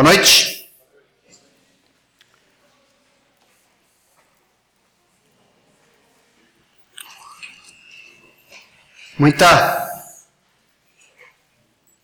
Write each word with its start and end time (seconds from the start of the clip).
Boa 0.00 0.14
noite. 0.14 0.70
Muita, 9.18 10.06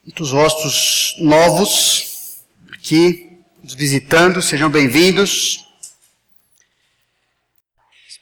muitos 0.02 0.32
rostos 0.32 1.14
novos 1.20 2.42
aqui, 2.72 3.40
nos 3.62 3.74
visitando, 3.74 4.42
sejam 4.42 4.68
bem-vindos. 4.68 5.64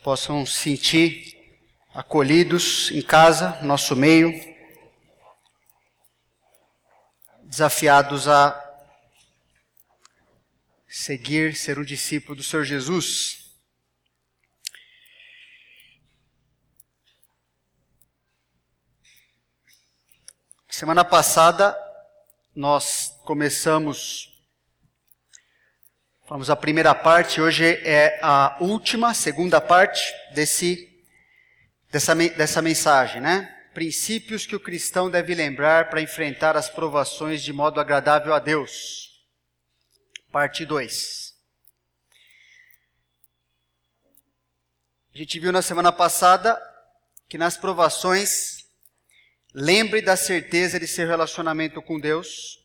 Possam 0.02 0.44
se 0.44 0.52
sentir 0.52 1.34
acolhidos 1.94 2.90
em 2.90 3.00
casa, 3.00 3.56
no 3.62 3.68
nosso 3.68 3.96
meio, 3.96 4.38
desafiados 7.44 8.28
a 8.28 8.61
seguir, 10.92 11.56
ser 11.56 11.78
um 11.78 11.84
discípulo 11.84 12.36
do 12.36 12.42
Senhor 12.42 12.64
Jesus. 12.64 13.50
Semana 20.68 21.02
passada 21.02 21.74
nós 22.54 23.18
começamos, 23.24 24.44
falamos 26.28 26.50
a 26.50 26.56
primeira 26.56 26.94
parte, 26.94 27.40
hoje 27.40 27.64
é 27.64 28.18
a 28.22 28.58
última, 28.60 29.14
segunda 29.14 29.62
parte 29.62 30.02
desse, 30.34 30.90
dessa, 31.90 32.14
dessa 32.14 32.60
mensagem, 32.60 33.18
né? 33.18 33.48
Princípios 33.72 34.44
que 34.44 34.54
o 34.54 34.60
cristão 34.60 35.10
deve 35.10 35.34
lembrar 35.34 35.88
para 35.88 36.02
enfrentar 36.02 36.54
as 36.54 36.68
provações 36.68 37.42
de 37.42 37.50
modo 37.50 37.80
agradável 37.80 38.34
a 38.34 38.38
Deus 38.38 39.11
parte 40.32 40.64
2. 40.64 41.34
A 45.14 45.18
gente 45.18 45.38
viu 45.38 45.52
na 45.52 45.60
semana 45.60 45.92
passada 45.92 46.58
que 47.28 47.36
nas 47.36 47.54
provações, 47.58 48.66
lembre 49.52 50.00
da 50.00 50.16
certeza 50.16 50.80
de 50.80 50.86
seu 50.86 51.06
relacionamento 51.06 51.82
com 51.82 52.00
Deus. 52.00 52.64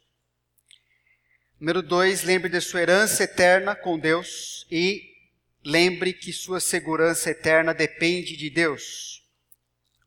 Número 1.60 1.82
2, 1.82 2.24
lembre 2.24 2.50
de 2.50 2.62
sua 2.62 2.82
herança 2.82 3.26
eterna 3.26 3.76
com 3.76 4.00
Deus. 4.00 4.66
E 4.72 5.14
lembre 5.62 6.14
que 6.14 6.32
sua 6.32 6.62
segurança 6.62 7.32
eterna 7.32 7.74
depende 7.74 8.38
de 8.38 8.50
Deus. 8.50 9.28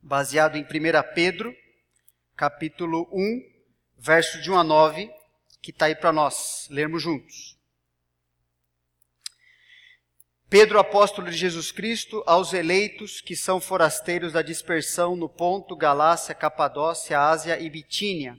Baseado 0.00 0.56
em 0.56 0.62
1 0.62 0.66
Pedro, 1.14 1.54
capítulo 2.34 3.06
1, 3.12 3.42
verso 3.98 4.40
de 4.40 4.50
1 4.50 4.56
a 4.56 4.64
9 4.64 5.19
que 5.60 5.70
está 5.70 5.86
aí 5.86 5.94
para 5.94 6.12
nós 6.12 6.66
lermos 6.70 7.02
juntos. 7.02 7.58
Pedro, 10.50 10.80
apóstolo 10.80 11.30
de 11.30 11.36
Jesus 11.36 11.70
Cristo, 11.70 12.24
aos 12.26 12.52
eleitos 12.52 13.20
que 13.20 13.36
são 13.36 13.60
forasteiros 13.60 14.32
da 14.32 14.42
dispersão 14.42 15.14
no 15.14 15.28
Ponto, 15.28 15.76
Galácia, 15.76 16.34
Capadócia, 16.34 17.20
Ásia 17.20 17.60
e 17.60 17.70
Bitínia, 17.70 18.36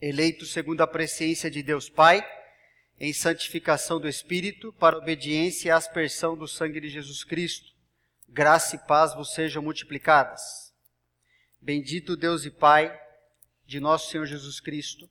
eleitos 0.00 0.52
segundo 0.52 0.80
a 0.80 0.86
presciência 0.86 1.50
de 1.50 1.62
Deus 1.62 1.90
Pai, 1.90 2.26
em 2.98 3.12
santificação 3.12 4.00
do 4.00 4.08
Espírito, 4.08 4.72
para 4.72 4.96
obediência 4.96 5.68
e 5.68 5.70
aspersão 5.70 6.34
do 6.34 6.48
sangue 6.48 6.80
de 6.80 6.88
Jesus 6.88 7.22
Cristo. 7.24 7.74
Graça 8.26 8.76
e 8.76 8.78
paz 8.86 9.14
vos 9.14 9.34
sejam 9.34 9.62
multiplicadas. 9.62 10.40
Bendito 11.60 12.16
Deus 12.16 12.46
e 12.46 12.50
Pai 12.50 12.98
de 13.66 13.80
nosso 13.80 14.10
Senhor 14.10 14.24
Jesus 14.24 14.60
Cristo, 14.60 15.10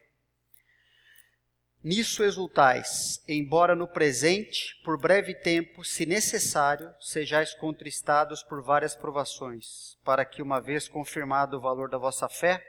Nisso 1.83 2.23
exultais, 2.23 3.23
embora 3.27 3.75
no 3.75 3.87
presente, 3.87 4.79
por 4.83 4.99
breve 4.99 5.33
tempo, 5.33 5.83
se 5.83 6.05
necessário, 6.05 6.93
sejais 6.99 7.55
contristados 7.55 8.43
por 8.43 8.61
várias 8.61 8.95
provações, 8.95 9.97
para 10.03 10.23
que, 10.23 10.43
uma 10.43 10.61
vez 10.61 10.87
confirmado 10.87 11.57
o 11.57 11.59
valor 11.59 11.89
da 11.89 11.97
vossa 11.97 12.29
fé, 12.29 12.63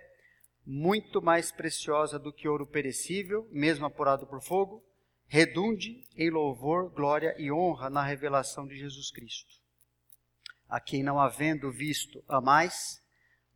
muito 0.64 1.20
mais 1.20 1.52
preciosa 1.52 2.18
do 2.18 2.32
que 2.32 2.48
ouro 2.48 2.66
perecível, 2.66 3.46
mesmo 3.50 3.84
apurado 3.84 4.26
por 4.26 4.40
fogo, 4.40 4.82
redunde 5.26 6.06
em 6.16 6.30
louvor, 6.30 6.90
glória 6.90 7.34
e 7.36 7.52
honra 7.52 7.90
na 7.90 8.02
revelação 8.02 8.66
de 8.66 8.78
Jesus 8.78 9.10
Cristo. 9.10 9.60
A 10.66 10.80
quem 10.80 11.02
não 11.02 11.20
havendo 11.20 11.70
visto 11.70 12.24
a 12.26 12.40
mais, 12.40 13.02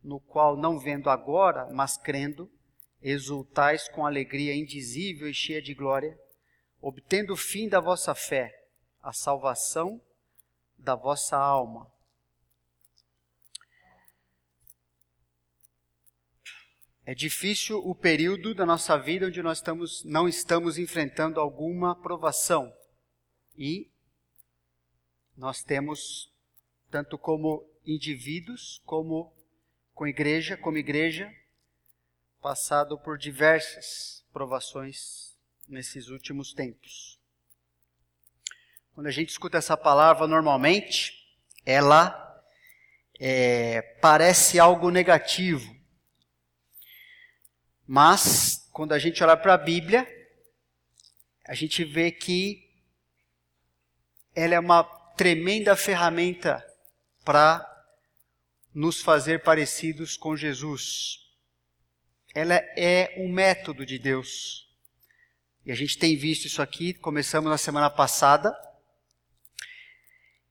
no 0.03 0.19
qual 0.19 0.55
não 0.55 0.77
vendo 0.77 1.09
agora, 1.09 1.67
mas 1.73 1.97
crendo, 1.97 2.47
exultais 3.01 3.87
com 3.87 4.05
alegria 4.05 4.55
indizível 4.55 5.29
e 5.29 5.33
cheia 5.33 5.61
de 5.61 5.73
glória, 5.73 6.17
obtendo 6.81 7.33
o 7.33 7.37
fim 7.37 7.67
da 7.67 7.79
vossa 7.79 8.13
fé, 8.15 8.53
a 9.01 9.13
salvação 9.13 10.01
da 10.77 10.95
vossa 10.95 11.37
alma. 11.37 11.91
É 17.05 17.15
difícil 17.15 17.77
o 17.77 17.95
período 17.95 18.53
da 18.53 18.65
nossa 18.65 18.97
vida 18.97 19.27
onde 19.27 19.41
nós 19.41 19.59
estamos, 19.59 20.03
não 20.03 20.27
estamos 20.27 20.77
enfrentando 20.77 21.39
alguma 21.39 21.95
provação. 21.95 22.69
E 23.57 23.89
nós 25.37 25.63
temos, 25.63 26.29
tanto 26.91 27.17
como 27.17 27.65
indivíduos, 27.85 28.81
como 28.85 29.33
com 29.93 30.05
igreja, 30.05 30.57
como 30.57 30.77
igreja, 30.77 31.33
passado 32.41 32.97
por 32.97 33.17
diversas 33.17 34.23
provações 34.31 35.35
nesses 35.67 36.09
últimos 36.09 36.53
tempos. 36.53 37.19
Quando 38.93 39.07
a 39.07 39.11
gente 39.11 39.29
escuta 39.29 39.57
essa 39.57 39.77
palavra 39.77 40.27
normalmente, 40.27 41.13
ela 41.65 42.43
é, 43.19 43.81
parece 44.01 44.59
algo 44.59 44.89
negativo. 44.89 45.75
Mas, 47.85 48.69
quando 48.71 48.93
a 48.93 48.99
gente 48.99 49.23
olha 49.23 49.37
para 49.37 49.53
a 49.53 49.57
Bíblia, 49.57 50.07
a 51.45 51.53
gente 51.53 51.83
vê 51.83 52.11
que 52.11 52.67
ela 54.35 54.55
é 54.55 54.59
uma 54.59 54.83
tremenda 55.15 55.75
ferramenta 55.75 56.65
para 57.23 57.65
nos 58.73 59.01
fazer 59.01 59.43
parecidos 59.43 60.15
com 60.15 60.35
Jesus 60.35 61.26
ela 62.37 62.53
é 62.77 63.15
um 63.17 63.27
método 63.27 63.83
de 63.83 63.97
Deus. 63.97 64.69
E 65.65 65.71
a 65.71 65.75
gente 65.75 65.97
tem 65.97 66.15
visto 66.15 66.45
isso 66.45 66.61
aqui, 66.61 66.93
começamos 66.93 67.49
na 67.49 67.57
semana 67.57 67.89
passada. 67.89 68.55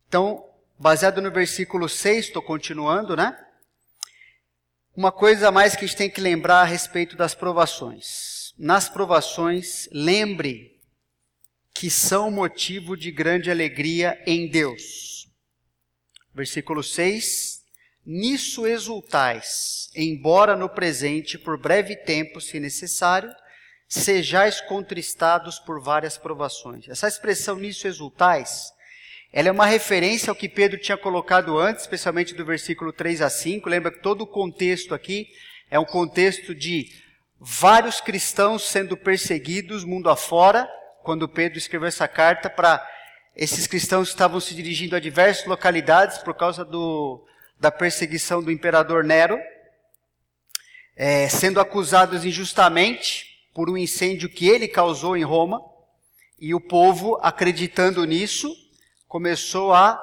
Então, 0.09 0.45
baseado 0.77 1.23
no 1.23 1.31
versículo 1.31 1.89
6, 1.89 2.27
estou 2.27 2.43
continuando, 2.43 3.15
né? 3.15 3.39
Uma 4.97 5.13
coisa 5.13 5.47
a 5.47 5.53
mais 5.53 5.77
que 5.77 5.85
a 5.85 5.87
gente 5.87 5.97
tem 5.97 6.11
que 6.11 6.21
lembrar 6.21 6.63
a 6.63 6.65
respeito 6.65 7.17
das 7.17 7.37
provações. 7.37 8.53
Nas 8.59 8.89
provações, 8.89 9.89
lembre 9.93 10.81
que 11.73 11.89
são 11.89 12.33
motivo 12.33 12.97
de 12.97 13.13
grande 13.13 13.49
alegria 13.49 14.21
em 14.27 14.51
Deus. 14.51 15.29
Versículo 16.35 16.83
6. 16.83 17.56
Nisso 18.07 18.69
exultais, 18.69 19.91
embora 19.97 20.55
no 20.55 20.69
presente, 20.69 21.37
por 21.37 21.59
breve 21.59 21.97
tempo, 21.97 22.41
se 22.41 22.61
necessário, 22.61 23.29
sejais 23.89 24.61
contristados 24.61 25.59
por 25.59 25.83
várias 25.83 26.17
provações. 26.17 26.89
Essa 26.89 27.09
expressão 27.09 27.57
nisso 27.57 27.89
exultais, 27.89 28.73
ela 29.33 29.49
é 29.49 29.53
uma 29.53 29.67
referência 29.67 30.31
ao 30.31 30.37
que 30.37 30.49
Pedro 30.49 30.79
tinha 30.79 30.97
colocado 30.97 31.59
antes, 31.59 31.83
especialmente 31.83 32.33
do 32.33 32.45
versículo 32.45 32.93
3 32.93 33.23
a 33.23 33.29
5. 33.29 33.69
Lembra 33.69 33.91
que 33.91 34.01
todo 34.01 34.23
o 34.23 34.27
contexto 34.27 34.95
aqui 34.95 35.27
é 35.69 35.77
um 35.77 35.85
contexto 35.85 36.55
de 36.55 36.89
vários 37.41 38.01
cristãos 38.01 38.63
sendo 38.63 38.97
perseguidos 38.97 39.83
mundo 39.83 40.09
afora, 40.09 40.69
quando 41.03 41.29
Pedro 41.29 41.59
escreveu 41.59 41.89
essa 41.89 42.07
carta 42.07 42.49
para 42.49 42.89
esses 43.35 43.67
cristãos 43.67 44.09
que 44.09 44.15
estavam 44.15 44.39
se 44.39 44.55
dirigindo 44.55 44.95
a 44.95 45.01
diversas 45.01 45.45
localidades 45.45 46.19
por 46.19 46.35
causa 46.35 46.65
do 46.65 47.27
da 47.59 47.71
perseguição 47.71 48.43
do 48.43 48.51
imperador 48.51 49.03
Nero, 49.05 49.39
é, 50.95 51.29
sendo 51.29 51.61
acusados 51.61 52.25
injustamente 52.25 53.49
por 53.55 53.71
um 53.71 53.77
incêndio 53.77 54.29
que 54.29 54.49
ele 54.49 54.69
causou 54.69 55.17
em 55.17 55.25
Roma, 55.25 55.61
e 56.39 56.55
o 56.55 56.61
povo, 56.61 57.19
acreditando 57.23 58.05
nisso, 58.05 58.55
começou 59.09 59.73
a 59.73 59.99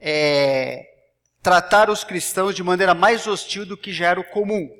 é, 0.00 0.86
tratar 1.42 1.90
os 1.90 2.02
cristãos 2.02 2.54
de 2.54 2.62
maneira 2.62 2.94
mais 2.94 3.26
hostil 3.26 3.66
do 3.66 3.76
que 3.76 3.92
já 3.92 4.08
era 4.08 4.20
o 4.20 4.24
comum. 4.24 4.70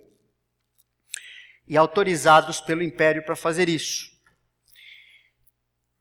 E 1.68 1.76
autorizados 1.76 2.60
pelo 2.60 2.82
império 2.82 3.24
para 3.24 3.36
fazer 3.36 3.68
isso. 3.68 4.10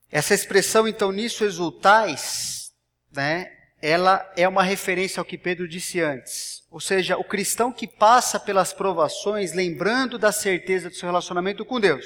Essa 0.09 0.33
expressão, 0.33 0.87
então, 0.87 1.11
nisso 1.11 1.43
exultais, 1.43 2.71
né, 3.11 3.51
ela 3.85 4.33
é 4.35 4.47
uma 4.47 4.63
referência 4.63 5.19
ao 5.21 5.25
que 5.25 5.37
Pedro 5.37 5.67
disse 5.67 6.01
antes. 6.01 6.63
Ou 6.71 6.79
seja, 6.79 7.17
o 7.17 7.23
cristão 7.23 7.71
que 7.71 7.85
passa 7.85 8.39
pelas 8.39 8.73
provações, 8.73 9.53
lembrando 9.53 10.17
da 10.17 10.31
certeza 10.31 10.89
do 10.89 10.95
seu 10.95 11.07
relacionamento 11.07 11.63
com 11.63 11.79
Deus, 11.79 12.03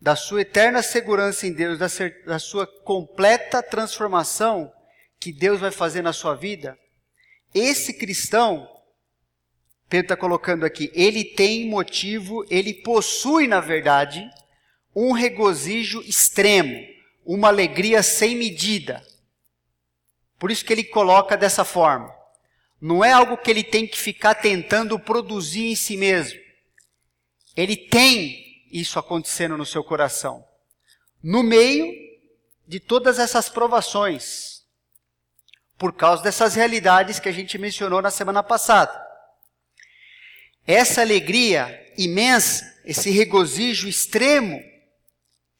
da 0.00 0.16
sua 0.16 0.40
eterna 0.40 0.80
segurança 0.82 1.46
em 1.46 1.52
Deus, 1.52 1.78
da, 1.78 1.86
da 2.24 2.38
sua 2.38 2.66
completa 2.66 3.62
transformação 3.62 4.72
que 5.20 5.34
Deus 5.34 5.60
vai 5.60 5.70
fazer 5.70 6.00
na 6.00 6.14
sua 6.14 6.34
vida, 6.34 6.78
esse 7.54 7.92
cristão, 7.92 8.66
Pedro 9.90 10.06
está 10.06 10.16
colocando 10.16 10.64
aqui, 10.64 10.90
ele 10.94 11.24
tem 11.24 11.68
motivo, 11.68 12.42
ele 12.48 12.72
possui, 12.72 13.46
na 13.46 13.60
verdade, 13.60 14.26
um 14.94 15.12
regozijo 15.12 16.00
extremo, 16.00 16.74
uma 17.22 17.48
alegria 17.48 18.02
sem 18.02 18.34
medida. 18.34 19.04
Por 20.38 20.50
isso 20.50 20.64
que 20.64 20.72
ele 20.72 20.84
coloca 20.84 21.36
dessa 21.36 21.64
forma. 21.64 22.14
Não 22.80 23.04
é 23.04 23.12
algo 23.12 23.38
que 23.38 23.50
ele 23.50 23.64
tem 23.64 23.86
que 23.86 23.98
ficar 23.98 24.34
tentando 24.34 24.98
produzir 24.98 25.66
em 25.66 25.76
si 25.76 25.96
mesmo. 25.96 26.38
Ele 27.56 27.76
tem 27.76 28.64
isso 28.70 28.98
acontecendo 28.98 29.56
no 29.56 29.64
seu 29.64 29.82
coração. 29.82 30.44
No 31.22 31.42
meio 31.42 31.90
de 32.68 32.78
todas 32.78 33.18
essas 33.18 33.48
provações, 33.48 34.62
por 35.78 35.92
causa 35.92 36.22
dessas 36.22 36.54
realidades 36.54 37.18
que 37.18 37.28
a 37.28 37.32
gente 37.32 37.58
mencionou 37.58 38.02
na 38.02 38.10
semana 38.10 38.42
passada. 38.42 39.04
Essa 40.66 41.00
alegria 41.00 41.92
imensa, 41.96 42.80
esse 42.84 43.10
regozijo 43.10 43.88
extremo, 43.88 44.60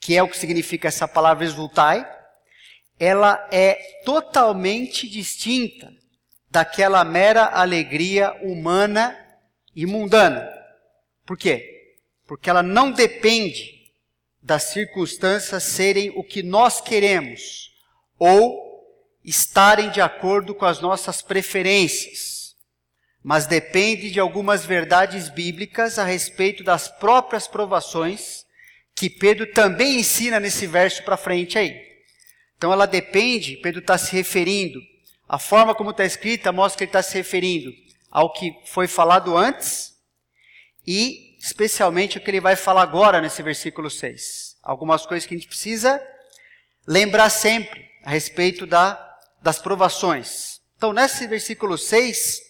que 0.00 0.16
é 0.16 0.22
o 0.22 0.28
que 0.28 0.36
significa 0.36 0.88
essa 0.88 1.06
palavra 1.06 1.44
exultai, 1.44 2.06
ela 2.98 3.48
é 3.50 3.74
totalmente 4.04 5.08
distinta 5.08 5.92
daquela 6.50 7.04
mera 7.04 7.44
alegria 7.46 8.32
humana 8.42 9.16
e 9.74 9.84
mundana. 9.84 10.48
Por 11.24 11.36
quê? 11.36 11.76
porque 12.26 12.50
ela 12.50 12.62
não 12.62 12.90
depende 12.90 13.92
das 14.42 14.64
circunstâncias 14.64 15.62
serem 15.62 16.12
o 16.16 16.22
que 16.22 16.42
nós 16.42 16.80
queremos 16.80 17.72
ou 18.18 18.64
estarem 19.24 19.90
de 19.90 20.00
acordo 20.00 20.54
com 20.54 20.64
as 20.64 20.80
nossas 20.80 21.22
preferências, 21.22 22.54
mas 23.22 23.46
depende 23.46 24.10
de 24.10 24.20
algumas 24.20 24.64
verdades 24.64 25.28
bíblicas 25.28 25.98
a 25.98 26.04
respeito 26.04 26.62
das 26.62 26.88
próprias 26.88 27.48
provações 27.48 28.44
que 28.94 29.10
Pedro 29.10 29.52
também 29.52 29.98
ensina 29.98 30.40
nesse 30.40 30.66
verso 30.66 31.02
para 31.02 31.16
frente 31.16 31.58
aí. 31.58 31.85
Então 32.56 32.72
ela 32.72 32.86
depende, 32.86 33.56
Pedro 33.56 33.80
está 33.80 33.98
se 33.98 34.12
referindo, 34.12 34.80
a 35.28 35.38
forma 35.38 35.74
como 35.74 35.90
está 35.90 36.04
escrita 36.04 36.52
mostra 36.52 36.78
que 36.78 36.84
ele 36.84 36.88
está 36.90 37.02
se 37.02 37.16
referindo 37.16 37.72
ao 38.10 38.32
que 38.32 38.56
foi 38.64 38.86
falado 38.86 39.36
antes 39.36 39.94
e 40.86 41.36
especialmente 41.38 42.16
o 42.16 42.20
que 42.20 42.30
ele 42.30 42.40
vai 42.40 42.56
falar 42.56 42.82
agora 42.82 43.20
nesse 43.20 43.42
versículo 43.42 43.90
6. 43.90 44.56
Algumas 44.62 45.04
coisas 45.04 45.26
que 45.26 45.34
a 45.34 45.36
gente 45.36 45.48
precisa 45.48 46.00
lembrar 46.86 47.28
sempre 47.30 47.84
a 48.04 48.10
respeito 48.10 48.66
da, 48.66 49.18
das 49.42 49.58
provações. 49.58 50.60
Então, 50.76 50.92
nesse 50.92 51.26
versículo 51.26 51.76
6, 51.76 52.40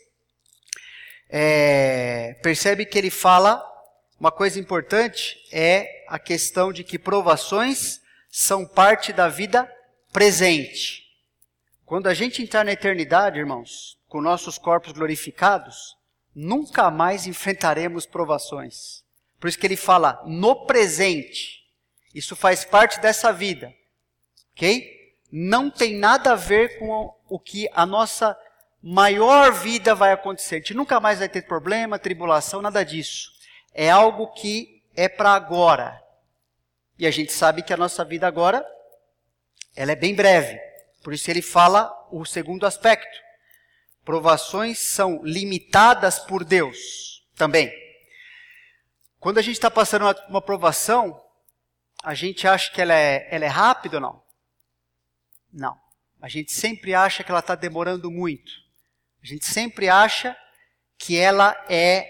é, 1.29 2.39
percebe 2.43 2.85
que 2.85 2.99
ele 2.99 3.11
fala 3.11 3.65
uma 4.19 4.31
coisa 4.31 4.59
importante, 4.59 5.37
é 5.53 6.05
a 6.09 6.19
questão 6.19 6.73
de 6.73 6.85
que 6.85 6.99
provações 6.99 8.01
são 8.31 8.67
parte 8.67 9.13
da 9.13 9.29
vida 9.29 9.71
presente. 10.17 11.05
Quando 11.85 12.07
a 12.07 12.15
gente 12.15 12.43
entrar 12.43 12.65
na 12.65 12.73
eternidade, 12.73 13.39
irmãos, 13.39 13.99
com 14.09 14.23
nossos 14.23 14.57
corpos 14.57 14.93
glorificados, 14.93 15.95
nunca 16.35 16.91
mais 16.91 17.27
enfrentaremos 17.27 18.07
provações. 18.07 19.05
Por 19.39 19.47
isso 19.47 19.59
que 19.59 19.67
ele 19.67 19.77
fala 19.77 20.23
no 20.25 20.65
presente. 20.65 21.67
Isso 22.15 22.35
faz 22.35 22.65
parte 22.65 22.99
dessa 22.99 23.31
vida. 23.31 23.75
Ok? 24.55 24.91
Não 25.31 25.69
tem 25.69 25.99
nada 25.99 26.33
a 26.33 26.35
ver 26.35 26.79
com 26.79 27.15
o 27.29 27.39
que 27.39 27.69
a 27.75 27.85
nossa 27.85 28.35
maior 28.83 29.53
vida 29.53 29.95
vai 29.95 30.13
acontecer. 30.13 30.55
A 30.55 30.59
gente 30.61 30.73
nunca 30.73 30.99
mais 30.99 31.19
vai 31.19 31.29
ter 31.29 31.43
problema, 31.43 31.99
tribulação, 31.99 32.63
nada 32.63 32.83
disso. 32.83 33.33
É 33.75 33.91
algo 33.91 34.29
que 34.29 34.83
é 34.97 35.11
para 35.11 35.33
agora. 35.33 36.03
E 36.99 37.07
a 37.07 37.11
gente 37.11 37.35
sabe 37.35 37.63
que 37.63 37.75
a 37.75 37.77
nossa 37.77 38.03
vida 38.03 38.27
agora, 38.27 38.67
ela 39.77 39.93
é 39.93 39.97
bem 39.97 40.15
breve. 40.15 40.59
Por 41.05 41.13
isso 41.13 41.31
ele 41.31 41.43
fala 41.43 41.93
o 42.11 42.25
segundo 42.25 42.67
aspecto. 42.67 43.17
Provações 44.05 44.79
são 44.79 45.21
limitadas 45.23 46.19
por 46.19 46.45
Deus 46.45 47.25
também. 47.37 47.71
Quando 49.21 49.39
a 49.39 49.43
gente 49.43 49.55
está 49.55 49.71
passando 49.71 50.03
uma, 50.03 50.17
uma 50.29 50.43
provação, 50.43 51.21
a 52.03 52.15
gente 52.15 52.49
acha 52.49 52.73
que 52.73 52.81
ela 52.81 52.95
é, 52.95 53.29
ela 53.31 53.45
é 53.45 53.49
rápida 53.49 53.97
ou 53.97 54.01
não? 54.01 54.23
Não. 55.53 55.77
A 56.21 56.29
gente 56.29 56.53
sempre 56.53 56.95
acha 56.95 57.23
que 57.23 57.31
ela 57.31 57.41
está 57.41 57.55
demorando 57.55 58.11
muito. 58.11 58.51
A 59.23 59.27
gente 59.27 59.45
sempre 59.45 59.89
acha 59.89 60.37
que 60.99 61.19
ela 61.19 61.57
é 61.69 62.09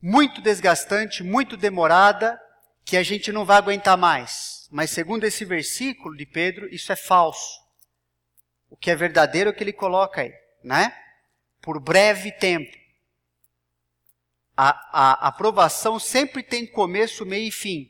muito 0.00 0.40
desgastante, 0.40 1.22
muito 1.22 1.56
demorada, 1.56 2.38
que 2.84 2.96
a 2.96 3.02
gente 3.02 3.32
não 3.32 3.44
vai 3.44 3.56
aguentar 3.56 3.96
mais. 3.96 4.63
Mas 4.74 4.90
segundo 4.90 5.22
esse 5.22 5.44
versículo 5.44 6.16
de 6.16 6.26
Pedro, 6.26 6.66
isso 6.74 6.90
é 6.90 6.96
falso. 6.96 7.62
O 8.68 8.76
que 8.76 8.90
é 8.90 8.96
verdadeiro 8.96 9.48
é 9.48 9.52
o 9.52 9.56
que 9.56 9.62
ele 9.62 9.72
coloca 9.72 10.20
aí 10.20 10.34
né? 10.64 10.92
Por 11.60 11.78
breve 11.78 12.32
tempo. 12.32 12.76
A, 14.56 14.70
a 14.92 15.28
aprovação 15.28 16.00
sempre 16.00 16.42
tem 16.42 16.66
começo, 16.66 17.24
meio 17.24 17.46
e 17.46 17.52
fim. 17.52 17.88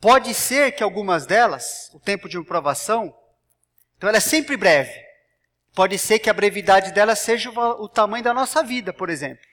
Pode 0.00 0.32
ser 0.32 0.72
que 0.72 0.82
algumas 0.82 1.26
delas, 1.26 1.90
o 1.92 2.00
tempo 2.00 2.26
de 2.26 2.38
aprovação, 2.38 3.14
então 3.98 4.08
ela 4.08 4.16
é 4.16 4.20
sempre 4.20 4.56
breve. 4.56 4.98
Pode 5.74 5.98
ser 5.98 6.18
que 6.20 6.30
a 6.30 6.34
brevidade 6.34 6.92
dela 6.92 7.14
seja 7.14 7.50
o, 7.50 7.84
o 7.84 7.86
tamanho 7.86 8.24
da 8.24 8.32
nossa 8.32 8.62
vida, 8.62 8.94
por 8.94 9.10
exemplo. 9.10 9.44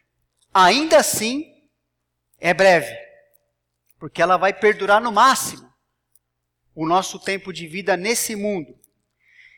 Ainda 0.53 0.99
assim, 0.99 1.67
é 2.39 2.53
breve. 2.53 2.95
Porque 3.99 4.21
ela 4.21 4.37
vai 4.37 4.53
perdurar 4.53 5.01
no 5.01 5.11
máximo 5.11 5.66
o 6.77 6.86
nosso 6.86 7.17
tempo 7.17 7.51
de 7.51 7.65
vida 7.65 7.98
nesse 7.98 8.36
mundo. 8.36 8.77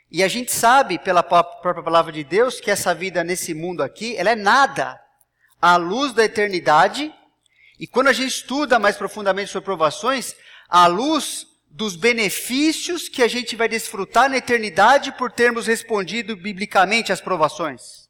E 0.10 0.24
a 0.24 0.28
gente 0.30 0.54
sabe, 0.54 0.98
pela 0.98 1.22
própria 1.22 1.84
palavra 1.84 2.14
de 2.14 2.24
Deus, 2.24 2.62
que 2.62 2.72
essa 2.72 2.96
vida 2.96 3.26
nesse 3.26 3.54
mundo 3.54 3.84
aqui, 3.84 4.16
ela 4.16 4.30
é 4.30 4.36
nada 4.36 4.98
à 5.62 5.76
luz 5.76 6.14
da 6.14 6.24
eternidade. 6.24 7.14
E 7.78 7.86
quando 7.86 8.08
a 8.08 8.14
gente 8.14 8.30
estuda 8.30 8.80
mais 8.80 8.96
profundamente 8.96 9.52
sobre 9.52 9.66
provações, 9.66 10.34
à 10.70 10.88
luz 10.88 11.46
dos 11.70 11.98
benefícios 11.98 13.10
que 13.10 13.22
a 13.22 13.28
gente 13.28 13.54
vai 13.54 13.68
desfrutar 13.68 14.30
na 14.30 14.38
eternidade 14.38 15.12
por 15.12 15.30
termos 15.30 15.68
respondido 15.68 16.38
biblicamente 16.38 17.12
às 17.12 17.20
provações. 17.20 18.08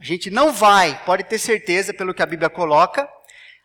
A 0.00 0.04
gente 0.04 0.28
não 0.28 0.52
vai, 0.52 1.04
pode 1.04 1.22
ter 1.22 1.38
certeza, 1.38 1.94
pelo 1.94 2.12
que 2.12 2.22
a 2.22 2.26
Bíblia 2.26 2.50
coloca, 2.50 3.08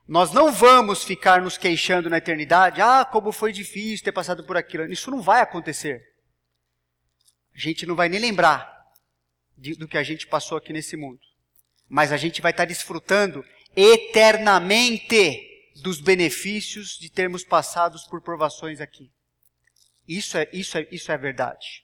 nós 0.10 0.34
não 0.34 0.52
vamos 0.52 1.04
ficar 1.04 1.42
nos 1.42 1.58
queixando 1.58 2.10
na 2.10 2.18
eternidade, 2.18 2.82
ah, 2.82 3.06
como 3.06 3.32
foi 3.32 3.54
difícil 3.54 4.04
ter 4.04 4.12
passado 4.12 4.44
por 4.44 4.58
aquilo. 4.58 4.92
Isso 4.92 5.10
não 5.10 5.22
vai 5.22 5.40
acontecer 5.42 6.10
a 7.60 7.62
gente 7.62 7.86
não 7.86 7.94
vai 7.94 8.08
nem 8.08 8.22
lembrar 8.22 8.72
de, 9.58 9.76
do 9.76 9.86
que 9.86 9.98
a 9.98 10.04
gente 10.04 10.26
passou 10.26 10.58
aqui 10.58 10.72
nesse 10.72 10.96
mundo. 10.96 11.20
Mas 11.90 12.14
a 12.14 12.18
gente 12.18 12.42
vai 12.42 12.52
estar 12.52 12.64
desfrutando 12.64 13.44
eternamente 13.76 15.46
dos 15.82 16.00
benefícios 16.00 16.98
de 16.98 17.10
termos 17.10 17.44
passado 17.44 18.00
por 18.10 18.22
provações 18.22 18.80
aqui. 18.80 19.12
Isso 20.08 20.38
é, 20.38 20.48
isso 20.54 20.78
é, 20.78 20.88
isso 20.90 21.12
é 21.12 21.18
verdade. 21.18 21.84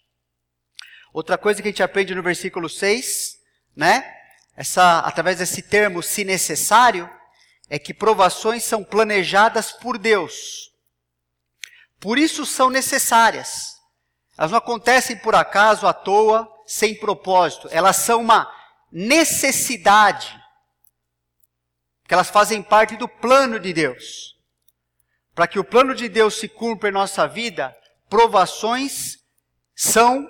Outra 1.12 1.38
coisa 1.38 1.62
que 1.62 1.68
a 1.68 1.72
gente 1.72 1.84
aprende 1.84 2.16
no 2.16 2.24
versículo 2.24 2.70
6, 2.70 3.38
né? 3.76 4.10
Essa, 4.56 5.00
através 5.00 5.40
desse 5.40 5.62
termo, 5.62 6.02
se 6.02 6.24
necessário, 6.24 7.10
é 7.70 7.80
que 7.80 7.94
provações 7.94 8.64
são 8.64 8.84
planejadas 8.84 9.72
por 9.72 9.98
Deus. 9.98 10.72
Por 12.00 12.18
isso 12.18 12.46
são 12.46 12.70
necessárias. 12.70 13.76
Elas 14.38 14.52
não 14.52 14.58
acontecem 14.58 15.18
por 15.18 15.34
acaso, 15.34 15.88
à 15.88 15.94
toa, 15.94 16.48
sem 16.66 16.96
propósito. 16.96 17.68
Elas 17.72 17.98
são 17.98 18.22
uma 18.22 18.52
necessidade. 18.92 20.40
Que 22.08 22.14
elas 22.14 22.30
fazem 22.30 22.62
parte 22.62 22.96
do 22.96 23.08
plano 23.08 23.60
de 23.60 23.74
Deus. 23.74 24.36
Para 25.34 25.48
que 25.48 25.60
o 25.60 25.64
plano 25.64 25.96
de 25.96 26.08
Deus 26.08 26.36
se 26.36 26.48
cumpra 26.48 26.90
em 26.90 26.94
nossa 26.94 27.28
vida, 27.28 27.76
provações 28.10 29.18
são 29.76 30.30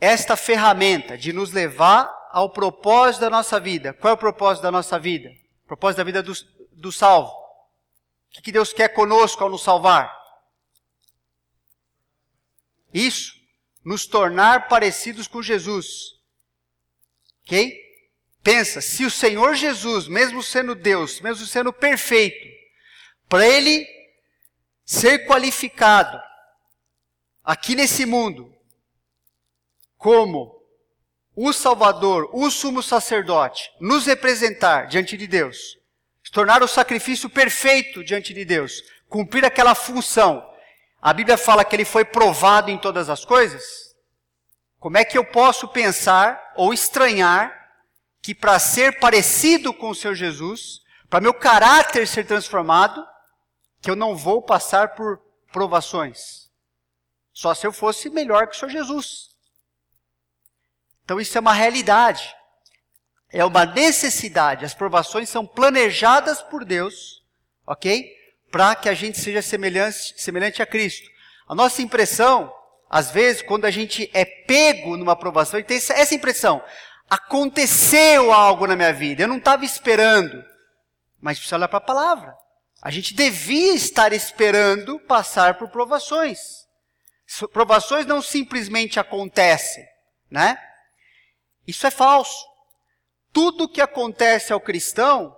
esta 0.00 0.36
ferramenta 0.36 1.16
de 1.18 1.32
nos 1.32 1.52
levar 1.52 2.10
ao 2.30 2.50
propósito 2.50 3.22
da 3.22 3.30
nossa 3.30 3.58
vida. 3.58 3.92
Qual 3.94 4.10
é 4.10 4.14
o 4.14 4.18
propósito 4.18 4.62
da 4.62 4.70
nossa 4.70 4.98
vida? 4.98 5.28
O 5.64 5.66
propósito 5.66 5.98
da 5.98 6.04
vida 6.04 6.22
do, 6.22 6.32
do 6.76 6.92
salvo. 6.92 7.32
O 8.38 8.42
que 8.42 8.52
Deus 8.52 8.72
quer 8.72 8.88
conosco 8.88 9.42
ao 9.42 9.50
nos 9.50 9.62
salvar? 9.62 10.14
Isso, 12.92 13.32
nos 13.84 14.06
tornar 14.06 14.68
parecidos 14.68 15.26
com 15.26 15.42
Jesus. 15.42 15.86
Ok? 17.44 17.74
Pensa, 18.42 18.80
se 18.80 19.04
o 19.04 19.10
Senhor 19.10 19.54
Jesus, 19.54 20.06
mesmo 20.06 20.42
sendo 20.42 20.74
Deus, 20.74 21.20
mesmo 21.20 21.46
sendo 21.46 21.72
perfeito, 21.72 22.46
para 23.28 23.46
ele 23.46 23.86
ser 24.84 25.26
qualificado 25.26 26.20
aqui 27.42 27.74
nesse 27.74 28.06
mundo 28.06 28.54
como 29.96 30.54
o 31.34 31.52
Salvador, 31.52 32.30
o 32.32 32.50
sumo 32.50 32.82
sacerdote, 32.82 33.70
nos 33.80 34.06
representar 34.06 34.86
diante 34.86 35.16
de 35.16 35.26
Deus, 35.26 35.76
se 36.26 36.32
tornar 36.32 36.60
o 36.60 36.66
sacrifício 36.66 37.30
perfeito 37.30 38.02
diante 38.02 38.34
de 38.34 38.44
Deus, 38.44 38.82
cumprir 39.08 39.44
aquela 39.44 39.76
função. 39.76 40.44
A 41.00 41.12
Bíblia 41.12 41.38
fala 41.38 41.64
que 41.64 41.76
ele 41.76 41.84
foi 41.84 42.04
provado 42.04 42.68
em 42.68 42.76
todas 42.76 43.08
as 43.08 43.24
coisas. 43.24 43.94
Como 44.80 44.98
é 44.98 45.04
que 45.04 45.16
eu 45.16 45.24
posso 45.24 45.68
pensar 45.68 46.52
ou 46.56 46.74
estranhar 46.74 47.56
que 48.20 48.34
para 48.34 48.58
ser 48.58 48.98
parecido 48.98 49.72
com 49.72 49.90
o 49.90 49.94
Senhor 49.94 50.14
Jesus, 50.14 50.80
para 51.08 51.20
meu 51.20 51.32
caráter 51.32 52.08
ser 52.08 52.26
transformado, 52.26 53.06
que 53.80 53.88
eu 53.88 53.94
não 53.94 54.16
vou 54.16 54.42
passar 54.42 54.96
por 54.96 55.22
provações. 55.52 56.50
Só 57.32 57.54
se 57.54 57.68
eu 57.68 57.72
fosse 57.72 58.10
melhor 58.10 58.48
que 58.48 58.56
o 58.56 58.58
Senhor 58.58 58.72
Jesus. 58.72 59.28
Então 61.04 61.20
isso 61.20 61.38
é 61.38 61.40
uma 61.40 61.52
realidade. 61.52 62.34
É 63.36 63.44
uma 63.44 63.66
necessidade. 63.66 64.64
As 64.64 64.72
provações 64.72 65.28
são 65.28 65.46
planejadas 65.46 66.40
por 66.40 66.64
Deus, 66.64 67.22
ok? 67.66 68.10
Para 68.50 68.74
que 68.74 68.88
a 68.88 68.94
gente 68.94 69.20
seja 69.20 69.42
semelhante, 69.42 70.14
semelhante 70.16 70.62
a 70.62 70.66
Cristo. 70.66 71.06
A 71.46 71.54
nossa 71.54 71.82
impressão, 71.82 72.50
às 72.88 73.10
vezes, 73.10 73.42
quando 73.42 73.66
a 73.66 73.70
gente 73.70 74.10
é 74.14 74.24
pego 74.24 74.96
numa 74.96 75.14
provação, 75.14 75.60
e 75.60 75.64
tem 75.64 75.76
essa 75.76 76.14
impressão. 76.14 76.64
Aconteceu 77.10 78.32
algo 78.32 78.66
na 78.66 78.74
minha 78.74 78.94
vida, 78.94 79.24
eu 79.24 79.28
não 79.28 79.36
estava 79.36 79.66
esperando. 79.66 80.42
Mas 81.20 81.36
precisa 81.36 81.56
olhar 81.56 81.68
para 81.68 81.76
a 81.76 81.82
palavra. 81.82 82.34
A 82.80 82.90
gente 82.90 83.12
devia 83.12 83.74
estar 83.74 84.14
esperando 84.14 84.98
passar 85.00 85.58
por 85.58 85.68
provações. 85.68 86.38
Provações 87.52 88.06
não 88.06 88.22
simplesmente 88.22 88.98
acontecem, 88.98 89.84
né? 90.30 90.56
Isso 91.66 91.86
é 91.86 91.90
falso. 91.90 92.55
Tudo 93.36 93.68
que 93.68 93.82
acontece 93.82 94.50
ao 94.50 94.58
cristão 94.58 95.36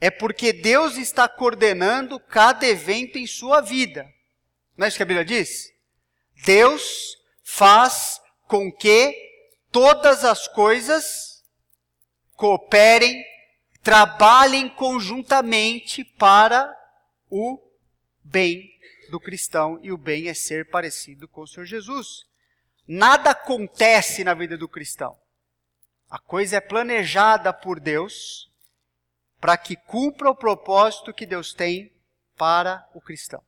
é 0.00 0.10
porque 0.10 0.54
Deus 0.54 0.96
está 0.96 1.28
coordenando 1.28 2.18
cada 2.18 2.66
evento 2.66 3.18
em 3.18 3.26
sua 3.26 3.60
vida. 3.60 4.10
Não 4.74 4.86
é 4.86 4.88
isso 4.88 4.96
que 4.96 5.02
a 5.02 5.06
Bíblia 5.06 5.22
diz? 5.22 5.70
Deus 6.46 7.18
faz 7.42 8.22
com 8.48 8.72
que 8.72 9.14
todas 9.70 10.24
as 10.24 10.48
coisas 10.48 11.44
cooperem 12.36 13.22
trabalhem 13.82 14.70
conjuntamente 14.70 16.04
para 16.04 16.74
o 17.28 17.60
bem 18.22 18.66
do 19.10 19.20
cristão, 19.20 19.78
e 19.82 19.92
o 19.92 19.98
bem 19.98 20.28
é 20.28 20.32
ser 20.32 20.70
parecido 20.70 21.28
com 21.28 21.42
o 21.42 21.46
Senhor 21.46 21.66
Jesus. 21.66 22.24
Nada 22.88 23.32
acontece 23.32 24.24
na 24.24 24.32
vida 24.32 24.56
do 24.56 24.66
cristão. 24.66 25.22
A 26.14 26.18
coisa 26.20 26.58
é 26.58 26.60
planejada 26.60 27.52
por 27.52 27.80
Deus 27.80 28.48
para 29.40 29.56
que 29.56 29.74
cumpra 29.74 30.30
o 30.30 30.36
propósito 30.36 31.12
que 31.12 31.26
Deus 31.26 31.52
tem 31.52 31.92
para 32.36 32.88
o 32.94 33.00
cristão. 33.00 33.42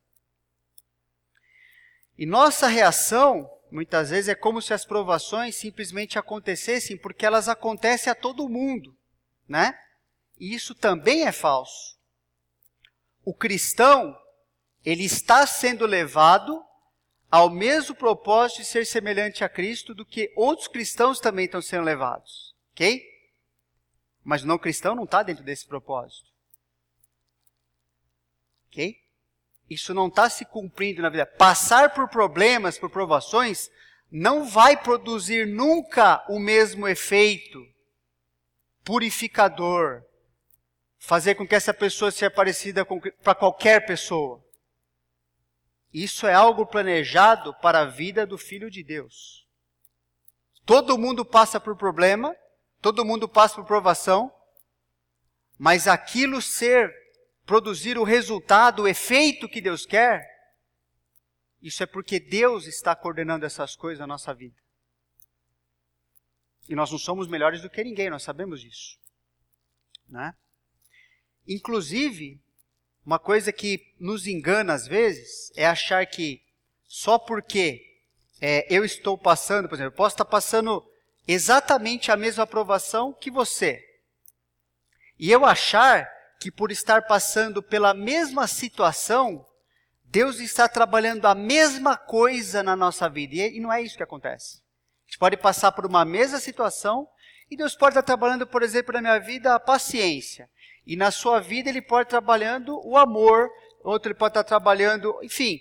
E 2.19 2.27
nossa 2.27 2.67
reação, 2.67 3.49
muitas 3.71 4.11
vezes, 4.11 4.29
é 4.31 4.35
como 4.35 4.61
se 4.61 4.75
as 4.75 4.85
provações 4.85 5.55
simplesmente 5.55 6.19
acontecessem 6.19 6.97
porque 6.99 7.25
elas 7.25 7.49
acontecem 7.49 8.11
a 8.11 8.17
todo 8.17 8.49
mundo, 8.49 8.99
né? 9.49 9.79
E 10.37 10.53
isso 10.53 10.75
também 10.75 11.25
é 11.25 11.31
falso. 11.31 11.97
O 13.25 13.33
cristão, 13.33 14.19
ele 14.85 15.05
está 15.05 15.47
sendo 15.47 15.87
levado 15.87 16.61
ao 17.31 17.49
mesmo 17.49 17.95
propósito 17.95 18.63
de 18.63 18.65
ser 18.65 18.85
semelhante 18.85 19.45
a 19.45 19.49
Cristo 19.49 19.95
do 19.95 20.05
que 20.05 20.33
outros 20.35 20.67
cristãos 20.67 21.21
também 21.21 21.45
estão 21.45 21.63
sendo 21.63 21.85
levados. 21.85 22.56
Ok? 22.77 23.03
Mas 24.23 24.43
o 24.43 24.47
não 24.47 24.59
cristão 24.59 24.95
não 24.95 25.05
está 25.05 25.23
dentro 25.23 25.43
desse 25.43 25.67
propósito. 25.67 26.31
Ok? 28.69 29.03
Isso 29.71 29.95
não 29.95 30.09
está 30.09 30.29
se 30.29 30.45
cumprindo 30.45 31.01
na 31.01 31.09
vida. 31.09 31.25
Passar 31.25 31.95
por 31.95 32.07
problemas, 32.11 32.79
por 32.79 32.91
provações, 32.91 33.71
não 34.13 34.45
vai 34.45 34.77
produzir 34.77 35.47
nunca 35.47 36.23
o 36.29 36.39
mesmo 36.39 36.87
efeito 36.87 37.67
purificador, 38.85 40.05
fazer 40.99 41.35
com 41.35 41.49
que 41.49 41.55
essa 41.55 41.73
pessoa 41.73 42.11
seja 42.11 42.31
parecida 42.31 42.87
para 43.23 43.35
qualquer 43.35 43.87
pessoa. 43.87 44.45
Isso 45.93 46.27
é 46.27 46.35
algo 46.35 46.67
planejado 46.67 47.55
para 47.55 47.81
a 47.81 47.87
vida 47.87 48.27
do 48.27 48.37
Filho 48.37 48.71
de 48.71 48.85
Deus. 48.85 49.47
Todo 50.67 50.99
mundo 50.99 51.25
passa 51.25 51.59
por 51.59 51.75
problema, 51.75 52.37
todo 52.87 53.05
mundo 53.05 53.29
passa 53.29 53.57
por 53.57 53.65
provação, 53.65 54.33
mas 55.59 55.89
aquilo 55.89 56.41
ser, 56.41 56.95
produzir 57.45 57.99
o 57.99 58.05
resultado, 58.05 58.85
o 58.85 58.87
efeito 58.87 59.49
que 59.49 59.61
Deus 59.61 59.85
quer, 59.85 60.25
isso 61.61 61.83
é 61.83 61.87
porque 61.87 62.21
Deus 62.21 62.69
está 62.69 62.95
coordenando 62.95 63.45
essas 63.45 63.75
coisas 63.75 63.99
na 63.99 64.07
nossa 64.07 64.33
vida. 64.33 64.55
E 66.69 66.77
nós 66.77 66.93
não 66.93 66.99
somos 66.99 67.27
melhores 67.27 67.61
do 67.61 67.69
que 67.69 67.83
ninguém, 67.83 68.09
nós 68.09 68.23
sabemos 68.23 68.61
disso. 68.61 68.97
Né? 70.09 70.33
Inclusive, 71.45 72.41
uma 73.05 73.19
coisa 73.19 73.53
que 73.53 73.93
nos 73.99 74.29
engana 74.29 74.75
às 74.75 74.87
vezes 74.87 75.51
é 75.57 75.67
achar 75.67 76.07
que 76.07 76.41
só 76.87 77.19
porque 77.19 78.01
é, 78.41 78.65
eu 78.73 78.85
estou 78.85 79.19
passando, 79.19 79.69
por 79.69 79.75
exemplo, 79.75 79.93
eu 79.93 79.97
posso 79.97 80.15
estar 80.15 80.25
passando 80.25 80.89
exatamente 81.27 82.11
a 82.11 82.17
mesma 82.17 82.45
aprovação 82.45 83.13
que 83.13 83.31
você. 83.31 83.83
E 85.19 85.31
eu 85.31 85.45
achar 85.45 86.09
que 86.39 86.51
por 86.51 86.71
estar 86.71 87.07
passando 87.07 87.63
pela 87.63 87.95
mesma 87.95 88.47
situação, 88.47 89.47
Deus 90.05 90.39
está 90.39 90.69
trabalhando 90.69 91.27
a 91.27 91.35
mesma 91.35 91.97
coisa 91.97 92.63
na 92.63 92.77
nossa 92.77 93.09
vida. 93.09 93.35
E 93.37 93.61
não 93.61 93.73
é 93.73 93.83
isso 93.83 93.97
que 93.97 94.03
acontece. 94.03 94.59
A 94.59 95.11
gente 95.11 95.19
pode 95.19 95.37
passar 95.37 95.73
por 95.73 95.87
uma 95.87 96.05
mesma 96.05 96.39
situação 96.39 97.09
e 97.51 97.57
Deus 97.57 97.75
pode 97.75 97.93
estar 97.93 98.03
trabalhando, 98.03 98.47
por 98.47 98.63
exemplo, 98.63 98.93
na 98.93 99.01
minha 99.01 99.19
vida 99.19 99.55
a 99.55 99.61
paciência. 99.61 100.49
E 100.87 100.97
na 100.97 101.11
sua 101.11 101.41
vida 101.41 101.69
ele 101.69 101.83
pode 101.83 102.09
estar 102.09 102.19
trabalhando 102.19 102.81
o 102.85 102.97
amor, 102.97 103.49
outro 103.83 104.11
ele 104.11 104.19
pode 104.19 104.33
estar 104.33 104.45
trabalhando, 104.45 105.19
enfim, 105.23 105.61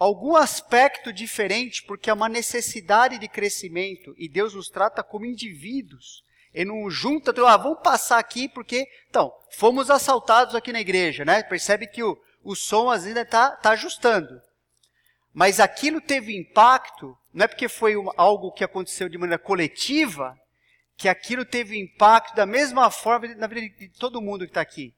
algum 0.00 0.34
aspecto 0.34 1.12
diferente, 1.12 1.82
porque 1.82 2.08
é 2.08 2.12
uma 2.14 2.28
necessidade 2.28 3.18
de 3.18 3.28
crescimento 3.28 4.14
e 4.16 4.30
Deus 4.30 4.54
nos 4.54 4.70
trata 4.70 5.02
como 5.02 5.26
indivíduos. 5.26 6.24
Ele 6.54 6.70
não 6.70 6.90
junta, 6.90 7.32
ah, 7.46 7.56
vamos 7.58 7.80
passar 7.82 8.18
aqui 8.18 8.48
porque, 8.48 8.88
então, 9.10 9.30
fomos 9.52 9.90
assaltados 9.90 10.54
aqui 10.54 10.72
na 10.72 10.80
igreja, 10.80 11.22
né? 11.24 11.42
Percebe 11.42 11.86
que 11.86 12.02
o, 12.02 12.18
o 12.42 12.56
som 12.56 12.90
ainda 12.90 13.20
está 13.20 13.50
tá 13.50 13.70
ajustando. 13.72 14.40
Mas 15.34 15.60
aquilo 15.60 16.00
teve 16.00 16.36
impacto, 16.36 17.14
não 17.32 17.44
é 17.44 17.48
porque 17.48 17.68
foi 17.68 17.94
algo 18.16 18.50
que 18.50 18.64
aconteceu 18.64 19.08
de 19.08 19.18
maneira 19.18 19.40
coletiva, 19.40 20.34
que 20.96 21.08
aquilo 21.08 21.44
teve 21.44 21.78
impacto 21.78 22.34
da 22.34 22.46
mesma 22.46 22.90
forma 22.90 23.28
na 23.34 23.46
vida 23.46 23.68
de 23.78 23.88
todo 23.90 24.20
mundo 24.20 24.44
que 24.44 24.50
está 24.50 24.62
aqui. 24.62 24.94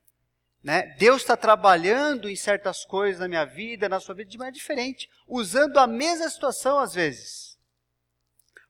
Né? 0.62 0.94
Deus 0.96 1.22
está 1.22 1.36
trabalhando 1.36 2.30
em 2.30 2.36
certas 2.36 2.84
coisas 2.84 3.20
na 3.20 3.26
minha 3.26 3.44
vida, 3.44 3.88
na 3.88 3.98
sua 3.98 4.14
vida, 4.14 4.30
de 4.30 4.38
maneira 4.38 4.54
diferente, 4.54 5.10
usando 5.26 5.78
a 5.78 5.86
mesma 5.86 6.28
situação 6.30 6.78
às 6.78 6.94
vezes. 6.94 7.58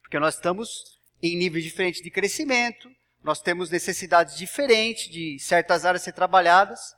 Porque 0.01 0.19
nós 0.19 0.37
estamos 0.37 0.99
em 1.23 1.37
níveis 1.37 1.65
diferentes 1.65 2.03
de 2.03 2.11
crescimento, 2.11 2.91
nós 3.23 3.41
temos 3.41 3.71
necessidades 3.71 4.37
diferentes 4.37 5.11
de 5.11 5.39
certas 5.39 5.85
áreas 5.85 6.03
ser 6.03 6.13
trabalhadas, 6.13 6.95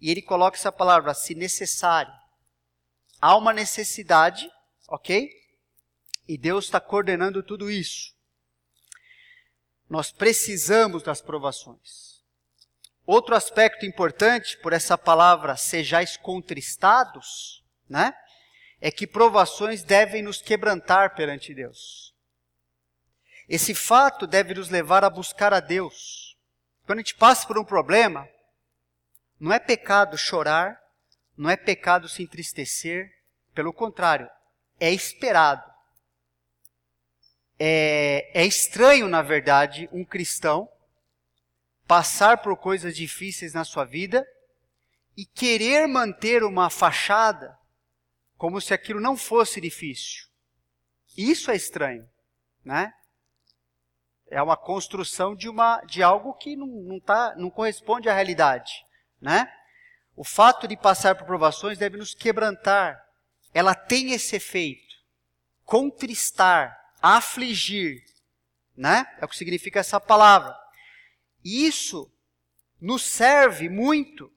e 0.00 0.10
ele 0.10 0.22
coloca 0.22 0.56
essa 0.56 0.70
palavra, 0.70 1.12
se 1.12 1.34
necessário. 1.34 2.12
Há 3.20 3.36
uma 3.36 3.52
necessidade, 3.52 4.48
ok? 4.88 5.28
E 6.28 6.38
Deus 6.38 6.66
está 6.66 6.80
coordenando 6.80 7.42
tudo 7.42 7.68
isso. 7.70 8.14
Nós 9.90 10.12
precisamos 10.12 11.02
das 11.02 11.20
provações. 11.20 12.07
Outro 13.08 13.34
aspecto 13.34 13.86
importante 13.86 14.58
por 14.58 14.74
essa 14.74 14.98
palavra 14.98 15.56
sejais 15.56 16.18
contristados, 16.18 17.64
né? 17.88 18.12
É 18.82 18.90
que 18.90 19.06
provações 19.06 19.82
devem 19.82 20.20
nos 20.20 20.42
quebrantar 20.42 21.14
perante 21.14 21.54
Deus. 21.54 22.14
Esse 23.48 23.74
fato 23.74 24.26
deve 24.26 24.52
nos 24.52 24.68
levar 24.68 25.04
a 25.04 25.08
buscar 25.08 25.54
a 25.54 25.58
Deus. 25.58 26.36
Quando 26.84 26.98
a 26.98 27.00
gente 27.00 27.14
passa 27.14 27.46
por 27.46 27.58
um 27.58 27.64
problema, 27.64 28.28
não 29.40 29.54
é 29.54 29.58
pecado 29.58 30.18
chorar, 30.18 30.78
não 31.34 31.48
é 31.48 31.56
pecado 31.56 32.10
se 32.10 32.22
entristecer, 32.22 33.10
pelo 33.54 33.72
contrário, 33.72 34.28
é 34.78 34.92
esperado. 34.92 35.64
É, 37.58 38.30
é 38.34 38.44
estranho, 38.44 39.08
na 39.08 39.22
verdade, 39.22 39.88
um 39.92 40.04
cristão 40.04 40.68
passar 41.88 42.42
por 42.42 42.54
coisas 42.58 42.94
difíceis 42.94 43.54
na 43.54 43.64
sua 43.64 43.86
vida 43.86 44.28
e 45.16 45.24
querer 45.24 45.88
manter 45.88 46.44
uma 46.44 46.68
fachada 46.68 47.58
como 48.36 48.60
se 48.60 48.74
aquilo 48.74 49.00
não 49.00 49.16
fosse 49.16 49.58
difícil. 49.58 50.28
Isso 51.16 51.50
é 51.50 51.56
estranho, 51.56 52.08
né? 52.62 52.92
É 54.30 54.40
uma 54.42 54.56
construção 54.56 55.34
de, 55.34 55.48
uma, 55.48 55.80
de 55.80 56.02
algo 56.02 56.34
que 56.34 56.54
não, 56.54 56.66
não, 56.66 57.00
tá, 57.00 57.34
não 57.36 57.48
corresponde 57.48 58.08
à 58.08 58.14
realidade, 58.14 58.84
né? 59.18 59.50
O 60.14 60.22
fato 60.22 60.68
de 60.68 60.76
passar 60.76 61.14
por 61.14 61.26
provações 61.26 61.78
deve 61.78 61.96
nos 61.96 62.14
quebrantar. 62.14 63.02
Ela 63.54 63.74
tem 63.74 64.12
esse 64.12 64.36
efeito. 64.36 64.94
Contristar, 65.64 66.78
afligir, 67.00 68.04
né? 68.76 69.06
É 69.20 69.24
o 69.24 69.28
que 69.28 69.36
significa 69.36 69.80
essa 69.80 69.98
palavra. 69.98 70.54
Isso 71.44 72.10
nos 72.80 73.02
serve 73.02 73.68
muito. 73.68 74.32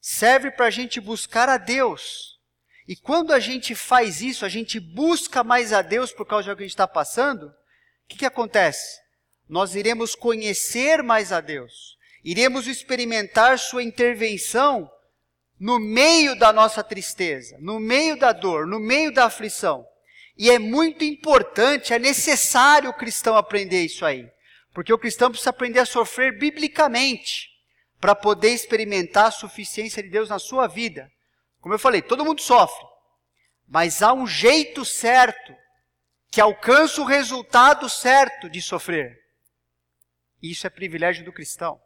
Serve 0.00 0.50
para 0.50 0.66
a 0.66 0.70
gente 0.70 1.00
buscar 1.00 1.48
a 1.48 1.56
Deus. 1.56 2.40
E 2.88 2.96
quando 2.96 3.32
a 3.32 3.38
gente 3.38 3.74
faz 3.74 4.20
isso, 4.20 4.44
a 4.44 4.48
gente 4.48 4.80
busca 4.80 5.44
mais 5.44 5.72
a 5.72 5.82
Deus 5.82 6.12
por 6.12 6.26
causa 6.26 6.50
algo 6.50 6.58
que 6.58 6.64
a 6.64 6.66
gente 6.66 6.74
está 6.74 6.88
passando, 6.88 7.46
o 7.46 7.54
que, 8.08 8.18
que 8.18 8.26
acontece? 8.26 9.00
Nós 9.48 9.74
iremos 9.74 10.14
conhecer 10.14 11.02
mais 11.02 11.32
a 11.32 11.40
Deus. 11.40 11.96
Iremos 12.24 12.66
experimentar 12.66 13.58
Sua 13.58 13.82
intervenção 13.82 14.90
no 15.58 15.78
meio 15.78 16.36
da 16.36 16.52
nossa 16.52 16.82
tristeza, 16.82 17.56
no 17.60 17.78
meio 17.78 18.18
da 18.18 18.32
dor, 18.32 18.66
no 18.66 18.80
meio 18.80 19.12
da 19.12 19.26
aflição. 19.26 19.86
E 20.36 20.50
é 20.50 20.58
muito 20.58 21.04
importante, 21.04 21.92
é 21.92 21.98
necessário 21.98 22.90
o 22.90 22.94
cristão 22.94 23.36
aprender 23.36 23.84
isso 23.84 24.04
aí. 24.04 24.28
Porque 24.72 24.92
o 24.92 24.98
cristão 24.98 25.30
precisa 25.30 25.50
aprender 25.50 25.80
a 25.80 25.86
sofrer 25.86 26.38
biblicamente 26.38 27.50
para 28.00 28.14
poder 28.14 28.50
experimentar 28.50 29.26
a 29.26 29.30
suficiência 29.30 30.02
de 30.02 30.08
Deus 30.08 30.28
na 30.28 30.38
sua 30.38 30.66
vida. 30.66 31.10
Como 31.60 31.74
eu 31.74 31.78
falei, 31.78 32.02
todo 32.02 32.24
mundo 32.24 32.40
sofre, 32.40 32.84
mas 33.68 34.02
há 34.02 34.12
um 34.12 34.26
jeito 34.26 34.84
certo 34.84 35.54
que 36.30 36.40
alcança 36.40 37.00
o 37.00 37.04
resultado 37.04 37.88
certo 37.88 38.48
de 38.48 38.60
sofrer. 38.60 39.20
E 40.42 40.50
isso 40.50 40.66
é 40.66 40.70
privilégio 40.70 41.24
do 41.24 41.32
cristão, 41.32 41.80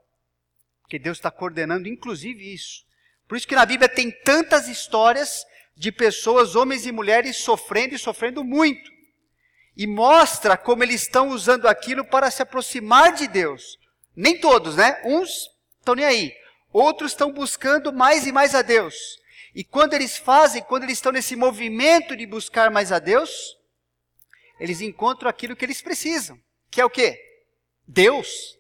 porque 0.81 0.99
Deus 0.99 1.19
está 1.19 1.31
coordenando 1.31 1.89
inclusive 1.89 2.55
isso. 2.55 2.87
Por 3.29 3.37
isso 3.37 3.47
que 3.47 3.57
na 3.57 3.67
Bíblia 3.67 3.89
tem 3.89 4.11
tantas 4.11 4.69
histórias 4.69 5.45
de 5.77 5.93
pessoas, 5.93 6.55
homens 6.55 6.87
e 6.87 6.93
mulheres, 6.93 7.37
sofrendo 7.37 7.95
e 7.95 7.99
sofrendo 7.99 8.43
muito 8.43 8.96
e 9.77 9.87
mostra 9.87 10.57
como 10.57 10.83
eles 10.83 11.03
estão 11.03 11.29
usando 11.29 11.67
aquilo 11.67 12.05
para 12.05 12.31
se 12.31 12.41
aproximar 12.41 13.13
de 13.13 13.29
Deus. 13.29 13.79
Nem 14.15 14.41
todos, 14.41 14.77
né? 14.77 15.01
Uns 15.05 15.51
estão 15.79 15.95
nem 15.95 16.07
aí. 16.07 16.35
Outros 16.73 17.13
estão 17.13 17.31
buscando 17.31 17.93
mais 17.93 18.27
e 18.27 18.33
mais 18.33 18.55
a 18.55 18.63
Deus. 18.63 18.95
E 19.55 19.63
quando 19.63 19.95
eles 19.95 20.17
fazem, 20.17 20.63
quando 20.63 20.85
eles 20.85 20.99
estão 20.99 21.13
nesse 21.13 21.37
movimento 21.37 22.17
de 22.17 22.27
buscar 22.27 22.71
mais 22.71 22.91
a 22.91 22.99
Deus, 22.99 23.57
eles 24.59 24.81
encontram 24.81 25.29
aquilo 25.29 25.55
que 25.55 25.65
eles 25.65 25.83
precisam, 25.83 26.41
que 26.71 26.81
é 26.81 26.85
o 26.85 26.91
quê? 26.91 27.19
Deus, 27.87 28.59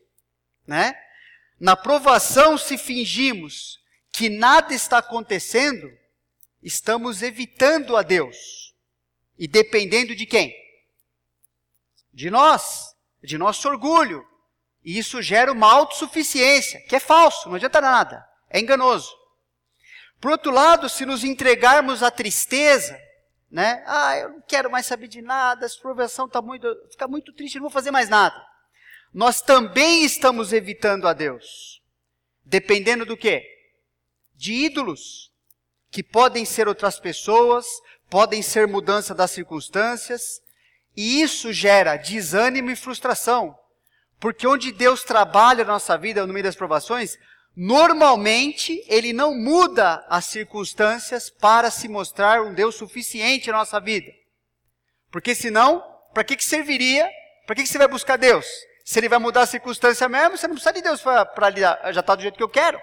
né? 0.66 0.94
Na 1.58 1.74
provação, 1.74 2.58
se 2.58 2.76
fingimos 2.76 3.80
que 4.12 4.28
nada 4.28 4.74
está 4.74 4.98
acontecendo, 4.98 5.90
estamos 6.62 7.22
evitando 7.22 7.96
a 7.96 8.02
Deus. 8.02 8.74
E 9.38 9.46
dependendo 9.46 10.14
de 10.14 10.26
quem? 10.26 10.54
De 12.16 12.30
nós, 12.30 12.96
de 13.22 13.36
nosso 13.36 13.68
orgulho. 13.68 14.26
E 14.82 14.98
isso 14.98 15.20
gera 15.20 15.52
uma 15.52 15.70
autossuficiência, 15.70 16.80
que 16.88 16.96
é 16.96 17.00
falso, 17.00 17.48
não 17.48 17.56
adianta 17.56 17.80
nada, 17.80 18.26
é 18.48 18.58
enganoso. 18.58 19.14
Por 20.18 20.30
outro 20.30 20.50
lado, 20.50 20.88
se 20.88 21.04
nos 21.04 21.24
entregarmos 21.24 22.02
à 22.02 22.10
tristeza, 22.10 22.98
né? 23.50 23.84
Ah, 23.86 24.16
eu 24.16 24.30
não 24.30 24.40
quero 24.40 24.70
mais 24.70 24.86
saber 24.86 25.08
de 25.08 25.20
nada, 25.20 25.66
essa 25.66 25.78
provação 25.78 26.24
está 26.24 26.40
muito, 26.40 26.66
fica 26.90 27.06
muito 27.06 27.34
triste, 27.34 27.56
não 27.56 27.62
vou 27.62 27.70
fazer 27.70 27.90
mais 27.90 28.08
nada. 28.08 28.42
Nós 29.12 29.42
também 29.42 30.02
estamos 30.02 30.54
evitando 30.54 31.06
a 31.06 31.12
Deus. 31.12 31.82
Dependendo 32.44 33.04
do 33.04 33.16
quê? 33.16 33.44
De 34.34 34.52
ídolos, 34.52 35.30
que 35.90 36.02
podem 36.02 36.44
ser 36.46 36.66
outras 36.66 36.98
pessoas, 36.98 37.66
podem 38.08 38.40
ser 38.40 38.66
mudança 38.66 39.14
das 39.14 39.32
circunstâncias, 39.32 40.40
e 40.96 41.20
isso 41.20 41.52
gera 41.52 41.96
desânimo 41.96 42.70
e 42.70 42.76
frustração. 42.76 43.56
Porque 44.18 44.46
onde 44.46 44.72
Deus 44.72 45.02
trabalha 45.02 45.62
na 45.62 45.74
nossa 45.74 45.98
vida, 45.98 46.26
no 46.26 46.32
meio 46.32 46.44
das 46.44 46.56
provações, 46.56 47.18
normalmente 47.54 48.82
Ele 48.88 49.12
não 49.12 49.34
muda 49.34 50.06
as 50.08 50.24
circunstâncias 50.24 51.28
para 51.28 51.70
se 51.70 51.86
mostrar 51.86 52.42
um 52.42 52.54
Deus 52.54 52.76
suficiente 52.76 53.50
na 53.50 53.58
nossa 53.58 53.78
vida. 53.78 54.10
Porque 55.10 55.34
senão, 55.34 55.84
para 56.14 56.24
que, 56.24 56.34
que 56.34 56.44
serviria? 56.44 57.10
Para 57.46 57.56
que, 57.56 57.62
que 57.62 57.68
você 57.68 57.78
vai 57.78 57.88
buscar 57.88 58.16
Deus? 58.16 58.46
Se 58.82 58.98
Ele 58.98 59.08
vai 59.08 59.18
mudar 59.18 59.42
a 59.42 59.46
circunstância 59.46 60.08
mesmo, 60.08 60.38
você 60.38 60.48
não 60.48 60.54
precisa 60.54 60.72
de 60.72 60.80
Deus 60.80 61.02
para 61.02 61.92
já 61.92 62.00
está 62.00 62.14
do 62.14 62.22
jeito 62.22 62.36
que 62.36 62.42
eu 62.42 62.48
quero. 62.48 62.80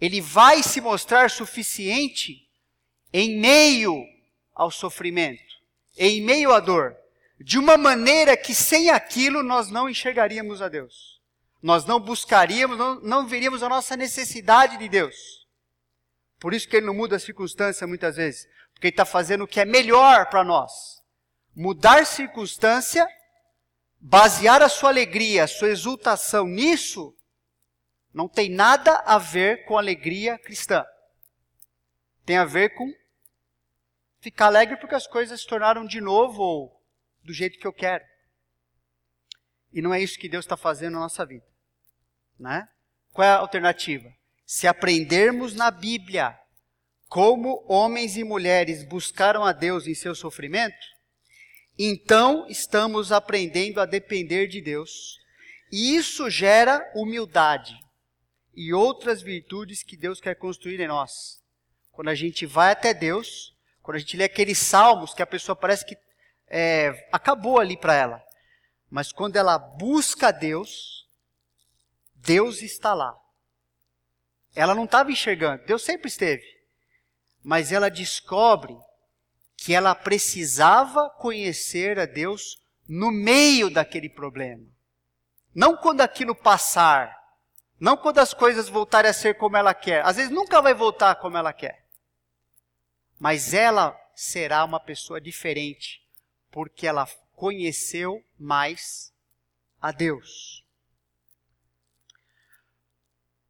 Ele 0.00 0.20
vai 0.20 0.64
se 0.64 0.80
mostrar 0.80 1.30
suficiente 1.30 2.48
em 3.12 3.38
meio 3.38 4.02
ao 4.52 4.70
sofrimento 4.70 5.43
em 5.96 6.20
meio 6.20 6.52
à 6.52 6.60
dor, 6.60 6.96
de 7.40 7.58
uma 7.58 7.76
maneira 7.76 8.36
que 8.36 8.54
sem 8.54 8.90
aquilo 8.90 9.42
nós 9.42 9.70
não 9.70 9.88
enxergaríamos 9.88 10.62
a 10.62 10.68
Deus. 10.68 11.20
Nós 11.62 11.84
não 11.84 11.98
buscaríamos, 11.98 12.76
não, 12.76 13.00
não 13.00 13.26
veríamos 13.26 13.62
a 13.62 13.68
nossa 13.68 13.96
necessidade 13.96 14.76
de 14.76 14.88
Deus. 14.88 15.46
Por 16.38 16.52
isso 16.52 16.68
que 16.68 16.76
Ele 16.76 16.86
não 16.86 16.94
muda 16.94 17.16
a 17.16 17.18
circunstância 17.20 17.86
muitas 17.86 18.16
vezes, 18.16 18.46
porque 18.72 18.88
Ele 18.88 18.92
está 18.92 19.04
fazendo 19.04 19.44
o 19.44 19.48
que 19.48 19.60
é 19.60 19.64
melhor 19.64 20.28
para 20.28 20.44
nós. 20.44 21.02
Mudar 21.56 22.04
circunstância, 22.04 23.06
basear 23.98 24.60
a 24.60 24.68
sua 24.68 24.90
alegria, 24.90 25.44
a 25.44 25.48
sua 25.48 25.70
exultação 25.70 26.46
nisso, 26.46 27.16
não 28.12 28.28
tem 28.28 28.50
nada 28.50 29.02
a 29.06 29.18
ver 29.18 29.64
com 29.64 29.78
alegria 29.78 30.38
cristã. 30.38 30.84
Tem 32.24 32.36
a 32.36 32.44
ver 32.44 32.74
com 32.74 32.92
ficar 34.24 34.46
alegre 34.46 34.78
porque 34.78 34.94
as 34.94 35.06
coisas 35.06 35.42
se 35.42 35.46
tornaram 35.46 35.84
de 35.84 36.00
novo 36.00 36.42
ou 36.42 36.82
do 37.22 37.34
jeito 37.34 37.58
que 37.58 37.66
eu 37.66 37.72
quero. 37.74 38.02
E 39.70 39.82
não 39.82 39.92
é 39.92 40.00
isso 40.00 40.18
que 40.18 40.30
Deus 40.30 40.46
está 40.46 40.56
fazendo 40.56 40.94
na 40.94 41.00
nossa 41.00 41.26
vida. 41.26 41.44
Né? 42.40 42.66
Qual 43.12 43.28
é 43.28 43.30
a 43.30 43.36
alternativa? 43.36 44.10
Se 44.46 44.66
aprendermos 44.66 45.54
na 45.54 45.70
Bíblia 45.70 46.34
como 47.06 47.64
homens 47.68 48.16
e 48.16 48.24
mulheres 48.24 48.82
buscaram 48.88 49.44
a 49.44 49.52
Deus 49.52 49.86
em 49.86 49.94
seu 49.94 50.14
sofrimento, 50.14 50.86
então 51.78 52.46
estamos 52.48 53.12
aprendendo 53.12 53.78
a 53.78 53.84
depender 53.84 54.46
de 54.46 54.62
Deus. 54.62 55.18
E 55.70 55.96
isso 55.96 56.30
gera 56.30 56.90
humildade 56.94 57.78
e 58.54 58.72
outras 58.72 59.20
virtudes 59.20 59.82
que 59.82 59.98
Deus 59.98 60.18
quer 60.18 60.36
construir 60.36 60.80
em 60.80 60.88
nós. 60.88 61.42
Quando 61.90 62.08
a 62.08 62.14
gente 62.14 62.46
vai 62.46 62.72
até 62.72 62.94
Deus 62.94 63.53
quando 63.84 63.96
a 63.96 64.00
gente 64.00 64.16
lê 64.16 64.24
aqueles 64.24 64.56
salmos 64.56 65.12
que 65.12 65.22
a 65.22 65.26
pessoa 65.26 65.54
parece 65.54 65.84
que 65.84 65.94
é, 66.48 67.06
acabou 67.12 67.60
ali 67.60 67.76
para 67.76 67.94
ela. 67.94 68.24
Mas 68.90 69.12
quando 69.12 69.36
ela 69.36 69.58
busca 69.58 70.32
Deus, 70.32 71.06
Deus 72.14 72.62
está 72.62 72.94
lá. 72.94 73.14
Ela 74.56 74.74
não 74.74 74.84
estava 74.84 75.12
enxergando, 75.12 75.66
Deus 75.66 75.82
sempre 75.82 76.08
esteve. 76.08 76.42
Mas 77.42 77.72
ela 77.72 77.90
descobre 77.90 78.74
que 79.54 79.74
ela 79.74 79.94
precisava 79.94 81.10
conhecer 81.10 81.98
a 81.98 82.06
Deus 82.06 82.56
no 82.88 83.10
meio 83.10 83.68
daquele 83.68 84.08
problema. 84.08 84.64
Não 85.54 85.76
quando 85.76 86.00
aquilo 86.00 86.34
passar, 86.34 87.14
não 87.78 87.98
quando 87.98 88.18
as 88.18 88.32
coisas 88.32 88.66
voltarem 88.66 89.10
a 89.10 89.14
ser 89.14 89.36
como 89.36 89.58
ela 89.58 89.74
quer. 89.74 90.02
Às 90.06 90.16
vezes 90.16 90.30
nunca 90.30 90.62
vai 90.62 90.72
voltar 90.72 91.16
como 91.16 91.36
ela 91.36 91.52
quer. 91.52 91.83
Mas 93.24 93.54
ela 93.54 93.98
será 94.14 94.62
uma 94.66 94.78
pessoa 94.78 95.18
diferente, 95.18 96.06
porque 96.50 96.86
ela 96.86 97.06
conheceu 97.34 98.22
mais 98.38 99.14
a 99.80 99.90
Deus. 99.92 100.62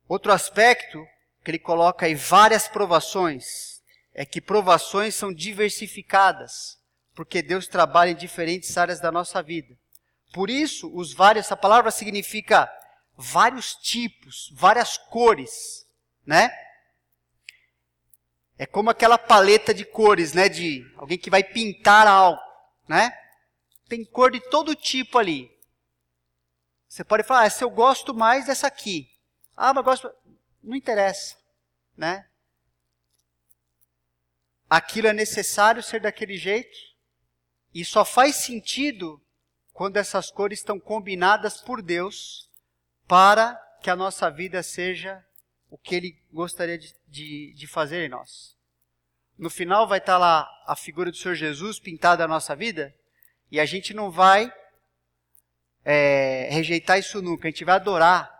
Outro 0.06 0.30
aspecto 0.30 1.04
que 1.42 1.50
ele 1.50 1.58
coloca 1.58 2.06
aí 2.06 2.14
várias 2.14 2.68
provações 2.68 3.82
é 4.14 4.24
que 4.24 4.40
provações 4.40 5.16
são 5.16 5.34
diversificadas. 5.34 6.78
porque 7.12 7.42
Deus 7.42 7.66
trabalha 7.66 8.10
em 8.10 8.16
diferentes 8.16 8.78
áreas 8.78 9.00
da 9.00 9.10
nossa 9.10 9.42
vida. 9.42 9.76
Por 10.32 10.48
isso, 10.50 10.88
os 10.94 11.12
vários, 11.12 11.46
essa 11.46 11.56
palavra 11.56 11.90
significa 11.90 12.72
vários 13.16 13.74
tipos, 13.74 14.52
várias 14.54 14.96
cores, 14.96 15.84
né? 16.24 16.63
É 18.56 18.66
como 18.66 18.90
aquela 18.90 19.18
paleta 19.18 19.74
de 19.74 19.84
cores, 19.84 20.32
né, 20.32 20.48
de 20.48 20.84
alguém 20.96 21.18
que 21.18 21.30
vai 21.30 21.42
pintar 21.42 22.06
algo, 22.06 22.40
né? 22.88 23.12
Tem 23.88 24.04
cor 24.04 24.30
de 24.30 24.40
todo 24.40 24.74
tipo 24.74 25.18
ali. 25.18 25.50
Você 26.88 27.02
pode 27.02 27.24
falar, 27.24 27.42
ah, 27.42 27.56
eu 27.60 27.70
gosto 27.70 28.14
mais 28.14 28.46
dessa 28.46 28.68
aqui. 28.68 29.10
Ah, 29.56 29.74
mas 29.74 29.84
gosto, 29.84 30.10
não 30.62 30.76
interessa, 30.76 31.36
né? 31.96 32.28
Aquilo 34.70 35.08
é 35.08 35.12
necessário 35.12 35.82
ser 35.82 36.00
daquele 36.00 36.36
jeito 36.36 36.76
e 37.74 37.84
só 37.84 38.04
faz 38.04 38.36
sentido 38.36 39.20
quando 39.72 39.96
essas 39.96 40.30
cores 40.30 40.60
estão 40.60 40.78
combinadas 40.78 41.60
por 41.60 41.82
Deus 41.82 42.48
para 43.06 43.54
que 43.82 43.90
a 43.90 43.96
nossa 43.96 44.30
vida 44.30 44.62
seja 44.62 45.24
o 45.74 45.78
que 45.78 45.96
Ele 45.96 46.16
gostaria 46.32 46.78
de, 46.78 46.94
de, 47.08 47.52
de 47.52 47.66
fazer 47.66 48.06
em 48.06 48.08
nós. 48.08 48.56
No 49.36 49.50
final 49.50 49.88
vai 49.88 49.98
estar 49.98 50.16
lá 50.16 50.48
a 50.68 50.76
figura 50.76 51.10
do 51.10 51.16
Senhor 51.16 51.34
Jesus 51.34 51.80
pintada 51.80 52.22
na 52.22 52.34
nossa 52.34 52.54
vida 52.54 52.94
e 53.50 53.58
a 53.58 53.64
gente 53.66 53.92
não 53.92 54.08
vai 54.08 54.52
é, 55.84 56.48
rejeitar 56.52 57.00
isso 57.00 57.20
nunca, 57.20 57.48
a 57.48 57.50
gente 57.50 57.64
vai 57.64 57.74
adorar 57.74 58.32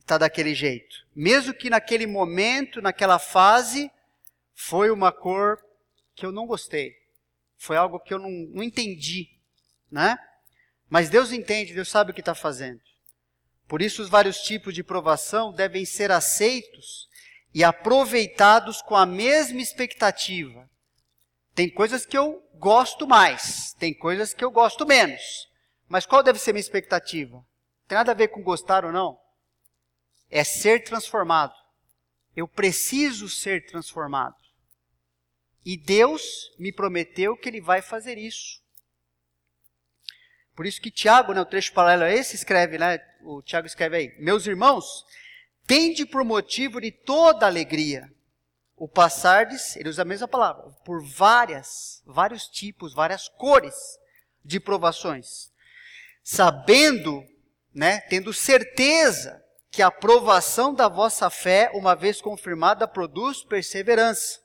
estar 0.00 0.18
daquele 0.18 0.52
jeito. 0.52 1.06
Mesmo 1.14 1.54
que 1.54 1.70
naquele 1.70 2.08
momento, 2.08 2.82
naquela 2.82 3.20
fase, 3.20 3.88
foi 4.52 4.90
uma 4.90 5.12
cor 5.12 5.64
que 6.12 6.26
eu 6.26 6.32
não 6.32 6.44
gostei. 6.44 6.92
Foi 7.56 7.76
algo 7.76 8.00
que 8.00 8.12
eu 8.12 8.18
não, 8.18 8.30
não 8.30 8.64
entendi, 8.64 9.28
né? 9.88 10.18
Mas 10.88 11.08
Deus 11.08 11.30
entende, 11.30 11.72
Deus 11.72 11.88
sabe 11.88 12.10
o 12.10 12.14
que 12.14 12.20
está 12.20 12.34
fazendo. 12.34 12.80
Por 13.66 13.82
isso, 13.82 14.02
os 14.02 14.08
vários 14.08 14.38
tipos 14.38 14.74
de 14.74 14.84
provação 14.84 15.52
devem 15.52 15.84
ser 15.84 16.12
aceitos 16.12 17.08
e 17.52 17.64
aproveitados 17.64 18.80
com 18.82 18.94
a 18.94 19.06
mesma 19.06 19.60
expectativa. 19.60 20.68
Tem 21.54 21.70
coisas 21.70 22.04
que 22.04 22.16
eu 22.16 22.46
gosto 22.54 23.06
mais, 23.06 23.72
tem 23.78 23.94
coisas 23.94 24.34
que 24.34 24.44
eu 24.44 24.50
gosto 24.50 24.86
menos. 24.86 25.48
Mas 25.88 26.04
qual 26.04 26.22
deve 26.22 26.38
ser 26.38 26.52
minha 26.52 26.60
expectativa? 26.60 27.44
Tem 27.88 27.96
nada 27.96 28.12
a 28.12 28.14
ver 28.14 28.28
com 28.28 28.42
gostar 28.42 28.84
ou 28.84 28.92
não. 28.92 29.18
É 30.30 30.44
ser 30.44 30.84
transformado. 30.84 31.54
Eu 32.36 32.46
preciso 32.46 33.28
ser 33.28 33.66
transformado. 33.66 34.36
E 35.64 35.76
Deus 35.76 36.54
me 36.58 36.72
prometeu 36.72 37.36
que 37.36 37.48
Ele 37.48 37.60
vai 37.60 37.80
fazer 37.80 38.18
isso. 38.18 38.60
Por 40.54 40.66
isso 40.66 40.80
que 40.80 40.90
Tiago, 40.90 41.32
né, 41.32 41.40
o 41.40 41.46
trecho 41.46 41.72
paralelo 41.72 42.04
a 42.04 42.10
esse, 42.10 42.34
escreve, 42.34 42.78
né, 42.78 42.98
o 43.26 43.42
Tiago 43.42 43.66
escreve 43.66 43.96
aí, 43.96 44.14
meus 44.18 44.46
irmãos, 44.46 45.04
tende 45.66 46.06
por 46.06 46.24
motivo 46.24 46.80
de 46.80 46.92
toda 46.92 47.46
alegria 47.46 48.08
o 48.76 48.86
passardes, 48.86 49.74
ele 49.76 49.88
usa 49.88 50.02
a 50.02 50.04
mesma 50.04 50.28
palavra, 50.28 50.70
por 50.84 51.02
várias, 51.02 52.02
vários 52.06 52.46
tipos, 52.46 52.92
várias 52.92 53.26
cores 53.26 53.74
de 54.44 54.60
provações, 54.60 55.50
sabendo, 56.22 57.24
né, 57.74 58.00
tendo 58.02 58.32
certeza 58.34 59.42
que 59.70 59.82
a 59.82 59.86
aprovação 59.86 60.74
da 60.74 60.88
vossa 60.88 61.30
fé, 61.30 61.70
uma 61.74 61.96
vez 61.96 62.20
confirmada, 62.20 62.86
produz 62.86 63.42
perseverança. 63.42 64.40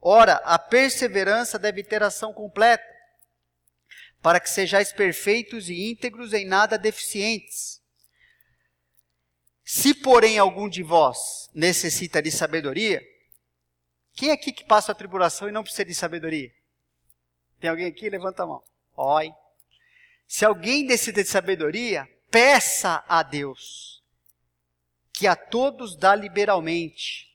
Ora, 0.00 0.34
a 0.44 0.58
perseverança 0.58 1.58
deve 1.58 1.82
ter 1.82 2.02
ação 2.02 2.32
completa, 2.32 2.84
para 4.22 4.38
que 4.38 4.48
sejais 4.48 4.92
perfeitos 4.92 5.68
e 5.68 5.90
íntegros 5.90 6.32
em 6.32 6.46
nada 6.46 6.78
deficientes. 6.78 7.82
Se, 9.64 9.92
porém, 9.92 10.38
algum 10.38 10.68
de 10.68 10.82
vós 10.82 11.50
necessita 11.52 12.22
de 12.22 12.30
sabedoria, 12.30 13.02
quem 14.14 14.30
é 14.30 14.32
aqui 14.32 14.52
que 14.52 14.64
passa 14.64 14.92
a 14.92 14.94
tribulação 14.94 15.48
e 15.48 15.52
não 15.52 15.62
precisa 15.62 15.84
de 15.84 15.94
sabedoria? 15.94 16.52
Tem 17.58 17.68
alguém 17.68 17.86
aqui? 17.86 18.08
Levanta 18.08 18.44
a 18.44 18.46
mão. 18.46 18.62
Oi. 18.96 19.32
Se 20.26 20.44
alguém 20.44 20.84
necessita 20.84 21.22
de 21.22 21.28
sabedoria, 21.28 22.08
peça 22.30 23.04
a 23.08 23.22
Deus, 23.22 24.02
que 25.12 25.26
a 25.26 25.34
todos 25.34 25.96
dá 25.96 26.14
liberalmente, 26.14 27.28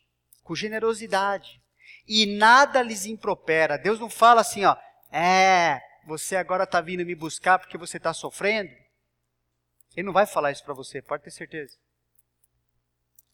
com 0.43 0.55
generosidade, 0.55 1.61
e 2.07 2.37
nada 2.37 2.81
lhes 2.81 3.05
impropera. 3.05 3.77
Deus 3.77 3.99
não 3.99 4.09
fala 4.09 4.41
assim, 4.41 4.63
ó, 4.65 4.75
é, 5.11 5.81
você 6.07 6.37
agora 6.37 6.63
está 6.63 6.79
vindo 6.79 7.05
me 7.05 7.13
buscar 7.13 7.59
porque 7.59 7.77
você 7.77 7.97
está 7.97 8.13
sofrendo? 8.13 8.71
Ele 9.93 10.05
não 10.05 10.13
vai 10.13 10.25
falar 10.25 10.53
isso 10.53 10.63
para 10.63 10.73
você, 10.73 11.01
pode 11.01 11.23
ter 11.23 11.31
certeza. 11.31 11.77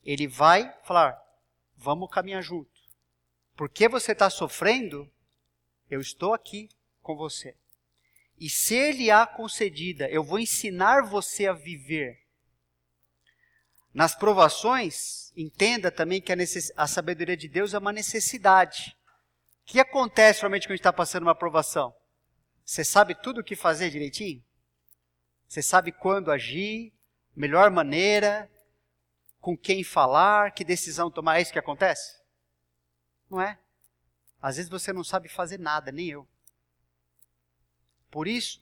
Ele 0.03 0.27
vai 0.27 0.75
falar: 0.83 1.21
vamos 1.77 2.09
caminhar 2.09 2.41
junto. 2.41 2.71
Porque 3.55 3.87
você 3.87 4.13
está 4.13 4.27
sofrendo, 4.27 5.07
eu 5.87 6.01
estou 6.01 6.33
aqui 6.33 6.67
com 7.03 7.15
você. 7.15 7.55
E 8.39 8.49
ser-lhe-á 8.49 9.27
concedida, 9.27 10.09
eu 10.09 10.23
vou 10.23 10.39
ensinar 10.39 11.03
você 11.03 11.45
a 11.45 11.53
viver. 11.53 12.23
Nas 13.93 14.15
provações, 14.15 15.31
entenda 15.37 15.91
também 15.91 16.19
que 16.19 16.33
a, 16.33 16.35
a 16.75 16.87
sabedoria 16.87 17.37
de 17.37 17.47
Deus 17.47 17.75
é 17.75 17.77
uma 17.77 17.93
necessidade. 17.93 18.97
O 19.61 19.65
que 19.65 19.79
acontece 19.79 20.41
realmente 20.41 20.63
quando 20.63 20.71
a 20.71 20.75
gente 20.75 20.79
está 20.79 20.91
passando 20.91 21.23
uma 21.23 21.35
provação? 21.35 21.93
Você 22.65 22.83
sabe 22.83 23.13
tudo 23.15 23.41
o 23.41 23.43
que 23.43 23.55
fazer 23.55 23.89
direitinho? 23.89 24.43
Você 25.47 25.61
sabe 25.61 25.91
quando 25.91 26.31
agir, 26.31 26.93
melhor 27.35 27.69
maneira, 27.69 28.49
com 29.39 29.57
quem 29.57 29.83
falar, 29.83 30.51
que 30.51 30.63
decisão 30.63 31.11
tomar. 31.11 31.37
É 31.37 31.41
isso 31.41 31.51
que 31.51 31.59
acontece? 31.59 32.17
Não 33.29 33.41
é? 33.41 33.59
Às 34.41 34.55
vezes 34.55 34.69
você 34.71 34.93
não 34.93 35.03
sabe 35.03 35.27
fazer 35.27 35.59
nada, 35.59 35.91
nem 35.91 36.09
eu. 36.09 36.27
Por 38.09 38.27
isso, 38.27 38.61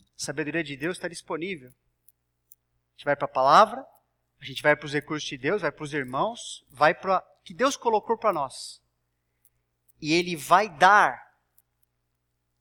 a 0.00 0.24
sabedoria 0.24 0.62
de 0.62 0.76
Deus 0.76 0.96
está 0.96 1.08
disponível. 1.08 1.70
A 1.70 2.92
gente 2.96 3.04
vai 3.04 3.16
para 3.16 3.26
a 3.26 3.28
palavra, 3.28 3.86
a 4.40 4.44
gente 4.44 4.62
vai 4.62 4.76
para 4.76 4.86
os 4.86 4.92
recursos 4.92 5.28
de 5.28 5.38
Deus, 5.38 5.62
vai 5.62 5.72
para 5.72 5.84
os 5.84 5.94
irmãos, 5.94 6.64
vai 6.68 6.94
para 6.94 7.20
que 7.42 7.54
Deus 7.54 7.76
colocou 7.76 8.18
para 8.18 8.32
nós. 8.32 8.82
E 10.00 10.12
Ele 10.12 10.36
vai 10.36 10.68
dar 10.68 11.23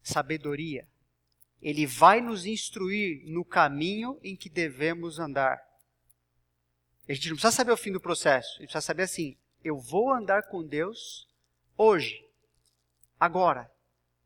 sabedoria. 0.03 0.87
Ele 1.61 1.85
vai 1.87 2.19
nos 2.19 2.45
instruir 2.45 3.23
no 3.25 3.45
caminho 3.45 4.19
em 4.21 4.35
que 4.35 4.49
devemos 4.49 5.17
andar. 5.17 5.57
A 7.07 7.13
gente 7.13 7.29
não 7.29 7.35
precisa 7.35 7.55
saber 7.55 7.71
o 7.71 7.77
fim 7.77 7.91
do 7.91 8.01
processo. 8.01 8.49
A 8.49 8.59
gente 8.59 8.67
precisa 8.67 8.81
saber 8.81 9.03
assim: 9.03 9.37
eu 9.63 9.79
vou 9.79 10.11
andar 10.11 10.43
com 10.49 10.65
Deus 10.65 11.27
hoje, 11.77 12.21
agora, 13.17 13.71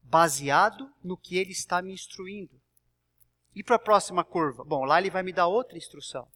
baseado 0.02 0.92
no 1.04 1.16
que 1.16 1.38
Ele 1.38 1.52
está 1.52 1.82
me 1.82 1.94
instruindo. 1.94 2.60
E 3.54 3.64
para 3.64 3.76
a 3.76 3.80
próxima 3.80 4.24
curva? 4.24 4.64
Bom, 4.64 4.84
lá 4.84 5.00
Ele 5.00 5.10
vai 5.10 5.24
me 5.24 5.34
dar 5.34 5.48
outra 5.48 5.78
instrução. 5.78 6.28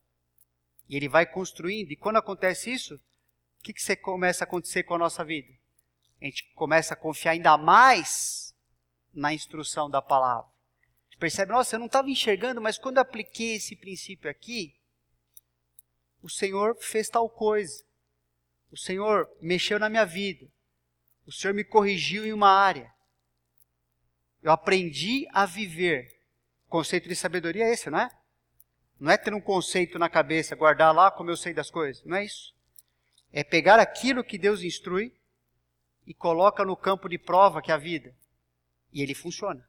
E 0.87 0.95
Ele 0.95 1.09
vai 1.09 1.25
construindo. 1.25 1.91
E 1.91 1.95
quando 1.95 2.17
acontece 2.17 2.71
isso, 2.71 2.95
o 2.95 3.63
que, 3.63 3.73
que 3.73 3.95
começa 3.97 4.43
a 4.43 4.47
acontecer 4.47 4.83
com 4.83 4.95
a 4.95 4.99
nossa 4.99 5.23
vida? 5.23 5.51
A 6.21 6.25
gente 6.25 6.51
começa 6.53 6.93
a 6.93 6.97
confiar 6.97 7.31
ainda 7.31 7.57
mais 7.57 8.50
na 9.13 9.33
instrução 9.33 9.89
da 9.89 10.01
palavra. 10.01 10.49
Gente 11.09 11.19
percebe, 11.19 11.51
nossa, 11.51 11.75
eu 11.75 11.79
não 11.79 11.87
estava 11.87 12.09
enxergando, 12.09 12.61
mas 12.61 12.77
quando 12.77 12.97
apliquei 12.97 13.55
esse 13.55 13.75
princípio 13.75 14.29
aqui, 14.29 14.75
o 16.21 16.29
Senhor 16.29 16.75
fez 16.79 17.09
tal 17.09 17.29
coisa. 17.29 17.83
O 18.71 18.77
Senhor 18.77 19.29
mexeu 19.41 19.79
na 19.79 19.89
minha 19.89 20.05
vida. 20.05 20.47
O 21.25 21.31
Senhor 21.31 21.53
me 21.53 21.63
corrigiu 21.63 22.25
em 22.25 22.33
uma 22.33 22.49
área. 22.49 22.91
Eu 24.41 24.51
aprendi 24.51 25.27
a 25.31 25.45
viver. 25.45 26.07
Conceito 26.67 27.09
de 27.09 27.15
sabedoria 27.15 27.65
é 27.65 27.73
esse, 27.73 27.89
não 27.89 27.99
é? 27.99 28.09
Não 28.99 29.11
é 29.11 29.17
ter 29.17 29.33
um 29.33 29.41
conceito 29.41 29.97
na 29.99 30.09
cabeça, 30.09 30.55
guardar 30.55 30.93
lá 30.93 31.11
como 31.11 31.29
eu 31.29 31.37
sei 31.37 31.53
das 31.53 31.69
coisas. 31.69 32.03
Não 32.05 32.17
é 32.17 32.23
isso. 32.23 32.55
É 33.31 33.43
pegar 33.43 33.79
aquilo 33.79 34.23
que 34.23 34.37
Deus 34.37 34.61
instrui 34.61 35.13
e 36.05 36.13
coloca 36.13 36.63
no 36.63 36.77
campo 36.77 37.09
de 37.09 37.17
prova 37.17 37.61
que 37.61 37.71
é 37.71 37.73
a 37.73 37.77
vida. 37.77 38.15
E 38.91 39.01
ele 39.01 39.13
funciona. 39.13 39.67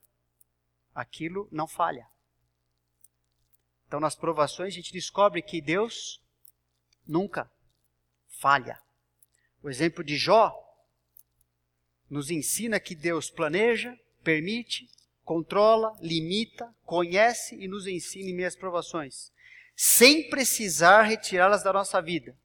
Aquilo 0.95 1.49
não 1.51 1.67
falha. 1.67 2.07
Então, 3.87 4.01
nas 4.01 4.15
provações, 4.15 4.73
a 4.73 4.77
gente 4.77 4.93
descobre 4.93 5.43
que 5.43 5.61
Deus 5.61 6.23
nunca 7.07 7.51
falha. 8.29 8.81
O 9.63 9.69
exemplo 9.69 10.03
de 10.03 10.17
Jó 10.17 10.59
nos 12.09 12.31
ensina 12.31 12.81
que 12.81 12.95
Deus 12.95 13.31
planeja, 13.31 13.99
permite, 14.23 14.89
controla, 15.25 15.97
limita, 16.01 16.75
conhece 16.85 17.55
e 17.57 17.69
nos 17.69 17.87
ensina 17.87 18.29
em 18.29 18.35
meias 18.35 18.57
provações, 18.57 19.33
sem 19.77 20.29
precisar 20.29 21.03
retirá-las 21.03 21.63
da 21.63 21.73
nossa 21.73 22.01
vida. 22.01 22.37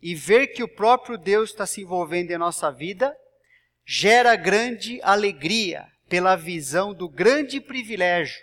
E 0.00 0.14
ver 0.14 0.48
que 0.48 0.62
o 0.62 0.68
próprio 0.68 1.16
Deus 1.16 1.50
está 1.50 1.66
se 1.66 1.82
envolvendo 1.82 2.30
em 2.30 2.38
nossa 2.38 2.70
vida 2.70 3.16
gera 3.84 4.36
grande 4.36 5.00
alegria 5.02 5.90
pela 6.08 6.36
visão 6.36 6.92
do 6.94 7.08
grande 7.08 7.60
privilégio 7.60 8.42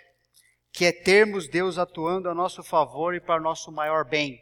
que 0.72 0.84
é 0.84 0.92
termos 0.92 1.48
Deus 1.48 1.78
atuando 1.78 2.28
a 2.28 2.34
nosso 2.34 2.62
favor 2.62 3.14
e 3.14 3.20
para 3.20 3.40
nosso 3.40 3.72
maior 3.72 4.04
bem. 4.04 4.40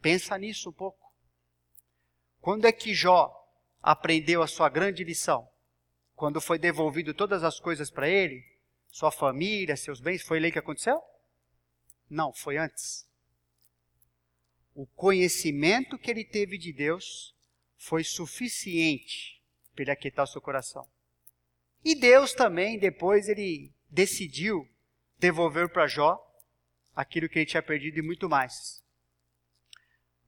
Pensa 0.00 0.38
nisso 0.38 0.70
um 0.70 0.72
pouco. 0.72 1.12
Quando 2.40 2.66
é 2.66 2.72
que 2.72 2.94
Jó 2.94 3.32
aprendeu 3.82 4.42
a 4.42 4.46
sua 4.46 4.68
grande 4.68 5.04
lição? 5.04 5.48
Quando 6.14 6.40
foi 6.40 6.58
devolvido 6.58 7.12
todas 7.12 7.42
as 7.42 7.58
coisas 7.58 7.90
para 7.90 8.08
ele, 8.08 8.44
sua 8.88 9.10
família, 9.10 9.76
seus 9.76 10.00
bens, 10.00 10.22
foi 10.22 10.38
ali 10.38 10.52
que 10.52 10.58
aconteceu? 10.58 11.02
Não, 12.08 12.32
foi 12.32 12.56
antes. 12.56 13.08
O 14.74 14.86
conhecimento 14.86 15.98
que 15.98 16.10
ele 16.10 16.24
teve 16.24 16.56
de 16.56 16.72
Deus 16.72 17.34
foi 17.76 18.04
suficiente 18.04 19.41
para 19.74 19.82
ele 19.82 19.90
aquietar 19.90 20.24
o 20.24 20.28
seu 20.28 20.40
coração. 20.40 20.88
E 21.84 21.94
Deus 21.94 22.32
também, 22.32 22.78
depois, 22.78 23.28
ele 23.28 23.72
decidiu 23.90 24.68
devolver 25.18 25.68
para 25.68 25.86
Jó 25.86 26.20
aquilo 26.94 27.28
que 27.28 27.38
ele 27.38 27.46
tinha 27.46 27.62
perdido 27.62 27.98
e 27.98 28.02
muito 28.02 28.28
mais. 28.28 28.82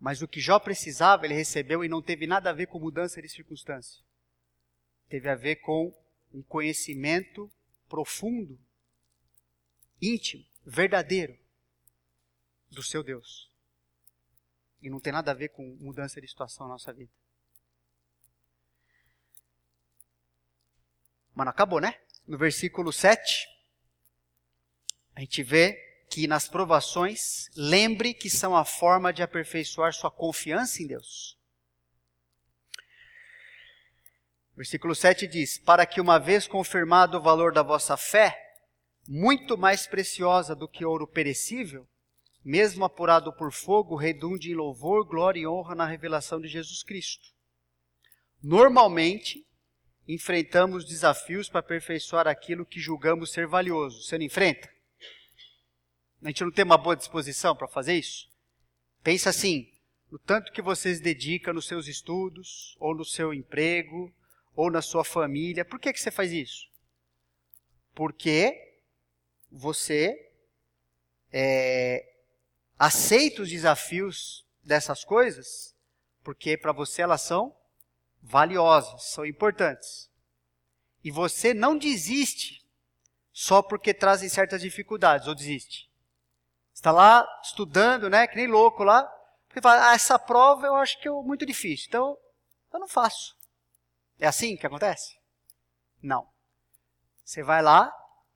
Mas 0.00 0.20
o 0.20 0.28
que 0.28 0.40
Jó 0.40 0.58
precisava, 0.58 1.24
ele 1.24 1.34
recebeu 1.34 1.84
e 1.84 1.88
não 1.88 2.02
teve 2.02 2.26
nada 2.26 2.50
a 2.50 2.52
ver 2.52 2.66
com 2.66 2.78
mudança 2.78 3.22
de 3.22 3.28
circunstância. 3.28 4.02
Teve 5.08 5.28
a 5.28 5.34
ver 5.34 5.56
com 5.56 5.94
um 6.32 6.42
conhecimento 6.42 7.50
profundo, 7.88 8.58
íntimo, 10.02 10.44
verdadeiro 10.64 11.38
do 12.70 12.82
seu 12.82 13.02
Deus. 13.02 13.50
E 14.82 14.90
não 14.90 15.00
tem 15.00 15.12
nada 15.12 15.30
a 15.30 15.34
ver 15.34 15.50
com 15.50 15.76
mudança 15.80 16.20
de 16.20 16.28
situação 16.28 16.66
na 16.66 16.74
nossa 16.74 16.92
vida. 16.92 17.12
Mas 21.34 21.44
não 21.44 21.50
acabou, 21.50 21.80
né? 21.80 21.98
No 22.26 22.38
versículo 22.38 22.92
7, 22.92 23.46
a 25.14 25.20
gente 25.20 25.42
vê 25.42 25.78
que 26.08 26.26
nas 26.26 26.48
provações, 26.48 27.48
lembre 27.56 28.14
que 28.14 28.30
são 28.30 28.56
a 28.56 28.64
forma 28.64 29.12
de 29.12 29.22
aperfeiçoar 29.22 29.92
sua 29.92 30.10
confiança 30.10 30.82
em 30.82 30.86
Deus. 30.86 31.36
Versículo 34.56 34.94
7 34.94 35.26
diz: 35.26 35.58
Para 35.58 35.84
que, 35.84 36.00
uma 36.00 36.18
vez 36.18 36.46
confirmado 36.46 37.18
o 37.18 37.22
valor 37.22 37.52
da 37.52 37.62
vossa 37.62 37.96
fé, 37.96 38.40
muito 39.08 39.58
mais 39.58 39.86
preciosa 39.86 40.54
do 40.54 40.68
que 40.68 40.84
ouro 40.84 41.06
perecível, 41.06 41.86
mesmo 42.44 42.84
apurado 42.84 43.32
por 43.32 43.52
fogo, 43.52 43.96
redunde 43.96 44.50
em 44.50 44.54
louvor, 44.54 45.04
glória 45.04 45.40
e 45.40 45.46
honra 45.46 45.74
na 45.74 45.86
revelação 45.86 46.40
de 46.40 46.46
Jesus 46.46 46.82
Cristo. 46.82 47.28
Normalmente, 48.42 49.44
enfrentamos 50.06 50.84
desafios 50.84 51.48
para 51.48 51.60
aperfeiçoar 51.60 52.26
aquilo 52.26 52.66
que 52.66 52.80
julgamos 52.80 53.32
ser 53.32 53.46
valioso. 53.46 54.02
Você 54.02 54.18
não 54.18 54.24
enfrenta? 54.24 54.68
A 56.22 56.28
gente 56.28 56.44
não 56.44 56.50
tem 56.50 56.64
uma 56.64 56.78
boa 56.78 56.96
disposição 56.96 57.54
para 57.54 57.68
fazer 57.68 57.94
isso? 57.94 58.28
Pensa 59.02 59.30
assim, 59.30 59.70
no 60.10 60.18
tanto 60.18 60.52
que 60.52 60.62
você 60.62 60.94
se 60.94 61.02
dedica 61.02 61.52
nos 61.52 61.66
seus 61.66 61.86
estudos, 61.86 62.76
ou 62.78 62.94
no 62.94 63.04
seu 63.04 63.34
emprego, 63.34 64.14
ou 64.54 64.70
na 64.70 64.80
sua 64.80 65.04
família. 65.04 65.64
Por 65.64 65.78
que, 65.78 65.92
que 65.92 66.00
você 66.00 66.10
faz 66.10 66.32
isso? 66.32 66.68
Porque 67.94 68.80
você 69.50 70.32
é, 71.32 72.04
aceita 72.78 73.42
os 73.42 73.50
desafios 73.50 74.46
dessas 74.62 75.04
coisas, 75.04 75.74
porque 76.22 76.56
para 76.56 76.72
você 76.72 77.02
elas 77.02 77.20
são 77.20 77.54
valiosas, 78.24 79.04
são 79.10 79.24
importantes. 79.24 80.10
E 81.04 81.10
você 81.10 81.54
não 81.54 81.78
desiste 81.78 82.64
só 83.32 83.62
porque 83.62 83.94
trazem 83.94 84.28
certas 84.28 84.62
dificuldades, 84.62 85.28
ou 85.28 85.34
desiste 85.34 85.88
está 86.84 86.90
lá 86.90 87.26
estudando, 87.42 88.10
né, 88.10 88.26
que 88.26 88.36
nem 88.36 88.46
louco 88.46 88.84
lá, 88.84 89.04
porque 89.46 89.62
fala, 89.62 89.90
ah, 89.90 89.94
essa 89.94 90.18
prova 90.18 90.66
eu 90.66 90.74
acho 90.74 91.00
que 91.00 91.08
é 91.08 91.10
muito 91.10 91.46
difícil, 91.46 91.86
então 91.88 92.18
eu 92.72 92.80
não 92.80 92.88
faço. 92.88 93.34
É 94.18 94.26
assim 94.26 94.56
que 94.56 94.66
acontece? 94.66 95.16
Não. 96.02 96.28
Você 97.24 97.42
vai 97.42 97.62
lá 97.62 97.90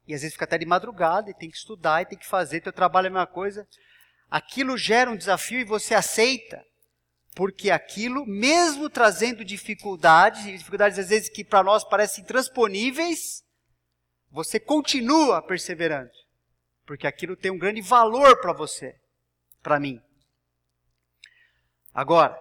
e 0.07 0.15
às 0.15 0.23
vezes 0.23 0.33
fica 0.33 0.47
até 0.47 0.57
de 0.57 0.65
madrugada 0.65 1.31
e 1.31 1.35
tem 1.35 1.51
que 1.51 1.59
estudar 1.59 2.01
e 2.01 2.07
tem 2.07 2.17
que 2.17 2.27
fazer, 2.27 2.63
teu 2.63 2.73
trabalho 2.73 3.07
é 3.07 3.09
a 3.09 3.13
mesma 3.13 3.27
coisa. 3.27 3.69
Aquilo 4.31 4.79
gera 4.79 5.11
um 5.11 5.17
desafio 5.17 5.61
e 5.61 5.65
você 5.65 5.95
aceita, 5.95 6.65
porque 7.39 7.71
aquilo, 7.71 8.27
mesmo 8.27 8.91
trazendo 8.91 9.45
dificuldades, 9.45 10.45
e 10.45 10.59
dificuldades 10.59 10.99
às 10.99 11.09
vezes 11.09 11.29
que 11.29 11.45
para 11.45 11.63
nós 11.63 11.85
parecem 11.85 12.25
intransponíveis, 12.25 13.45
você 14.29 14.59
continua 14.59 15.41
perseverando 15.41 16.11
porque 16.85 17.07
aquilo 17.07 17.37
tem 17.37 17.53
um 17.53 17.59
grande 17.59 17.81
valor 17.81 18.41
para 18.41 18.53
você, 18.53 18.99
para 19.63 19.79
mim. 19.79 20.03
Agora, 21.95 22.37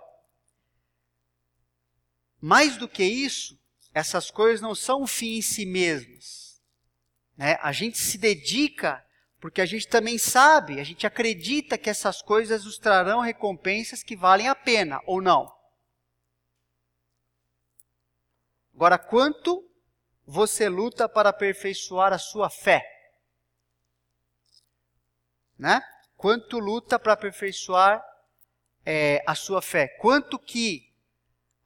mais 2.42 2.76
do 2.78 2.88
que 2.88 3.04
isso, 3.04 3.56
essas 3.94 4.32
coisas 4.32 4.62
não 4.62 4.74
são 4.74 5.04
um 5.04 5.08
fim 5.08 5.38
em 5.38 5.42
si 5.44 5.64
mesmas. 5.64 6.60
Né? 7.38 7.60
A 7.62 7.72
gente 7.72 8.00
se 8.00 8.18
dedica 8.18 9.06
porque 9.40 9.62
a 9.62 9.66
gente 9.66 9.88
também 9.88 10.18
sabe, 10.18 10.80
a 10.80 10.84
gente 10.84 11.06
acredita 11.06 11.78
que 11.78 11.90
essas 11.90 12.22
coisas 12.22 12.66
nos 12.66 12.78
trarão 12.78 13.20
recompensas 13.20 14.04
que 14.04 14.16
valem 14.16 14.48
a 14.48 14.56
pena, 14.56 15.02
ou 15.06 15.22
não. 15.22 15.56
Agora, 18.74 18.98
quanto 18.98 19.68
você 20.26 20.70
luta 20.70 21.08
para 21.08 21.30
aperfeiçoar 21.30 22.14
a 22.14 22.18
sua 22.18 22.50
fé? 22.50 22.98
né? 25.58 25.82
Quanto 26.16 26.60
luta 26.60 27.00
para 27.00 27.14
aperfeiçoar 27.14 28.04
é, 28.86 29.24
a 29.26 29.36
sua 29.36 29.62
fé. 29.62 29.88
Quanto 30.00 30.38
que 30.38 30.94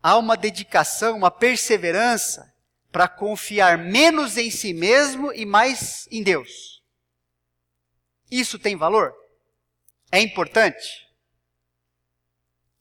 há 0.02 0.18
uma 0.18 0.36
dedicação, 0.36 1.18
uma 1.18 1.32
perseverança 1.32 2.52
para 2.92 3.08
confiar 3.08 3.78
menos 3.78 4.38
em 4.38 4.50
si 4.50 4.74
mesmo 4.74 5.32
e 5.34 5.46
mais 5.46 6.08
em 6.12 6.24
Deus. 6.24 6.81
Isso 8.32 8.58
tem 8.58 8.76
valor? 8.76 9.14
É 10.12 10.20
importante? 10.20 11.08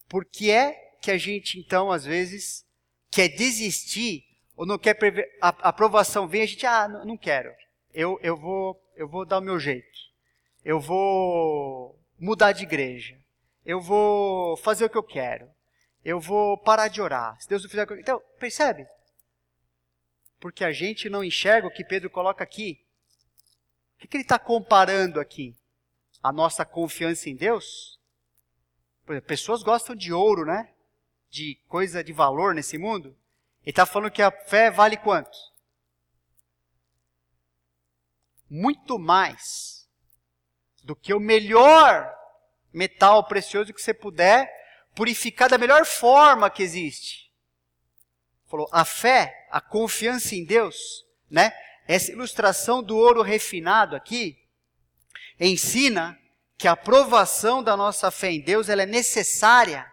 Por 0.08 0.24
que 0.24 0.50
é 0.50 0.72
que 1.02 1.10
a 1.10 1.18
gente, 1.18 1.58
então, 1.58 1.90
às 1.90 2.04
vezes, 2.04 2.64
quer 3.10 3.28
desistir 3.28 4.24
ou 4.56 4.64
não 4.64 4.78
quer 4.78 4.96
a 5.40 5.48
aprovação 5.68 6.28
vem, 6.28 6.42
a 6.42 6.46
gente, 6.46 6.64
ah, 6.66 6.86
não, 6.86 7.16
quero. 7.16 7.52
Eu, 7.92 8.18
eu, 8.22 8.36
vou, 8.36 8.80
eu 8.94 9.08
vou 9.08 9.24
dar 9.24 9.38
o 9.38 9.42
meu 9.42 9.58
jeito 9.58 9.90
eu 10.64 10.78
vou 10.78 11.98
mudar 12.18 12.52
de 12.52 12.64
igreja, 12.64 13.18
eu 13.64 13.80
vou 13.80 14.56
fazer 14.58 14.84
o 14.84 14.90
que 14.90 14.98
eu 14.98 15.02
quero, 15.02 15.48
eu 16.04 16.20
vou 16.20 16.56
parar 16.58 16.88
de 16.88 17.00
orar. 17.00 17.40
Se 17.40 17.48
Deus 17.48 17.62
não 17.62 17.70
fizer. 17.70 17.86
Então, 17.98 18.22
percebe? 18.38 18.86
Porque 20.38 20.64
a 20.64 20.72
gente 20.72 21.08
não 21.10 21.22
enxerga 21.22 21.66
o 21.66 21.70
que 21.70 21.84
Pedro 21.84 22.08
coloca 22.08 22.42
aqui. 22.42 22.82
O 24.02 24.08
que, 24.08 24.16
ele 24.16 24.24
está 24.24 24.38
comparando 24.38 25.20
aqui? 25.20 25.54
A 26.22 26.32
nossa 26.32 26.64
confiança 26.64 27.28
em 27.28 27.36
Deus? 27.36 28.00
Exemplo, 29.08 29.26
pessoas 29.26 29.62
gostam 29.62 29.94
de 29.94 30.12
ouro, 30.12 30.44
né? 30.44 30.72
De 31.28 31.56
coisa 31.68 32.02
de 32.02 32.12
valor 32.12 32.54
nesse 32.54 32.78
mundo. 32.78 33.16
Ele 33.62 33.70
está 33.70 33.84
falando 33.84 34.10
que 34.10 34.22
a 34.22 34.30
fé 34.30 34.70
vale 34.70 34.96
quanto? 34.96 35.36
Muito 38.48 38.98
mais 38.98 39.88
do 40.82 40.96
que 40.96 41.12
o 41.12 41.20
melhor 41.20 42.12
metal 42.72 43.24
precioso 43.24 43.72
que 43.72 43.82
você 43.82 43.92
puder 43.92 44.50
purificar 44.94 45.48
da 45.48 45.58
melhor 45.58 45.84
forma 45.84 46.50
que 46.50 46.62
existe. 46.62 47.30
Falou, 48.46 48.68
a 48.72 48.84
fé, 48.84 49.46
a 49.50 49.60
confiança 49.60 50.34
em 50.34 50.44
Deus, 50.44 51.06
né? 51.30 51.52
Essa 51.90 52.12
ilustração 52.12 52.80
do 52.84 52.96
ouro 52.96 53.20
refinado 53.20 53.96
aqui 53.96 54.38
ensina 55.40 56.16
que 56.56 56.68
a 56.68 56.72
aprovação 56.72 57.64
da 57.64 57.76
nossa 57.76 58.12
fé 58.12 58.30
em 58.30 58.40
Deus 58.40 58.68
ela 58.68 58.82
é 58.82 58.86
necessária 58.86 59.84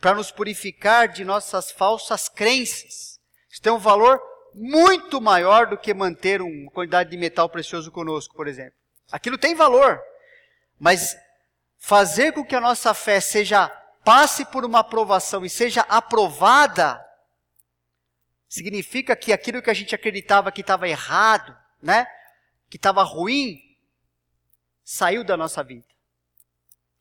para 0.00 0.14
nos 0.14 0.30
purificar 0.30 1.08
de 1.08 1.24
nossas 1.24 1.72
falsas 1.72 2.28
crenças. 2.28 3.18
Isso 3.50 3.60
tem 3.60 3.72
um 3.72 3.78
valor 3.78 4.22
muito 4.54 5.20
maior 5.20 5.66
do 5.66 5.76
que 5.76 5.92
manter 5.92 6.40
uma 6.40 6.70
quantidade 6.70 7.10
de 7.10 7.16
metal 7.16 7.48
precioso 7.48 7.90
conosco, 7.90 8.36
por 8.36 8.46
exemplo. 8.46 8.74
Aquilo 9.10 9.36
tem 9.36 9.52
valor. 9.52 10.00
Mas 10.78 11.16
fazer 11.76 12.34
com 12.34 12.44
que 12.44 12.54
a 12.54 12.60
nossa 12.60 12.94
fé 12.94 13.18
seja 13.18 13.66
passe 14.04 14.44
por 14.44 14.64
uma 14.64 14.78
aprovação 14.78 15.44
e 15.44 15.50
seja 15.50 15.80
aprovada 15.88 17.04
significa 18.52 19.16
que 19.16 19.32
aquilo 19.32 19.62
que 19.62 19.70
a 19.70 19.74
gente 19.74 19.94
acreditava 19.94 20.52
que 20.52 20.60
estava 20.60 20.86
errado, 20.86 21.56
né? 21.82 22.06
Que 22.68 22.76
estava 22.76 23.02
ruim, 23.02 23.58
saiu 24.84 25.24
da 25.24 25.38
nossa 25.38 25.64
vida. 25.64 25.86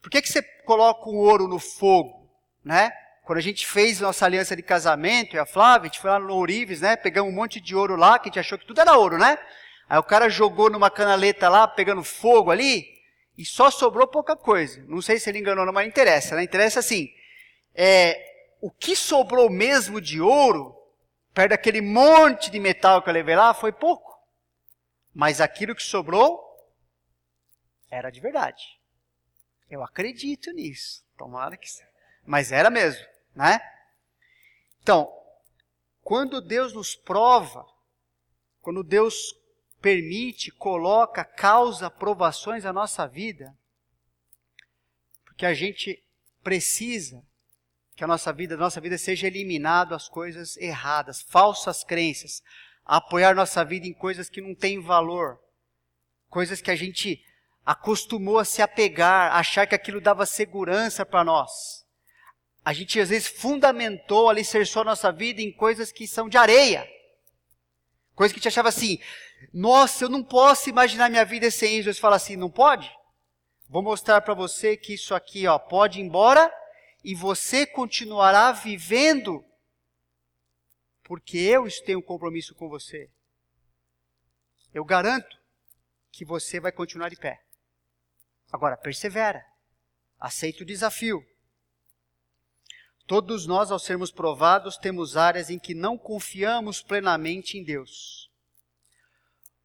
Por 0.01 0.09
que, 0.09 0.21
que 0.21 0.29
você 0.29 0.41
coloca 0.41 1.09
o 1.09 1.17
ouro 1.17 1.49
no 1.49 1.59
fogo, 1.59 2.31
né? 2.63 2.93
Quando 3.25 3.39
a 3.39 3.41
gente 3.41 3.67
fez 3.67 3.99
nossa 3.99 4.25
aliança 4.25 4.55
de 4.55 4.63
casamento, 4.63 5.35
e 5.35 5.39
a 5.39 5.45
Flávia, 5.45 5.89
a 5.89 5.91
gente 5.91 5.99
foi 5.99 6.09
lá 6.09 6.19
no 6.19 6.33
Ourives, 6.35 6.79
né? 6.79 6.95
Pegamos 6.95 7.33
um 7.33 7.35
monte 7.35 7.59
de 7.59 7.75
ouro 7.75 7.97
lá, 7.97 8.17
que 8.17 8.29
a 8.29 8.31
gente 8.31 8.39
achou 8.39 8.57
que 8.57 8.65
tudo 8.65 8.79
era 8.79 8.97
ouro, 8.97 9.17
né? 9.17 9.37
Aí 9.89 9.99
o 9.99 10.03
cara 10.03 10.29
jogou 10.29 10.69
numa 10.69 10.89
canaleta 10.89 11.49
lá, 11.49 11.67
pegando 11.67 12.01
fogo 12.01 12.49
ali, 12.49 12.87
e 13.37 13.43
só 13.43 13.69
sobrou 13.69 14.07
pouca 14.07 14.37
coisa. 14.37 14.81
Não 14.87 15.01
sei 15.01 15.19
se 15.19 15.29
ele 15.29 15.39
enganou, 15.39 15.65
não, 15.65 15.73
mas 15.73 15.85
interessa, 15.85 16.33
né? 16.33 16.43
Interessa 16.43 16.79
assim, 16.79 17.09
é, 17.75 18.17
o 18.61 18.71
que 18.71 18.95
sobrou 18.95 19.49
mesmo 19.49 19.99
de 19.99 20.21
ouro, 20.21 20.79
perto 21.33 21.51
daquele 21.51 21.81
monte 21.81 22.49
de 22.49 22.59
metal 22.59 23.01
que 23.01 23.09
eu 23.09 23.13
levei 23.13 23.35
lá, 23.35 23.53
foi 23.53 23.71
pouco. 23.71 24.19
Mas 25.13 25.41
aquilo 25.41 25.75
que 25.75 25.83
sobrou, 25.83 26.39
era 27.89 28.09
de 28.09 28.19
verdade. 28.19 28.79
Eu 29.69 29.83
acredito 29.83 30.51
nisso. 30.51 31.03
Tomara 31.17 31.57
que. 31.57 31.67
Mas 32.25 32.51
era 32.51 32.69
mesmo, 32.69 33.05
né? 33.35 33.59
Então, 34.81 35.11
quando 36.01 36.41
Deus 36.41 36.73
nos 36.73 36.95
prova, 36.95 37.65
quando 38.61 38.83
Deus 38.83 39.35
permite, 39.81 40.51
coloca, 40.51 41.23
causa 41.23 41.89
provações 41.89 42.65
à 42.65 42.71
nossa 42.71 43.07
vida, 43.07 43.55
porque 45.25 45.45
a 45.45 45.53
gente 45.53 46.03
precisa 46.43 47.25
que 48.01 48.05
a 48.05 48.07
nossa 48.07 48.33
vida, 48.33 48.55
a 48.55 48.57
nossa 48.57 48.81
vida 48.81 48.97
seja 48.97 49.27
eliminado 49.27 49.93
as 49.93 50.09
coisas 50.09 50.57
erradas, 50.57 51.21
falsas 51.21 51.83
crenças, 51.83 52.41
apoiar 52.83 53.35
nossa 53.35 53.63
vida 53.63 53.85
em 53.85 53.93
coisas 53.93 54.27
que 54.27 54.41
não 54.41 54.55
têm 54.55 54.81
valor, 54.81 55.39
coisas 56.27 56.59
que 56.59 56.71
a 56.71 56.75
gente 56.75 57.23
acostumou 57.63 58.39
a 58.39 58.43
se 58.43 58.59
apegar, 58.59 59.35
achar 59.35 59.67
que 59.67 59.75
aquilo 59.75 60.01
dava 60.01 60.25
segurança 60.25 61.05
para 61.05 61.23
nós. 61.23 61.85
A 62.65 62.73
gente 62.73 62.99
às 62.99 63.09
vezes 63.09 63.27
fundamentou, 63.27 64.31
alicerçou 64.31 64.81
a 64.81 64.85
nossa 64.85 65.11
vida 65.11 65.39
em 65.39 65.51
coisas 65.51 65.91
que 65.91 66.07
são 66.07 66.27
de 66.27 66.39
areia. 66.39 66.89
Coisas 68.15 68.33
que 68.33 68.39
a 68.39 68.41
gente 68.41 68.47
achava 68.47 68.69
assim, 68.69 68.97
nossa, 69.53 70.05
eu 70.05 70.09
não 70.09 70.23
posso 70.23 70.71
imaginar 70.71 71.07
minha 71.07 71.23
vida 71.23 71.51
sem 71.51 71.75
isso. 71.75 71.85
Deus 71.85 71.99
fala 71.99 72.15
assim, 72.15 72.35
não 72.35 72.49
pode? 72.49 72.91
Vou 73.69 73.83
mostrar 73.83 74.21
para 74.21 74.33
você 74.33 74.75
que 74.75 74.95
isso 74.95 75.13
aqui 75.13 75.45
ó, 75.45 75.59
pode 75.59 75.99
ir 75.99 76.03
embora 76.03 76.51
e 77.03 77.15
você 77.15 77.65
continuará 77.65 78.51
vivendo 78.51 79.43
porque 81.03 81.37
eu 81.37 81.67
tenho 81.85 81.99
um 81.99 82.01
compromisso 82.01 82.55
com 82.55 82.69
você. 82.69 83.09
Eu 84.73 84.85
garanto 84.85 85.37
que 86.11 86.23
você 86.23 86.59
vai 86.59 86.71
continuar 86.71 87.09
de 87.09 87.17
pé. 87.17 87.41
Agora, 88.51 88.77
persevera. 88.77 89.43
Aceita 90.19 90.63
o 90.63 90.65
desafio. 90.65 91.21
Todos 93.07 93.45
nós, 93.45 93.71
ao 93.71 93.79
sermos 93.79 94.11
provados, 94.11 94.77
temos 94.77 95.17
áreas 95.17 95.49
em 95.49 95.59
que 95.59 95.73
não 95.73 95.97
confiamos 95.97 96.81
plenamente 96.81 97.57
em 97.57 97.63
Deus. 97.63 98.31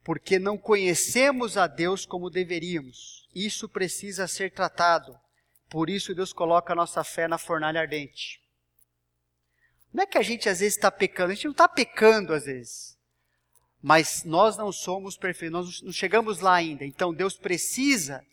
Porque 0.02 0.38
não 0.38 0.58
conhecemos 0.58 1.56
a 1.56 1.66
Deus 1.66 2.04
como 2.04 2.30
deveríamos. 2.30 3.28
Isso 3.34 3.68
precisa 3.68 4.26
ser 4.26 4.52
tratado. 4.52 5.16
Por 5.68 5.90
isso, 5.90 6.14
Deus 6.14 6.32
coloca 6.32 6.72
a 6.72 6.76
nossa 6.76 7.02
fé 7.02 7.26
na 7.26 7.38
fornalha 7.38 7.80
ardente. 7.80 8.40
Não 9.92 10.02
é 10.02 10.06
que 10.06 10.18
a 10.18 10.22
gente 10.22 10.48
às 10.48 10.60
vezes 10.60 10.76
está 10.76 10.90
pecando, 10.90 11.32
a 11.32 11.34
gente 11.34 11.46
não 11.46 11.52
está 11.52 11.68
pecando 11.68 12.32
às 12.32 12.44
vezes. 12.44 12.96
Mas 13.82 14.24
nós 14.24 14.56
não 14.56 14.70
somos 14.72 15.16
perfeitos, 15.16 15.52
nós 15.52 15.82
não 15.82 15.92
chegamos 15.92 16.40
lá 16.40 16.54
ainda. 16.54 16.84
Então 16.84 17.14
Deus 17.14 17.36
precisa 17.36 18.24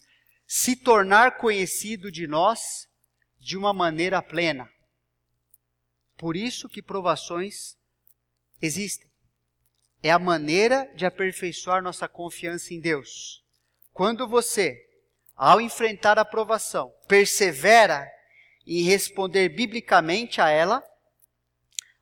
se 0.45 0.75
tornar 0.75 1.37
conhecido 1.37 2.11
de 2.11 2.27
nós 2.27 2.87
de 3.39 3.57
uma 3.57 3.73
maneira 3.73 4.21
plena. 4.21 4.69
Por 6.17 6.35
isso 6.35 6.69
que 6.69 6.81
provações 6.81 7.77
existem. 8.61 9.09
É 10.01 10.11
a 10.11 10.19
maneira 10.19 10.91
de 10.95 11.05
aperfeiçoar 11.05 11.81
nossa 11.81 12.07
confiança 12.07 12.73
em 12.73 12.79
Deus. 12.79 13.43
Quando 13.93 14.27
você, 14.27 14.85
ao 15.35 15.59
enfrentar 15.59 16.19
a 16.19 16.25
provação, 16.25 16.93
persevera 17.07 18.09
em 18.65 18.83
responder 18.83 19.49
biblicamente 19.49 20.39
a 20.39 20.49
ela, 20.49 20.83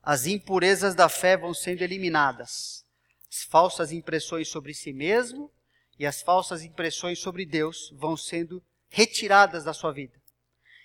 as 0.02 0.26
impurezas 0.26 0.94
da 0.94 1.08
fé 1.08 1.36
vão 1.36 1.54
sendo 1.54 1.82
eliminadas. 1.82 2.84
As 3.30 3.44
falsas 3.44 3.92
impressões 3.92 4.48
sobre 4.48 4.74
si 4.74 4.92
mesmo 4.92 5.50
e 5.98 6.04
as 6.04 6.20
falsas 6.20 6.62
impressões 6.62 7.18
sobre 7.18 7.46
Deus 7.46 7.90
vão 7.96 8.16
sendo 8.16 8.62
retiradas 8.88 9.64
da 9.64 9.72
sua 9.72 9.92
vida. 9.92 10.20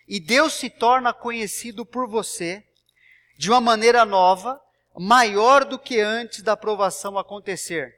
E 0.08 0.20
Deus 0.20 0.54
se 0.54 0.70
torna 0.70 1.14
conhecido 1.14 1.86
por 1.86 2.08
você 2.08 2.64
de 3.38 3.50
uma 3.50 3.60
maneira 3.60 4.06
nova, 4.06 4.62
maior 4.96 5.66
do 5.66 5.78
que 5.78 6.00
antes 6.00 6.42
da 6.42 6.54
aprovação 6.54 7.18
acontecer. 7.18 7.94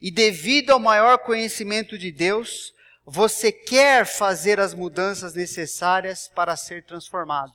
E 0.00 0.10
devido 0.10 0.70
ao 0.70 0.78
maior 0.78 1.18
conhecimento 1.18 1.96
de 1.96 2.12
Deus, 2.12 2.74
você 3.04 3.50
quer 3.50 4.06
fazer 4.06 4.60
as 4.60 4.74
mudanças 4.74 5.34
necessárias 5.34 6.28
para 6.28 6.56
ser 6.56 6.84
transformado. 6.84 7.52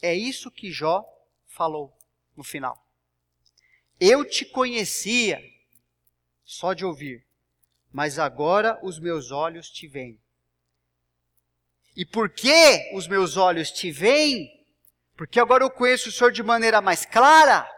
É 0.00 0.14
isso 0.14 0.50
que 0.50 0.70
Jó 0.70 1.04
falou 1.46 1.92
no 2.36 2.44
final. 2.44 2.86
Eu 4.00 4.24
te 4.24 4.44
conhecia 4.44 5.42
só 6.44 6.72
de 6.72 6.84
ouvir, 6.84 7.26
mas 7.92 8.18
agora 8.18 8.78
os 8.82 8.98
meus 9.00 9.32
olhos 9.32 9.68
te 9.68 9.88
veem. 9.88 10.20
E 11.96 12.06
por 12.06 12.30
que 12.30 12.92
os 12.94 13.08
meus 13.08 13.36
olhos 13.36 13.72
te 13.72 13.90
veem? 13.90 14.48
Porque 15.16 15.40
agora 15.40 15.64
eu 15.64 15.70
conheço 15.70 16.10
o 16.10 16.12
Senhor 16.12 16.30
de 16.30 16.44
maneira 16.44 16.80
mais 16.80 17.04
clara, 17.04 17.68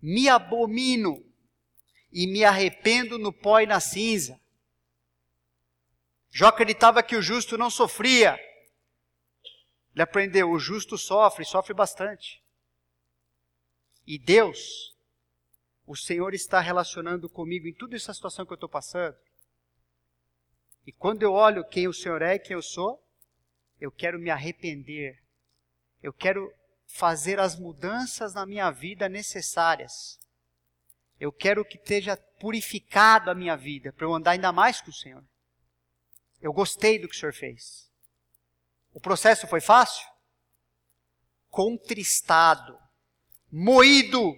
me 0.00 0.28
abomino 0.28 1.24
e 2.12 2.28
me 2.28 2.44
arrependo 2.44 3.18
no 3.18 3.32
pó 3.32 3.58
e 3.58 3.66
na 3.66 3.80
cinza. 3.80 4.40
Jó 6.36 6.48
acreditava 6.48 7.02
que 7.02 7.16
o 7.16 7.22
justo 7.22 7.56
não 7.56 7.70
sofria. 7.70 8.38
Ele 9.94 10.02
aprendeu, 10.02 10.50
o 10.50 10.58
justo 10.58 10.98
sofre, 10.98 11.46
sofre 11.46 11.72
bastante. 11.72 12.44
E 14.06 14.18
Deus 14.18 14.94
o 15.86 15.96
Senhor 15.96 16.34
está 16.34 16.60
relacionando 16.60 17.26
comigo 17.26 17.66
em 17.66 17.72
toda 17.72 17.96
essa 17.96 18.12
situação 18.12 18.44
que 18.44 18.52
eu 18.52 18.56
estou 18.56 18.68
passando. 18.68 19.16
E 20.86 20.92
quando 20.92 21.22
eu 21.22 21.32
olho 21.32 21.64
quem 21.64 21.88
o 21.88 21.94
Senhor 21.94 22.20
é 22.20 22.34
e 22.34 22.38
quem 22.38 22.52
eu 22.52 22.60
sou, 22.60 23.02
eu 23.80 23.90
quero 23.90 24.18
me 24.18 24.28
arrepender. 24.28 25.18
Eu 26.02 26.12
quero 26.12 26.52
fazer 26.86 27.40
as 27.40 27.58
mudanças 27.58 28.34
na 28.34 28.44
minha 28.44 28.70
vida 28.70 29.08
necessárias. 29.08 30.20
Eu 31.18 31.32
quero 31.32 31.64
que 31.64 31.78
esteja 31.78 32.14
purificado 32.38 33.30
a 33.30 33.34
minha 33.34 33.56
vida 33.56 33.90
para 33.90 34.04
eu 34.04 34.12
andar 34.12 34.32
ainda 34.32 34.52
mais 34.52 34.82
com 34.82 34.90
o 34.90 34.94
Senhor. 34.94 35.24
Eu 36.40 36.52
gostei 36.52 36.98
do 36.98 37.08
que 37.08 37.14
o 37.14 37.18
Senhor 37.18 37.32
fez. 37.32 37.90
O 38.92 39.00
processo 39.00 39.46
foi 39.46 39.60
fácil? 39.60 40.06
Contristado, 41.50 42.78
moído 43.50 44.36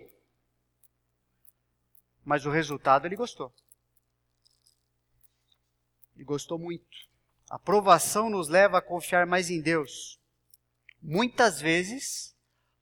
mas 2.29 2.45
o 2.45 2.51
resultado 2.51 3.07
ele 3.07 3.17
gostou. 3.17 3.51
Ele 6.15 6.25
gostou 6.25 6.59
muito. 6.59 7.09
A 7.49 7.59
provação 7.59 8.29
nos 8.29 8.51
leva 8.51 8.77
a 8.77 8.83
confiar 8.83 9.27
mais 9.27 9.49
em 9.49 9.63
Deus. 9.63 10.21
Muitas 11.01 11.59
vezes, 11.59 12.37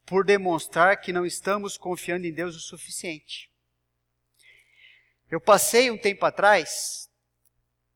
por 0.05 0.25
demonstrar 0.25 1.01
que 1.01 1.13
não 1.13 1.25
estamos 1.25 1.79
confiando 1.79 2.27
em 2.27 2.33
Deus 2.33 2.57
o 2.57 2.61
suficiente. 2.61 3.49
Eu 5.31 5.41
passei 5.41 5.93
um 5.93 5.99
tempo 5.99 6.27
atrás, 6.27 7.09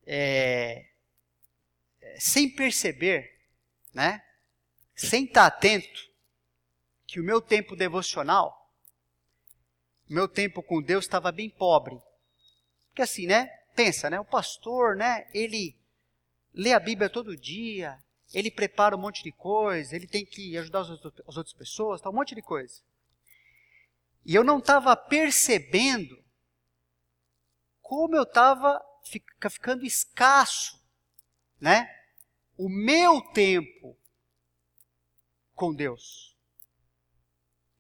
é, 0.07 0.89
sem 2.19 2.49
perceber, 2.49 3.31
né, 3.93 4.23
sem 4.95 5.25
estar 5.25 5.47
atento, 5.47 6.09
que 7.07 7.21
o 7.21 7.25
meu 7.25 7.41
tempo 7.41 7.75
devocional 7.75 8.61
meu 10.11 10.27
tempo 10.27 10.61
com 10.61 10.83
Deus 10.83 11.05
estava 11.05 11.31
bem 11.31 11.49
pobre. 11.49 11.97
Porque 12.89 13.03
assim, 13.03 13.27
né? 13.27 13.47
Pensa, 13.77 14.11
né? 14.11 14.19
O 14.19 14.25
pastor, 14.25 14.97
né? 14.97 15.29
Ele 15.33 15.79
lê 16.53 16.73
a 16.73 16.81
Bíblia 16.81 17.09
todo 17.09 17.37
dia, 17.37 17.97
ele 18.35 18.51
prepara 18.51 18.97
um 18.97 19.01
monte 19.01 19.23
de 19.23 19.31
coisa, 19.31 19.95
ele 19.95 20.09
tem 20.09 20.27
que 20.27 20.59
ajudar 20.59 20.81
as, 20.81 20.91
as 20.91 21.37
outras 21.37 21.53
pessoas, 21.53 22.01
tá, 22.01 22.11
um 22.11 22.13
monte 22.13 22.35
de 22.35 22.43
coisa. 22.43 22.83
E 24.27 24.35
eu 24.35 24.43
não 24.43 24.59
estava 24.59 24.97
percebendo 24.97 26.21
como 27.81 28.17
eu 28.17 28.25
estava 28.25 28.85
ficando 29.49 29.87
escasso, 29.87 30.83
né? 31.61 31.89
O 32.63 32.69
meu 32.69 33.23
tempo 33.33 33.97
com 35.55 35.75
Deus. 35.75 36.37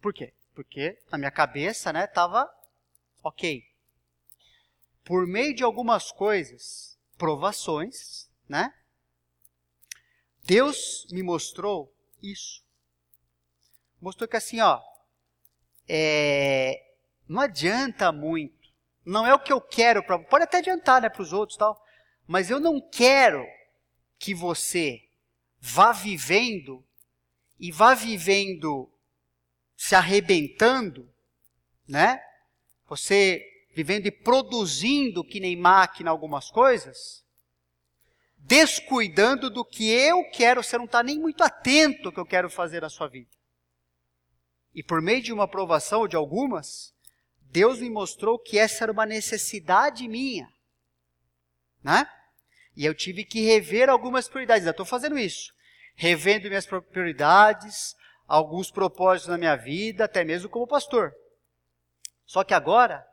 Por 0.01 0.14
quê? 0.14 0.33
porque 0.55 0.99
na 1.11 1.18
minha 1.18 1.31
cabeça, 1.31 1.93
né, 1.93 2.05
estava 2.05 2.51
ok. 3.22 3.62
Por 5.05 5.26
meio 5.26 5.55
de 5.55 5.62
algumas 5.62 6.11
coisas, 6.11 6.99
provações, 7.16 8.31
né, 8.49 8.72
Deus 10.45 11.07
me 11.11 11.22
mostrou 11.22 11.95
isso. 12.22 12.64
mostrou 14.01 14.28
que 14.28 14.37
assim, 14.37 14.61
ó, 14.61 14.81
é, 15.89 16.95
não 17.28 17.41
adianta 17.41 18.11
muito. 18.12 18.68
Não 19.05 19.26
é 19.26 19.35
o 19.35 19.39
que 19.39 19.53
eu 19.53 19.61
quero 19.61 20.03
para. 20.05 20.18
Pode 20.18 20.45
até 20.45 20.59
adiantar, 20.59 21.03
né, 21.03 21.09
para 21.09 21.22
os 21.22 21.33
outros, 21.33 21.59
tal. 21.59 21.83
Mas 22.26 22.51
eu 22.51 22.59
não 22.59 22.81
quero 22.81 23.45
que 24.21 24.35
você 24.35 25.09
vá 25.59 25.93
vivendo 25.93 26.87
e 27.59 27.73
vá 27.73 27.95
vivendo 27.95 28.93
se 29.75 29.95
arrebentando, 29.95 31.11
né? 31.89 32.23
Você 32.87 33.43
vivendo 33.75 34.07
e 34.07 34.11
produzindo 34.11 35.25
que 35.25 35.41
nem 35.41 35.57
máquina 35.57 36.11
algumas 36.11 36.51
coisas, 36.51 37.25
descuidando 38.37 39.49
do 39.49 39.64
que 39.64 39.89
eu 39.89 40.29
quero, 40.31 40.62
você 40.62 40.77
não 40.77 40.85
está 40.85 41.03
nem 41.03 41.18
muito 41.18 41.43
atento 41.43 42.09
ao 42.09 42.12
que 42.12 42.21
eu 42.21 42.27
quero 42.27 42.51
fazer 42.51 42.83
na 42.83 42.91
sua 42.91 43.09
vida. 43.09 43.31
E 44.75 44.83
por 44.83 45.01
meio 45.01 45.23
de 45.23 45.33
uma 45.33 45.45
aprovação 45.45 46.07
de 46.07 46.14
algumas, 46.14 46.95
Deus 47.41 47.81
me 47.81 47.89
mostrou 47.89 48.39
que 48.39 48.59
essa 48.59 48.85
era 48.85 48.93
uma 48.93 49.07
necessidade 49.07 50.07
minha. 50.07 50.53
Né? 51.83 52.07
E 52.77 52.85
eu 52.85 52.95
tive 52.95 53.25
que 53.25 53.41
rever 53.41 53.89
algumas 53.89 54.29
prioridades. 54.29 54.66
Eu 54.66 54.71
estou 54.71 54.87
fazendo 54.87 55.18
isso. 55.18 55.53
Revendo 55.95 56.49
minhas 56.49 56.66
prioridades, 56.66 57.95
alguns 58.27 58.71
propósitos 58.71 59.29
na 59.29 59.37
minha 59.37 59.57
vida, 59.57 60.05
até 60.05 60.23
mesmo 60.25 60.49
como 60.49 60.66
pastor. 60.66 61.12
Só 62.25 62.45
que 62.45 62.55
agora, 62.55 63.05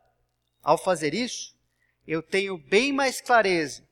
ao 0.62 0.78
fazer 0.78 1.14
isso, 1.14 1.58
eu 2.08 2.22
tenho 2.22 2.58
bem 2.58 2.94
mais 2.94 3.20
clareza, 3.20 3.84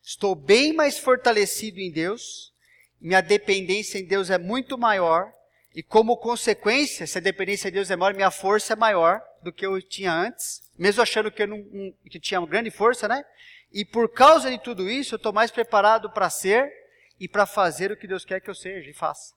estou 0.00 0.34
bem 0.34 0.72
mais 0.72 0.98
fortalecido 0.98 1.80
em 1.80 1.90
Deus, 1.90 2.52
minha 3.00 3.20
dependência 3.20 3.98
em 3.98 4.06
Deus 4.06 4.30
é 4.30 4.38
muito 4.38 4.78
maior, 4.78 5.32
e 5.74 5.82
como 5.82 6.18
consequência, 6.18 7.06
se 7.06 7.16
a 7.16 7.20
dependência 7.20 7.70
de 7.70 7.76
Deus 7.76 7.90
é 7.90 7.96
maior, 7.96 8.14
minha 8.14 8.30
força 8.30 8.74
é 8.74 8.76
maior 8.76 9.22
do 9.42 9.52
que 9.52 9.64
eu 9.64 9.80
tinha 9.80 10.12
antes, 10.12 10.62
mesmo 10.76 11.02
achando 11.02 11.30
que 11.30 11.42
eu 11.42 11.46
não, 11.46 11.62
que 12.10 12.20
tinha 12.20 12.40
uma 12.40 12.46
grande 12.46 12.70
força, 12.70 13.08
né? 13.08 13.24
E 13.72 13.84
por 13.84 14.12
causa 14.12 14.50
de 14.50 14.58
tudo 14.58 14.88
isso, 14.90 15.14
eu 15.14 15.16
estou 15.16 15.32
mais 15.32 15.50
preparado 15.50 16.10
para 16.10 16.28
ser 16.28 16.70
e 17.18 17.26
para 17.26 17.46
fazer 17.46 17.90
o 17.90 17.96
que 17.96 18.06
Deus 18.06 18.24
quer 18.24 18.40
que 18.40 18.50
eu 18.50 18.54
seja 18.54 18.90
e 18.90 18.92
faça. 18.92 19.34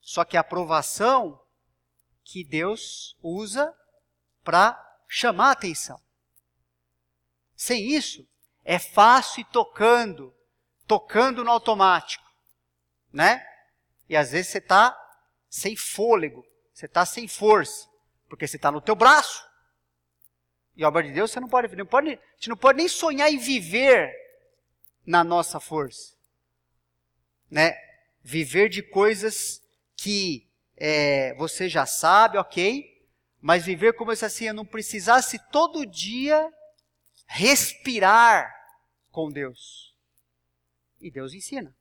Só 0.00 0.24
que 0.24 0.36
a 0.36 0.40
aprovação 0.40 1.40
que 2.22 2.44
Deus 2.44 3.16
usa 3.20 3.74
para 4.44 4.80
chamar 5.08 5.48
a 5.48 5.52
atenção. 5.52 6.00
Sem 7.56 7.90
isso, 7.90 8.24
é 8.64 8.78
fácil 8.78 9.40
ir 9.40 9.46
tocando, 9.46 10.32
tocando 10.86 11.42
no 11.42 11.50
automático, 11.50 12.24
né? 13.12 13.44
E 14.08 14.16
às 14.16 14.30
vezes 14.30 14.52
você 14.52 14.58
está 14.58 14.96
sem 15.56 15.74
fôlego, 15.74 16.46
você 16.70 16.84
está 16.84 17.06
sem 17.06 17.26
força, 17.26 17.88
porque 18.28 18.46
você 18.46 18.56
está 18.56 18.70
no 18.70 18.80
teu 18.80 18.94
braço. 18.94 19.42
E 20.76 20.84
a 20.84 20.88
obra 20.88 21.02
de 21.02 21.10
Deus 21.10 21.30
você 21.30 21.40
não 21.40 21.48
pode, 21.48 21.74
não 21.74 21.86
pode, 21.86 22.20
não 22.46 22.56
pode 22.56 22.76
nem 22.76 22.88
sonhar 22.88 23.32
em 23.32 23.38
viver 23.38 24.12
na 25.06 25.24
nossa 25.24 25.58
força, 25.58 26.14
né? 27.50 27.74
Viver 28.22 28.68
de 28.68 28.82
coisas 28.82 29.62
que 29.96 30.46
é, 30.76 31.32
você 31.36 31.70
já 31.70 31.86
sabe, 31.86 32.36
ok, 32.36 33.08
mas 33.40 33.64
viver 33.64 33.94
como 33.94 34.14
se 34.14 34.26
assim 34.26 34.44
eu 34.48 34.54
não 34.54 34.66
precisasse 34.66 35.38
todo 35.50 35.86
dia 35.86 36.52
respirar 37.26 38.54
com 39.10 39.30
Deus. 39.30 39.96
E 41.00 41.10
Deus 41.10 41.32
ensina. 41.32 41.74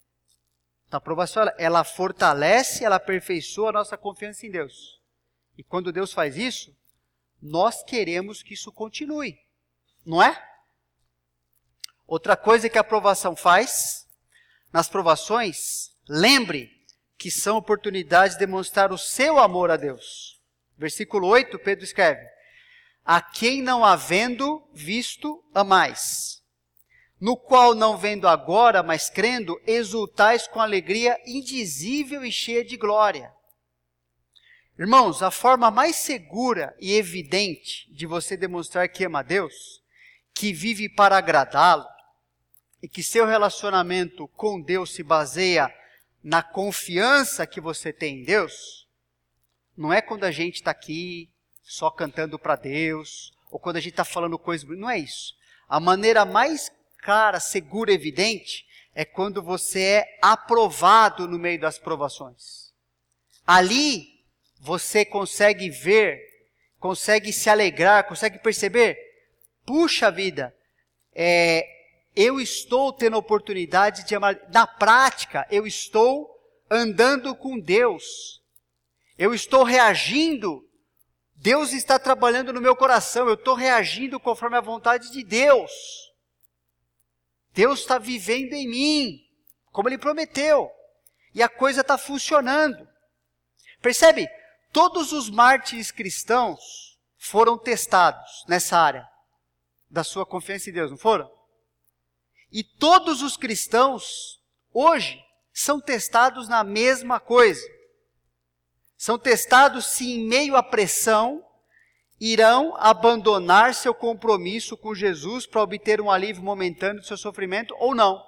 Então, 0.95 0.97
a 0.97 0.97
aprovação 0.97 1.41
ela, 1.41 1.55
ela 1.57 1.83
fortalece, 1.83 2.85
ela 2.85 2.95
aperfeiçoa 2.95 3.69
a 3.69 3.73
nossa 3.73 3.97
confiança 3.97 4.45
em 4.45 4.51
Deus. 4.51 5.01
E 5.57 5.63
quando 5.63 5.91
Deus 5.91 6.13
faz 6.13 6.37
isso, 6.37 6.73
nós 7.41 7.83
queremos 7.83 8.41
que 8.41 8.53
isso 8.53 8.71
continue, 8.71 9.37
não 10.05 10.23
é? 10.23 10.41
Outra 12.07 12.37
coisa 12.37 12.69
que 12.69 12.77
a 12.77 12.81
aprovação 12.81 13.35
faz, 13.35 14.07
nas 14.71 14.87
provações, 14.87 15.91
lembre 16.07 16.71
que 17.17 17.29
são 17.29 17.57
oportunidades 17.57 18.35
de 18.35 18.39
demonstrar 18.39 18.93
o 18.93 18.97
seu 18.97 19.37
amor 19.37 19.71
a 19.71 19.75
Deus. 19.75 20.41
Versículo 20.77 21.27
8, 21.27 21.59
Pedro 21.59 21.83
escreve: 21.83 22.25
A 23.03 23.21
quem 23.21 23.61
não 23.61 23.83
havendo 23.83 24.65
visto, 24.73 25.43
amais, 25.53 26.34
no 27.25 27.35
qual 27.35 27.73
não 27.73 27.97
vendo 27.97 28.27
agora, 28.27 28.83
mas 28.83 29.09
crendo, 29.09 29.59
exultais 29.65 30.47
com 30.47 30.61
alegria 30.61 31.19
indizível 31.25 32.23
e 32.23 32.31
cheia 32.31 32.63
de 32.63 32.77
glória. 32.77 33.33
Irmãos, 34.77 35.23
a 35.23 35.31
forma 35.31 35.71
mais 35.71 35.95
segura 35.95 36.75
e 36.79 36.93
evidente 36.93 37.91
de 37.91 38.05
você 38.05 38.37
demonstrar 38.37 38.87
que 38.89 39.05
ama 39.05 39.21
a 39.21 39.23
Deus, 39.23 39.81
que 40.35 40.53
vive 40.53 40.87
para 40.87 41.17
agradá-lo, 41.17 41.87
e 42.79 42.87
que 42.87 43.01
seu 43.01 43.25
relacionamento 43.25 44.27
com 44.27 44.61
Deus 44.61 44.93
se 44.93 45.01
baseia 45.01 45.73
na 46.23 46.43
confiança 46.43 47.47
que 47.47 47.59
você 47.59 47.91
tem 47.91 48.19
em 48.19 48.23
Deus, 48.23 48.87
não 49.75 49.91
é 49.91 49.99
quando 49.99 50.25
a 50.25 50.31
gente 50.31 50.57
está 50.57 50.69
aqui 50.69 51.27
só 51.63 51.89
cantando 51.89 52.37
para 52.37 52.55
Deus, 52.55 53.33
ou 53.49 53.57
quando 53.57 53.77
a 53.77 53.79
gente 53.79 53.93
está 53.93 54.05
falando 54.05 54.37
coisas. 54.37 54.69
Não 54.77 54.87
é 54.87 54.99
isso. 54.99 55.35
A 55.67 55.79
maneira 55.79 56.23
mais 56.23 56.69
clara, 57.05 57.39
segura, 57.39 57.93
evidente, 57.93 58.65
é 58.95 59.05
quando 59.05 59.43
você 59.43 59.81
é 59.81 60.17
aprovado 60.23 61.27
no 61.27 61.37
meio 61.37 61.59
das 61.59 61.77
provações. 61.77 62.73
Ali, 63.45 64.25
você 64.59 65.05
consegue 65.05 65.69
ver, 65.69 66.19
consegue 66.79 67.31
se 67.31 67.47
alegrar, 67.47 68.07
consegue 68.07 68.39
perceber. 68.39 68.97
Puxa 69.63 70.09
vida, 70.09 70.55
é, 71.13 71.67
eu 72.15 72.39
estou 72.39 72.91
tendo 72.91 73.15
a 73.15 73.19
oportunidade 73.19 74.03
de 74.03 74.15
amar. 74.15 74.39
Na 74.51 74.65
prática, 74.65 75.45
eu 75.51 75.67
estou 75.67 76.27
andando 76.71 77.35
com 77.35 77.59
Deus. 77.59 78.41
Eu 79.15 79.31
estou 79.31 79.63
reagindo. 79.63 80.67
Deus 81.35 81.71
está 81.71 81.99
trabalhando 81.99 82.51
no 82.51 82.61
meu 82.61 82.75
coração. 82.75 83.27
Eu 83.27 83.35
estou 83.35 83.53
reagindo 83.53 84.19
conforme 84.19 84.57
a 84.57 84.61
vontade 84.61 85.11
de 85.11 85.23
Deus. 85.23 85.71
Deus 87.55 87.79
está 87.79 87.97
vivendo 87.97 88.53
em 88.53 88.67
mim, 88.67 89.19
como 89.71 89.87
Ele 89.87 89.97
prometeu. 89.97 90.69
E 91.33 91.41
a 91.41 91.47
coisa 91.47 91.81
está 91.81 91.97
funcionando. 91.97 92.87
Percebe? 93.81 94.27
Todos 94.73 95.13
os 95.13 95.29
mártires 95.29 95.89
cristãos 95.89 96.99
foram 97.17 97.57
testados 97.57 98.43
nessa 98.47 98.77
área 98.77 99.09
da 99.89 100.03
sua 100.03 100.25
confiança 100.25 100.69
em 100.69 100.73
Deus, 100.73 100.91
não 100.91 100.97
foram? 100.97 101.31
E 102.51 102.61
todos 102.61 103.21
os 103.21 103.37
cristãos, 103.37 104.41
hoje, 104.73 105.17
são 105.53 105.79
testados 105.79 106.49
na 106.49 106.63
mesma 106.63 107.19
coisa. 107.19 107.65
São 108.97 109.17
testados 109.17 109.85
se 109.85 110.11
em 110.11 110.27
meio 110.27 110.57
à 110.57 110.63
pressão 110.63 111.41
irão 112.19 112.75
abandonar 112.77 113.73
seu 113.73 113.93
compromisso 113.93 114.77
com 114.77 114.95
Jesus 114.95 115.45
para 115.45 115.61
obter 115.61 115.99
um 115.99 116.09
alívio 116.09 116.43
momentâneo 116.43 117.01
do 117.01 117.07
seu 117.07 117.17
sofrimento 117.17 117.75
ou 117.77 117.93
não. 117.93 118.23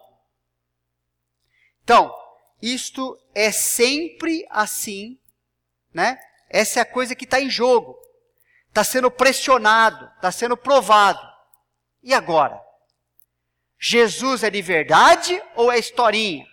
Então, 1.83 2.13
isto 2.61 3.17
é 3.33 3.51
sempre 3.51 4.45
assim, 4.49 5.17
né? 5.93 6.19
Essa 6.49 6.79
é 6.79 6.81
a 6.81 6.85
coisa 6.85 7.15
que 7.15 7.23
está 7.23 7.39
em 7.39 7.49
jogo. 7.49 7.97
Está 8.67 8.83
sendo 8.83 9.09
pressionado, 9.09 10.05
está 10.15 10.31
sendo 10.31 10.57
provado. 10.57 11.25
E 12.03 12.13
agora? 12.13 12.61
Jesus 13.79 14.43
é 14.43 14.49
de 14.49 14.61
verdade 14.61 15.41
ou 15.55 15.71
é 15.71 15.77
historinha? 15.77 16.45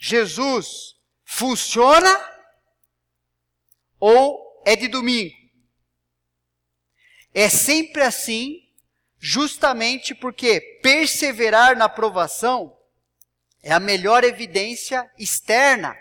Jesus 0.00 0.94
funciona 1.24 2.32
ou 3.98 4.62
é 4.64 4.76
de 4.76 4.88
domingo? 4.88 5.43
É 7.34 7.48
sempre 7.48 8.02
assim, 8.02 8.62
justamente 9.18 10.14
porque 10.14 10.60
perseverar 10.80 11.76
na 11.76 11.88
provação 11.88 12.78
é 13.60 13.72
a 13.72 13.80
melhor 13.80 14.22
evidência 14.22 15.10
externa, 15.18 15.96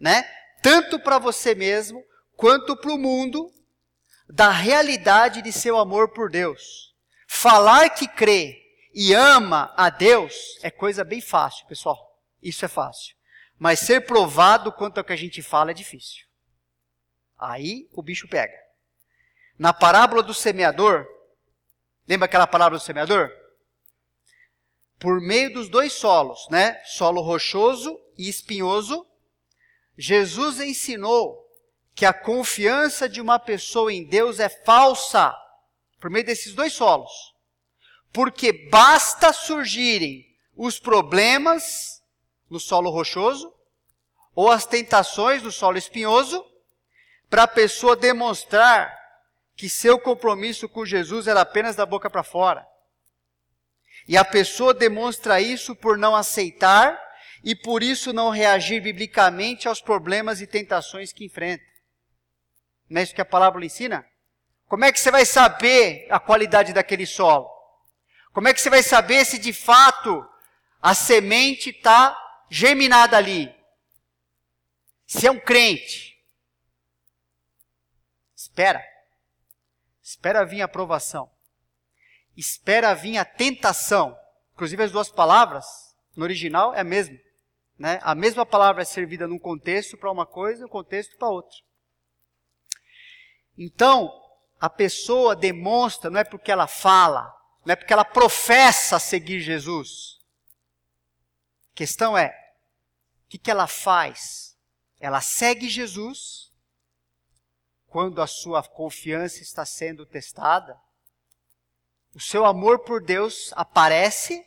né? 0.00 0.22
Tanto 0.62 0.98
para 0.98 1.18
você 1.18 1.54
mesmo 1.54 2.02
quanto 2.36 2.74
para 2.76 2.92
o 2.92 2.98
mundo 2.98 3.52
da 4.28 4.50
realidade 4.50 5.42
de 5.42 5.52
seu 5.52 5.78
amor 5.78 6.08
por 6.12 6.30
Deus. 6.30 6.94
Falar 7.26 7.90
que 7.90 8.08
crê 8.08 8.58
e 8.94 9.12
ama 9.12 9.72
a 9.76 9.90
Deus 9.90 10.58
é 10.62 10.70
coisa 10.70 11.04
bem 11.04 11.20
fácil, 11.20 11.66
pessoal. 11.66 12.18
Isso 12.42 12.64
é 12.64 12.68
fácil. 12.68 13.14
Mas 13.58 13.80
ser 13.80 14.06
provado 14.06 14.72
quanto 14.72 14.98
ao 14.98 15.04
que 15.04 15.12
a 15.12 15.16
gente 15.16 15.42
fala 15.42 15.72
é 15.72 15.74
difícil. 15.74 16.24
Aí 17.36 17.88
o 17.92 18.02
bicho 18.02 18.26
pega. 18.28 18.67
Na 19.58 19.72
parábola 19.72 20.22
do 20.22 20.32
semeador, 20.32 21.06
lembra 22.06 22.26
aquela 22.26 22.46
parábola 22.46 22.78
do 22.78 22.84
semeador? 22.84 23.30
Por 25.00 25.20
meio 25.20 25.52
dos 25.52 25.68
dois 25.68 25.92
solos, 25.92 26.46
né? 26.48 26.80
Solo 26.84 27.20
rochoso 27.20 27.98
e 28.16 28.28
espinhoso, 28.28 29.04
Jesus 29.96 30.60
ensinou 30.60 31.44
que 31.94 32.06
a 32.06 32.12
confiança 32.12 33.08
de 33.08 33.20
uma 33.20 33.40
pessoa 33.40 33.92
em 33.92 34.04
Deus 34.04 34.38
é 34.38 34.48
falsa 34.48 35.34
por 36.00 36.10
meio 36.10 36.24
desses 36.24 36.54
dois 36.54 36.72
solos. 36.72 37.10
Porque 38.12 38.68
basta 38.70 39.32
surgirem 39.32 40.24
os 40.56 40.78
problemas 40.78 42.00
no 42.48 42.60
solo 42.60 42.90
rochoso 42.90 43.52
ou 44.34 44.50
as 44.50 44.64
tentações 44.64 45.42
no 45.42 45.50
solo 45.50 45.76
espinhoso 45.76 46.44
para 47.28 47.42
a 47.42 47.48
pessoa 47.48 47.96
demonstrar 47.96 48.97
que 49.58 49.68
seu 49.68 49.98
compromisso 49.98 50.68
com 50.68 50.86
Jesus 50.86 51.26
era 51.26 51.40
apenas 51.40 51.74
da 51.74 51.84
boca 51.84 52.08
para 52.08 52.22
fora. 52.22 52.64
E 54.06 54.16
a 54.16 54.24
pessoa 54.24 54.72
demonstra 54.72 55.40
isso 55.40 55.74
por 55.74 55.98
não 55.98 56.14
aceitar 56.14 56.96
e 57.42 57.56
por 57.56 57.82
isso 57.82 58.12
não 58.12 58.30
reagir 58.30 58.80
biblicamente 58.80 59.66
aos 59.66 59.80
problemas 59.80 60.40
e 60.40 60.46
tentações 60.46 61.12
que 61.12 61.24
enfrenta. 61.24 61.64
Não 62.88 63.00
é 63.00 63.02
isso 63.02 63.12
que 63.12 63.20
a 63.20 63.24
palavra 63.24 63.64
ensina? 63.64 64.06
Como 64.68 64.84
é 64.84 64.92
que 64.92 65.00
você 65.00 65.10
vai 65.10 65.26
saber 65.26 66.06
a 66.08 66.20
qualidade 66.20 66.72
daquele 66.72 67.04
solo? 67.04 67.50
Como 68.32 68.46
é 68.46 68.54
que 68.54 68.60
você 68.60 68.70
vai 68.70 68.84
saber 68.84 69.24
se 69.24 69.38
de 69.38 69.52
fato 69.52 70.24
a 70.80 70.94
semente 70.94 71.70
está 71.70 72.16
germinada 72.48 73.16
ali? 73.16 73.52
Se 75.04 75.26
é 75.26 75.32
um 75.32 75.40
crente. 75.40 76.16
Espera. 78.36 78.97
Espera 80.08 80.42
vir 80.42 80.62
a 80.62 80.64
aprovação. 80.64 81.30
Espera 82.34 82.94
vir 82.94 83.18
a 83.18 83.26
tentação. 83.26 84.18
Inclusive 84.54 84.84
as 84.84 84.90
duas 84.90 85.10
palavras, 85.10 85.66
no 86.16 86.24
original, 86.24 86.72
é 86.74 86.80
a 86.80 86.84
mesma. 86.84 87.14
Né? 87.78 88.00
A 88.00 88.14
mesma 88.14 88.46
palavra 88.46 88.80
é 88.80 88.86
servida 88.86 89.28
num 89.28 89.38
contexto 89.38 89.98
para 89.98 90.10
uma 90.10 90.24
coisa, 90.24 90.64
um 90.64 90.68
contexto 90.68 91.14
para 91.18 91.28
outra. 91.28 91.58
Então, 93.58 94.10
a 94.58 94.70
pessoa 94.70 95.36
demonstra, 95.36 96.08
não 96.08 96.20
é 96.20 96.24
porque 96.24 96.50
ela 96.50 96.66
fala, 96.66 97.30
não 97.62 97.74
é 97.74 97.76
porque 97.76 97.92
ela 97.92 98.04
professa 98.04 98.98
seguir 98.98 99.40
Jesus. 99.40 100.18
A 101.72 101.76
questão 101.76 102.16
é, 102.16 102.28
o 103.26 103.28
que, 103.28 103.36
que 103.36 103.50
ela 103.50 103.66
faz? 103.66 104.56
Ela 104.98 105.20
segue 105.20 105.68
Jesus 105.68 106.47
quando 107.88 108.20
a 108.20 108.26
sua 108.26 108.62
confiança 108.62 109.42
está 109.42 109.64
sendo 109.64 110.06
testada. 110.06 110.78
O 112.14 112.20
seu 112.20 112.44
amor 112.44 112.80
por 112.80 113.02
Deus 113.02 113.52
aparece 113.54 114.46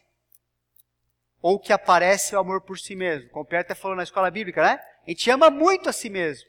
ou 1.42 1.60
que 1.60 1.74
aparece 1.74 2.36
o 2.36 2.40
amor 2.40 2.62
por 2.62 2.78
si 2.78 2.96
mesmo. 2.96 3.30
Como 3.30 3.44
o 3.44 3.48
Pierre 3.48 3.64
até 3.64 3.74
falou 3.74 3.98
na 3.98 4.04
escola 4.04 4.30
bíblica, 4.30 4.64
né? 4.64 4.84
A 5.06 5.10
gente 5.10 5.30
ama 5.30 5.50
muito 5.50 5.90
a 5.90 5.94
si 5.94 6.10
mesmo. 6.10 6.48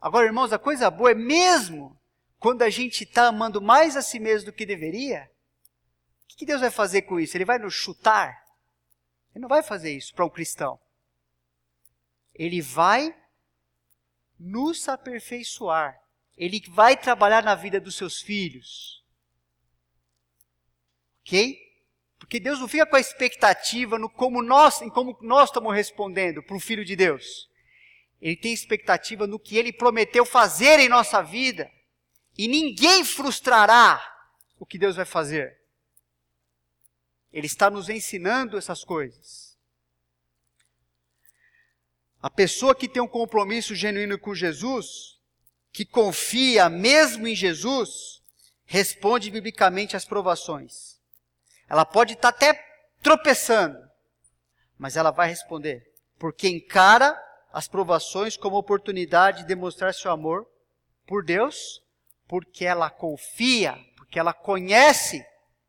Agora, 0.00 0.26
irmãos, 0.26 0.52
a 0.52 0.58
coisa 0.58 0.90
boa 0.90 1.10
é 1.10 1.14
mesmo 1.14 1.98
quando 2.38 2.62
a 2.62 2.70
gente 2.70 3.04
está 3.04 3.26
amando 3.26 3.60
mais 3.60 3.96
a 3.96 4.02
si 4.02 4.18
mesmo 4.18 4.46
do 4.46 4.52
que 4.52 4.64
deveria, 4.64 5.30
o 6.24 6.36
que 6.36 6.46
Deus 6.46 6.60
vai 6.60 6.70
fazer 6.70 7.02
com 7.02 7.18
isso? 7.18 7.36
Ele 7.36 7.44
vai 7.44 7.58
nos 7.58 7.74
chutar? 7.74 8.44
Ele 9.34 9.42
não 9.42 9.48
vai 9.48 9.62
fazer 9.62 9.90
isso 9.90 10.14
para 10.14 10.24
um 10.24 10.30
cristão. 10.30 10.80
Ele 12.32 12.62
vai 12.62 13.14
nos 14.38 14.88
aperfeiçoar. 14.88 15.98
Ele 16.36 16.62
vai 16.68 16.96
trabalhar 16.96 17.42
na 17.42 17.54
vida 17.54 17.80
dos 17.80 17.96
seus 17.96 18.20
filhos. 18.20 19.04
Ok? 21.22 21.58
Porque 22.18 22.38
Deus 22.38 22.60
não 22.60 22.68
fica 22.68 22.86
com 22.86 22.96
a 22.96 23.00
expectativa 23.00 23.98
no 23.98 24.08
como 24.08 24.42
nós, 24.42 24.82
em 24.82 24.90
como 24.90 25.18
nós 25.22 25.48
estamos 25.48 25.74
respondendo 25.74 26.42
para 26.42 26.56
o 26.56 26.60
Filho 26.60 26.84
de 26.84 26.94
Deus. 26.94 27.48
Ele 28.20 28.36
tem 28.36 28.52
expectativa 28.52 29.26
no 29.26 29.38
que 29.38 29.56
ele 29.56 29.72
prometeu 29.72 30.24
fazer 30.24 30.80
em 30.80 30.88
nossa 30.88 31.22
vida. 31.22 31.70
E 32.36 32.48
ninguém 32.48 33.04
frustrará 33.04 34.00
o 34.58 34.66
que 34.66 34.78
Deus 34.78 34.96
vai 34.96 35.04
fazer. 35.04 35.58
Ele 37.32 37.46
está 37.46 37.70
nos 37.70 37.88
ensinando 37.88 38.56
essas 38.56 38.84
coisas. 38.84 39.47
A 42.20 42.28
pessoa 42.28 42.74
que 42.74 42.88
tem 42.88 43.00
um 43.00 43.08
compromisso 43.08 43.74
genuíno 43.74 44.18
com 44.18 44.34
Jesus, 44.34 45.18
que 45.72 45.84
confia 45.84 46.68
mesmo 46.68 47.28
em 47.28 47.34
Jesus, 47.34 48.20
responde 48.64 49.30
biblicamente 49.30 49.96
às 49.96 50.04
provações. 50.04 50.98
Ela 51.68 51.84
pode 51.84 52.14
estar 52.14 52.28
até 52.28 52.54
tropeçando, 53.02 53.78
mas 54.76 54.96
ela 54.96 55.10
vai 55.10 55.28
responder, 55.28 55.92
porque 56.18 56.48
encara 56.48 57.16
as 57.52 57.68
provações 57.68 58.36
como 58.36 58.56
oportunidade 58.56 59.38
de 59.38 59.48
demonstrar 59.48 59.94
seu 59.94 60.10
amor 60.10 60.46
por 61.06 61.24
Deus, 61.24 61.82
porque 62.26 62.64
ela 62.64 62.90
confia, 62.90 63.78
porque 63.96 64.18
ela 64.18 64.32
conhece 64.32 65.24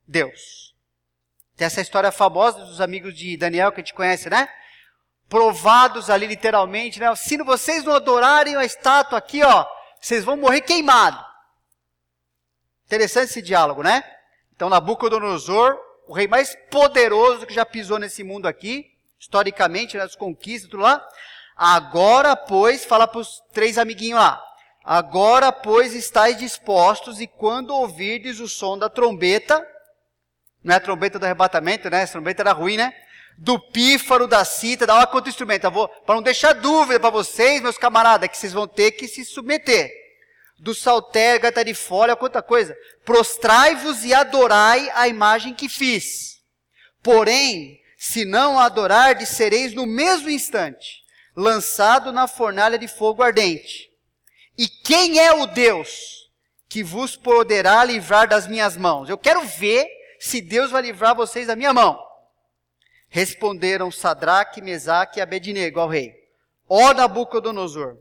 Deus. 0.07 0.75
Tem 1.55 1.65
essa 1.65 1.81
história 1.81 2.11
famosa 2.11 2.65
dos 2.65 2.81
amigos 2.81 3.15
de 3.15 3.37
Daniel 3.37 3.71
que 3.71 3.81
a 3.81 3.83
gente 3.83 3.93
conhece, 3.93 4.29
né? 4.29 4.49
Provados 5.29 6.09
ali 6.09 6.25
literalmente, 6.25 6.99
né? 6.99 7.15
Se 7.15 7.37
vocês 7.37 7.83
não 7.83 7.93
adorarem 7.93 8.55
a 8.55 8.65
estátua 8.65 9.17
aqui, 9.17 9.43
ó, 9.43 9.65
vocês 10.01 10.25
vão 10.25 10.35
morrer 10.35 10.61
queimados. 10.61 11.23
Interessante 12.87 13.29
esse 13.29 13.41
diálogo, 13.41 13.83
né? 13.83 14.03
Então 14.53 14.69
Nabucodonosor 14.69 15.79
o 16.09 16.13
rei 16.13 16.27
mais 16.27 16.57
poderoso 16.71 17.45
que 17.45 17.53
já 17.53 17.63
pisou 17.63 17.99
nesse 17.99 18.23
mundo 18.23 18.47
aqui, 18.47 18.91
historicamente, 19.19 19.95
nas 19.95 20.15
conquistas, 20.15 20.67
tudo 20.67 20.81
lá. 20.81 21.07
Agora, 21.55 22.35
pois, 22.35 22.83
fala 22.83 23.07
para 23.07 23.19
os 23.19 23.39
três 23.53 23.77
amiguinhos 23.77 24.19
lá. 24.19 24.43
Agora, 24.83 25.51
pois, 25.51 25.93
estáis 25.93 26.35
dispostos, 26.35 27.21
e 27.21 27.27
quando 27.27 27.75
ouvirdes 27.75 28.39
o 28.39 28.49
som 28.49 28.75
da 28.75 28.89
trombeta, 28.89 29.63
não 30.63 30.73
é 30.73 30.77
a 30.77 30.81
trombeta 30.81 31.19
do 31.19 31.25
arrebatamento, 31.25 31.91
né? 31.91 32.01
Essa 32.01 32.13
trombeta 32.13 32.41
era 32.41 32.53
ruim, 32.53 32.75
né? 32.75 32.91
Do 33.41 33.57
pífaro, 33.57 34.27
da 34.27 34.43
cita, 34.43 34.85
da 34.85 34.95
hora 34.95 35.07
quanto 35.07 35.29
instrumento. 35.29 35.71
Para 36.05 36.15
não 36.15 36.21
deixar 36.21 36.53
dúvida 36.53 36.99
para 36.99 37.09
vocês, 37.09 37.61
meus 37.61 37.77
camaradas, 37.77 38.29
que 38.29 38.37
vocês 38.37 38.51
vão 38.51 38.67
ter 38.67 38.91
que 38.91 39.07
se 39.07 39.23
submeter 39.23 39.89
do 40.59 40.75
saltério, 40.75 41.41
gata 41.41 41.63
de 41.63 41.73
folha, 41.73 42.15
quanta 42.15 42.41
coisa. 42.41 42.75
Prostrai-vos 43.05 44.03
e 44.03 44.13
adorai 44.13 44.91
a 44.93 45.07
imagem 45.07 45.53
que 45.53 45.69
fiz. 45.69 46.41
Porém, 47.01 47.79
se 47.97 48.25
não 48.25 48.59
a 48.59 48.65
adorardes, 48.65 49.29
sereis 49.29 49.73
no 49.73 49.85
mesmo 49.85 50.29
instante 50.29 50.99
lançado 51.35 52.11
na 52.11 52.27
fornalha 52.27 52.77
de 52.77 52.87
fogo 52.87 53.23
ardente. 53.23 53.89
E 54.57 54.67
quem 54.67 55.19
é 55.19 55.31
o 55.31 55.45
Deus 55.45 56.29
que 56.67 56.83
vos 56.83 57.15
poderá 57.15 57.81
livrar 57.83 58.27
das 58.27 58.45
minhas 58.45 58.75
mãos? 58.75 59.07
Eu 59.09 59.17
quero 59.17 59.41
ver 59.43 59.87
se 60.19 60.41
Deus 60.41 60.69
vai 60.69 60.81
livrar 60.81 61.15
vocês 61.15 61.47
da 61.47 61.55
minha 61.55 61.73
mão. 61.73 61.97
Responderam 63.09 63.91
Sadraque, 63.91 64.61
Mesaque 64.61 65.19
e 65.19 65.21
Abednego 65.21 65.79
ao 65.79 65.89
rei. 65.89 66.15
Ó 66.67 66.93
Nabucodonosor, 66.93 67.97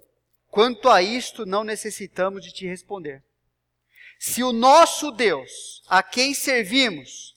Quanto 0.51 0.89
a 0.89 1.03
isto, 1.03 1.45
não 1.45 1.63
necessitamos 1.63 2.43
de 2.43 2.53
te 2.53 2.67
responder. 2.67 3.23
Se 4.19 4.43
o 4.43 4.53
nosso 4.53 5.11
Deus, 5.13 5.83
a 5.87 6.03
quem 6.03 6.35
servimos, 6.35 7.35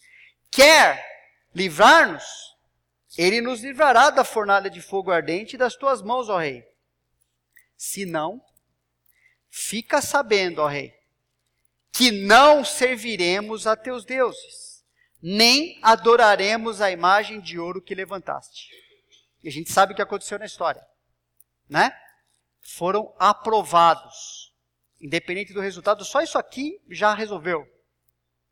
quer 0.50 1.06
livrar-nos, 1.54 2.24
ele 3.18 3.42
nos 3.42 3.62
livrará 3.62 4.10
da 4.10 4.24
fornalha 4.24 4.70
de 4.70 4.82
fogo 4.82 5.12
ardente 5.12 5.58
das 5.58 5.76
tuas 5.76 6.02
mãos, 6.02 6.30
ó 6.30 6.40
rei. 6.40 6.66
Se 7.78 8.06
não, 8.06 8.42
fica 9.50 10.02
sabendo, 10.02 10.60
ó 10.62 10.68
rei, 10.68 10.94
que 11.92 12.10
não 12.10 12.64
serviremos 12.64 13.68
a 13.68 13.76
teus 13.76 14.06
deuses, 14.06 14.71
nem 15.22 15.80
adoraremos 15.82 16.82
a 16.82 16.92
imagem 16.92 17.40
de 17.40 17.60
ouro 17.60 17.82
que 17.82 17.94
levantaste. 17.94 18.70
E 19.44 19.48
a 19.48 19.52
gente 19.52 19.72
sabe 19.72 19.94
o 19.94 19.96
que 19.96 20.02
aconteceu 20.02 20.40
na 20.40 20.46
história, 20.46 20.86
né? 21.70 21.92
foram 22.62 23.14
aprovados. 23.18 24.54
Independente 25.00 25.52
do 25.52 25.60
resultado, 25.60 26.06
só 26.06 26.22
isso 26.22 26.38
aqui 26.38 26.80
já 26.90 27.14
resolveu. 27.14 27.68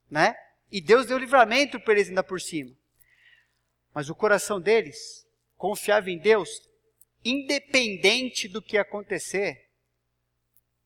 Né? 0.10 0.36
E 0.72 0.82
Deus 0.82 1.06
deu 1.06 1.18
livramento 1.18 1.80
para 1.80 1.94
eles 1.94 2.10
ainda 2.10 2.24
por 2.24 2.42
cima. 2.42 2.76
Mas 3.94 4.10
o 4.10 4.16
coração 4.16 4.60
deles 4.60 5.28
confiava 5.56 6.10
em 6.10 6.18
Deus, 6.18 6.50
independente 7.24 8.48
do 8.48 8.62
que 8.62 8.78
acontecer. 8.78 9.70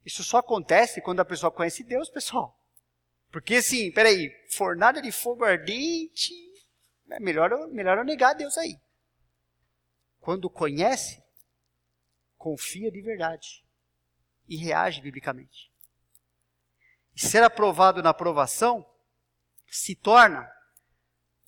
Isso 0.05 0.23
só 0.23 0.39
acontece 0.39 1.01
quando 1.01 1.21
a 1.21 1.25
pessoa 1.25 1.51
conhece 1.51 1.83
Deus, 1.83 2.09
pessoal. 2.09 2.59
Porque 3.33 3.55
assim, 3.55 3.91
peraí, 3.91 4.31
fornalha 4.47 5.01
de 5.01 5.11
fogo 5.11 5.43
ardente, 5.43 6.33
é 7.09 7.19
melhor, 7.19 7.67
melhor 7.69 7.97
eu 7.97 8.03
negar 8.03 8.35
Deus 8.35 8.55
aí. 8.59 8.79
Quando 10.21 10.51
conhece, 10.51 11.21
confia 12.37 12.91
de 12.91 13.01
verdade 13.01 13.65
e 14.47 14.55
reage 14.55 15.01
biblicamente. 15.01 15.71
E 17.15 17.19
ser 17.19 17.43
aprovado 17.43 18.03
na 18.03 18.11
aprovação 18.11 18.87
se 19.67 19.95
torna 19.95 20.47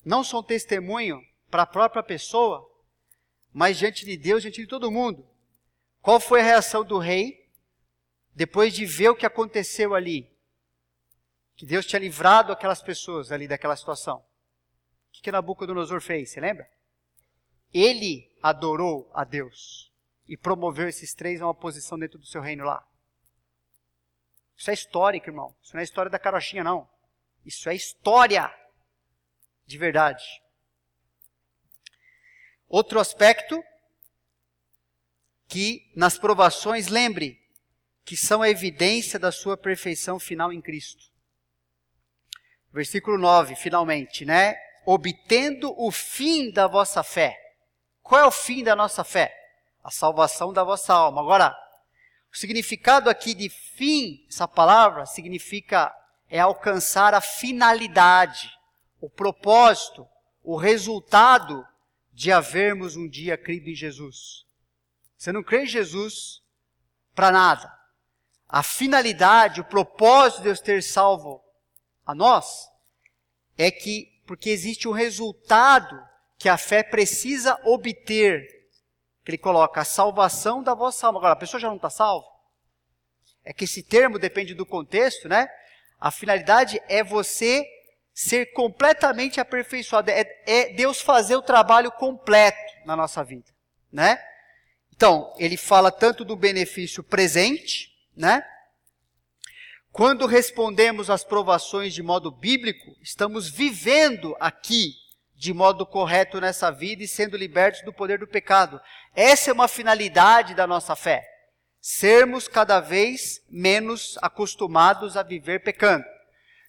não 0.04 0.24
só 0.24 0.40
um 0.40 0.42
testemunho 0.42 1.24
para 1.48 1.62
a 1.62 1.66
própria 1.66 2.02
pessoa, 2.02 2.68
mas 3.52 3.78
diante 3.78 4.04
de 4.04 4.16
Deus, 4.16 4.42
diante 4.42 4.60
de 4.60 4.66
todo 4.66 4.90
mundo, 4.90 5.24
Qual 6.02 6.20
foi 6.20 6.40
a 6.40 6.44
reação 6.44 6.84
do 6.84 6.98
rei 6.98 7.50
depois 8.32 8.72
de 8.72 8.86
ver 8.86 9.08
o 9.08 9.16
que 9.16 9.26
aconteceu 9.26 9.92
ali? 9.92 10.35
Que 11.56 11.64
Deus 11.64 11.86
tinha 11.86 12.00
livrado 12.00 12.52
aquelas 12.52 12.82
pessoas 12.82 13.32
ali 13.32 13.48
daquela 13.48 13.76
situação. 13.76 14.18
O 14.18 14.24
que, 15.12 15.22
que 15.22 15.32
Nabucodonosor 15.32 16.00
fez? 16.00 16.30
Você 16.30 16.40
lembra? 16.40 16.70
Ele 17.72 18.30
adorou 18.42 19.10
a 19.14 19.24
Deus 19.24 19.90
e 20.28 20.36
promoveu 20.36 20.88
esses 20.88 21.14
três 21.14 21.40
a 21.40 21.46
uma 21.46 21.54
posição 21.54 21.98
dentro 21.98 22.18
do 22.18 22.26
seu 22.26 22.42
reino 22.42 22.64
lá. 22.64 22.86
Isso 24.56 24.70
é 24.70 24.74
histórico, 24.74 25.28
irmão. 25.28 25.54
Isso 25.62 25.74
não 25.74 25.80
é 25.80 25.84
história 25.84 26.10
da 26.10 26.18
carochinha, 26.18 26.62
não. 26.62 26.88
Isso 27.44 27.68
é 27.68 27.74
história 27.74 28.52
de 29.66 29.78
verdade. 29.78 30.24
Outro 32.68 32.98
aspecto 32.98 33.62
que 35.48 35.90
nas 35.94 36.18
provações, 36.18 36.88
lembre, 36.88 37.40
que 38.04 38.16
são 38.16 38.42
a 38.42 38.50
evidência 38.50 39.18
da 39.18 39.30
sua 39.30 39.56
perfeição 39.56 40.18
final 40.18 40.52
em 40.52 40.60
Cristo. 40.60 41.15
Versículo 42.76 43.16
9, 43.16 43.56
finalmente, 43.56 44.26
né? 44.26 44.54
Obtendo 44.84 45.74
o 45.78 45.90
fim 45.90 46.50
da 46.50 46.66
vossa 46.66 47.02
fé. 47.02 47.34
Qual 48.02 48.20
é 48.20 48.26
o 48.26 48.30
fim 48.30 48.62
da 48.62 48.76
nossa 48.76 49.02
fé? 49.02 49.34
A 49.82 49.90
salvação 49.90 50.52
da 50.52 50.62
vossa 50.62 50.92
alma. 50.92 51.22
Agora, 51.22 51.56
o 52.30 52.36
significado 52.36 53.08
aqui 53.08 53.32
de 53.32 53.48
fim, 53.48 54.26
essa 54.28 54.46
palavra, 54.46 55.06
significa 55.06 55.90
é 56.28 56.38
alcançar 56.38 57.14
a 57.14 57.20
finalidade, 57.22 58.50
o 59.00 59.08
propósito, 59.08 60.06
o 60.42 60.54
resultado 60.54 61.66
de 62.12 62.30
havermos 62.30 62.94
um 62.94 63.08
dia 63.08 63.38
crido 63.38 63.70
em 63.70 63.74
Jesus. 63.74 64.44
Você 65.16 65.32
não 65.32 65.42
crê 65.42 65.62
em 65.62 65.66
Jesus 65.66 66.42
para 67.14 67.30
nada. 67.30 67.72
A 68.46 68.62
finalidade, 68.62 69.62
o 69.62 69.64
propósito 69.64 70.40
de 70.40 70.44
Deus 70.44 70.60
ter 70.60 70.82
salvo 70.82 71.45
a 72.06 72.14
nós 72.14 72.68
é 73.58 73.70
que, 73.70 74.22
porque 74.26 74.50
existe 74.50 74.86
um 74.86 74.92
resultado 74.92 76.00
que 76.38 76.48
a 76.48 76.56
fé 76.56 76.82
precisa 76.82 77.58
obter, 77.64 78.46
que 79.24 79.30
ele 79.30 79.38
coloca 79.38 79.80
a 79.80 79.84
salvação 79.84 80.62
da 80.62 80.74
vossa 80.74 81.06
alma. 81.06 81.18
Agora, 81.18 81.32
a 81.32 81.36
pessoa 81.36 81.60
já 81.60 81.68
não 81.68 81.76
está 81.76 81.90
salva? 81.90 82.26
É 83.44 83.52
que 83.52 83.64
esse 83.64 83.82
termo 83.82 84.18
depende 84.18 84.54
do 84.54 84.66
contexto, 84.66 85.28
né? 85.28 85.48
A 85.98 86.10
finalidade 86.10 86.80
é 86.88 87.02
você 87.02 87.66
ser 88.14 88.52
completamente 88.52 89.40
aperfeiçoado, 89.40 90.10
é, 90.10 90.24
é 90.46 90.72
Deus 90.72 91.00
fazer 91.00 91.36
o 91.36 91.42
trabalho 91.42 91.90
completo 91.92 92.58
na 92.84 92.96
nossa 92.96 93.22
vida, 93.22 93.50
né? 93.92 94.22
Então, 94.94 95.34
ele 95.38 95.56
fala 95.56 95.90
tanto 95.90 96.24
do 96.24 96.34
benefício 96.34 97.02
presente, 97.02 97.94
né? 98.16 98.42
Quando 99.96 100.26
respondemos 100.26 101.08
às 101.08 101.24
provações 101.24 101.94
de 101.94 102.02
modo 102.02 102.30
bíblico, 102.30 102.94
estamos 103.00 103.48
vivendo 103.48 104.36
aqui 104.38 104.92
de 105.34 105.54
modo 105.54 105.86
correto 105.86 106.38
nessa 106.38 106.70
vida 106.70 107.02
e 107.02 107.08
sendo 107.08 107.34
libertos 107.34 107.80
do 107.80 107.94
poder 107.94 108.18
do 108.18 108.26
pecado. 108.26 108.78
Essa 109.14 109.48
é 109.48 109.54
uma 109.54 109.66
finalidade 109.66 110.54
da 110.54 110.66
nossa 110.66 110.94
fé. 110.94 111.26
Sermos 111.80 112.46
cada 112.46 112.78
vez 112.78 113.40
menos 113.48 114.18
acostumados 114.20 115.16
a 115.16 115.22
viver 115.22 115.62
pecando. 115.62 116.04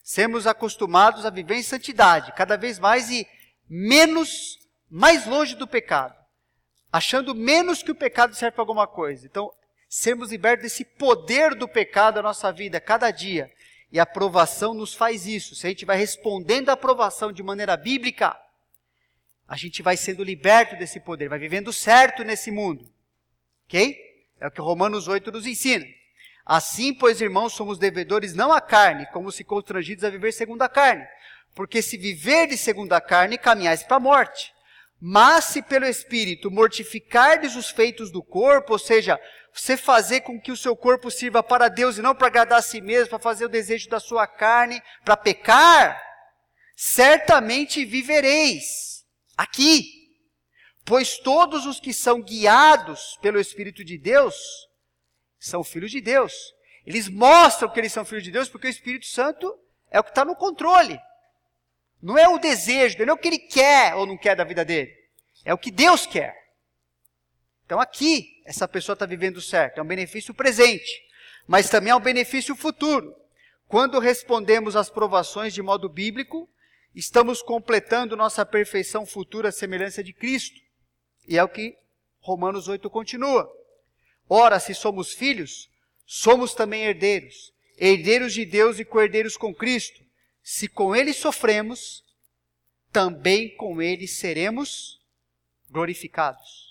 Sermos 0.01 0.47
acostumados 0.47 1.25
a 1.25 1.29
viver 1.29 1.55
em 1.55 1.63
santidade, 1.63 2.31
cada 2.31 2.55
vez 2.55 2.79
mais 2.79 3.11
e 3.11 3.27
menos, 3.69 4.57
mais 4.89 5.25
longe 5.25 5.53
do 5.53 5.67
pecado 5.67 6.15
achando 6.91 7.35
menos 7.35 7.83
que 7.83 7.91
o 7.91 7.95
pecado 7.95 8.35
serve 8.35 8.55
para 8.55 8.61
alguma 8.61 8.87
coisa. 8.87 9.25
Então, 9.25 9.51
sermos 9.87 10.31
libertos 10.31 10.63
desse 10.63 10.83
poder 10.83 11.55
do 11.55 11.67
pecado 11.67 12.15
na 12.15 12.23
nossa 12.23 12.51
vida 12.51 12.79
cada 12.79 13.09
dia. 13.11 13.51
E 13.91 13.99
a 13.99 14.03
aprovação 14.03 14.73
nos 14.73 14.93
faz 14.93 15.25
isso. 15.25 15.55
Se 15.55 15.65
a 15.65 15.69
gente 15.69 15.85
vai 15.85 15.97
respondendo 15.97 16.69
à 16.69 16.73
aprovação 16.73 17.31
de 17.31 17.41
maneira 17.41 17.77
bíblica, 17.77 18.37
a 19.47 19.55
gente 19.55 19.81
vai 19.81 19.95
sendo 19.95 20.23
liberto 20.23 20.75
desse 20.75 20.99
poder, 20.99 21.29
vai 21.29 21.39
vivendo 21.39 21.71
certo 21.71 22.23
nesse 22.23 22.51
mundo. 22.51 22.91
Ok? 23.65 23.97
É 24.39 24.47
o 24.47 24.51
que 24.51 24.61
Romanos 24.61 25.07
8 25.07 25.31
nos 25.31 25.47
ensina. 25.47 25.85
Assim, 26.45 26.93
pois, 26.93 27.21
irmãos, 27.21 27.53
somos 27.53 27.77
devedores 27.77 28.33
não 28.33 28.51
à 28.51 28.61
carne, 28.61 29.05
como 29.07 29.31
se 29.31 29.43
constrangidos 29.43 30.03
a 30.03 30.09
viver 30.09 30.31
segundo 30.31 30.61
a 30.61 30.69
carne. 30.69 31.05
Porque 31.53 31.81
se 31.81 31.97
viver 31.97 32.47
de 32.47 32.57
segundo 32.57 32.93
a 32.93 33.01
carne, 33.01 33.37
caminhais 33.37 33.83
para 33.83 33.97
a 33.97 34.01
morte. 34.01 34.53
Mas 34.99 35.45
se 35.45 35.61
pelo 35.61 35.85
Espírito 35.85 36.49
mortificardes 36.49 37.55
os 37.55 37.69
feitos 37.69 38.11
do 38.11 38.23
corpo, 38.23 38.73
ou 38.73 38.79
seja, 38.79 39.19
você 39.59 39.75
fazer 39.75 40.21
com 40.21 40.39
que 40.39 40.51
o 40.51 40.57
seu 40.57 40.75
corpo 40.75 41.09
sirva 41.09 41.41
para 41.41 41.67
Deus 41.67 41.97
e 41.97 42.01
não 42.01 42.15
para 42.15 42.27
agradar 42.27 42.59
a 42.59 42.61
si 42.61 42.79
mesmo, 42.79 43.09
para 43.09 43.19
fazer 43.19 43.45
o 43.45 43.49
desejo 43.49 43.89
da 43.89 43.99
sua 43.99 44.27
carne, 44.27 44.81
para 45.03 45.17
pecar, 45.17 46.01
certamente 46.75 47.83
vivereis 47.83 49.05
aqui. 49.35 49.83
Pois 50.85 51.17
todos 51.17 51.65
os 51.65 51.79
que 51.79 51.93
são 51.93 52.21
guiados 52.21 53.17
pelo 53.21 53.39
Espírito 53.39 53.83
de 53.83 53.97
Deus 53.97 54.35
são 55.39 55.63
filhos 55.63 55.91
de 55.91 56.01
Deus. 56.01 56.33
Eles 56.85 57.09
mostram 57.09 57.69
que 57.69 57.79
eles 57.79 57.91
são 57.91 58.05
filhos 58.05 58.23
de 58.23 58.31
Deus 58.31 58.47
porque 58.47 58.67
o 58.67 58.69
Espírito 58.69 59.07
Santo 59.07 59.53
é 59.91 59.99
o 59.99 60.03
que 60.03 60.11
está 60.11 60.23
no 60.23 60.35
controle. 60.35 60.99
Não 62.01 62.17
é 62.17 62.27
o 62.27 62.37
desejo 62.37 62.95
dele, 62.95 63.07
não 63.07 63.15
é 63.15 63.17
o 63.17 63.19
que 63.19 63.27
ele 63.27 63.39
quer 63.39 63.95
ou 63.95 64.05
não 64.05 64.17
quer 64.17 64.35
da 64.35 64.43
vida 64.43 64.63
dele. 64.63 64.95
É 65.43 65.53
o 65.53 65.57
que 65.57 65.71
Deus 65.71 66.05
quer. 66.05 66.46
Então 67.67 67.79
aqui, 67.79 68.41
essa 68.45 68.67
pessoa 68.67 68.95
está 68.95 69.05
vivendo 69.05 69.39
certo. 69.39 69.77
É 69.77 69.83
um 69.83 69.87
benefício 69.87 70.33
presente, 70.33 70.91
mas 71.45 71.69
também 71.69 71.91
é 71.91 71.95
um 71.95 71.99
benefício 71.99 72.55
futuro. 72.55 73.13
Quando 73.67 73.99
respondemos 73.99 74.75
às 74.75 74.89
provações 74.89 75.53
de 75.53 75.61
modo 75.61 75.87
bíblico, 75.87 76.49
estamos 76.95 77.43
completando 77.43 78.17
nossa 78.17 78.43
perfeição 78.43 79.05
futura 79.05 79.49
à 79.49 79.51
semelhança 79.51 80.03
de 80.03 80.13
Cristo. 80.13 80.59
E 81.27 81.37
é 81.37 81.43
o 81.43 81.49
que 81.49 81.77
Romanos 82.21 82.67
8 82.67 82.89
continua. 82.89 83.47
Ora, 84.27 84.59
se 84.59 84.73
somos 84.73 85.13
filhos, 85.13 85.69
somos 86.05 86.55
também 86.55 86.85
herdeiros, 86.85 87.53
herdeiros 87.77 88.33
de 88.33 88.45
Deus 88.45 88.79
e 88.79 88.85
co-herdeiros 88.85 89.37
com 89.37 89.53
Cristo 89.53 90.07
se 90.49 90.69
com 90.69 90.95
ele 90.95 91.11
sofremos, 91.11 92.05
também 92.89 93.53
com 93.57 93.81
ele 93.81 94.07
seremos 94.07 94.97
glorificados. 95.69 96.66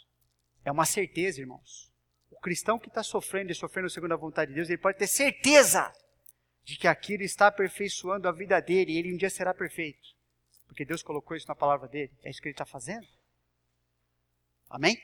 É 0.66 0.72
uma 0.72 0.84
certeza, 0.84 1.40
irmãos. 1.40 1.88
O 2.28 2.40
cristão 2.40 2.76
que 2.76 2.88
está 2.88 3.00
sofrendo 3.00 3.52
e 3.52 3.54
sofrendo 3.54 3.88
segundo 3.88 4.14
a 4.14 4.16
vontade 4.16 4.50
de 4.50 4.56
Deus, 4.56 4.68
ele 4.68 4.76
pode 4.76 4.98
ter 4.98 5.06
certeza 5.06 5.94
de 6.64 6.76
que 6.76 6.88
aquilo 6.88 7.22
está 7.22 7.46
aperfeiçoando 7.46 8.28
a 8.28 8.32
vida 8.32 8.60
dele 8.60 8.90
e 8.90 8.98
ele 8.98 9.14
um 9.14 9.16
dia 9.16 9.30
será 9.30 9.54
perfeito. 9.54 10.12
Porque 10.66 10.84
Deus 10.84 11.04
colocou 11.04 11.36
isso 11.36 11.46
na 11.46 11.54
palavra 11.54 11.86
dele. 11.86 12.12
É 12.20 12.30
isso 12.30 12.42
que 12.42 12.48
ele 12.48 12.54
está 12.54 12.66
fazendo. 12.66 13.06
Amém? 14.68 15.00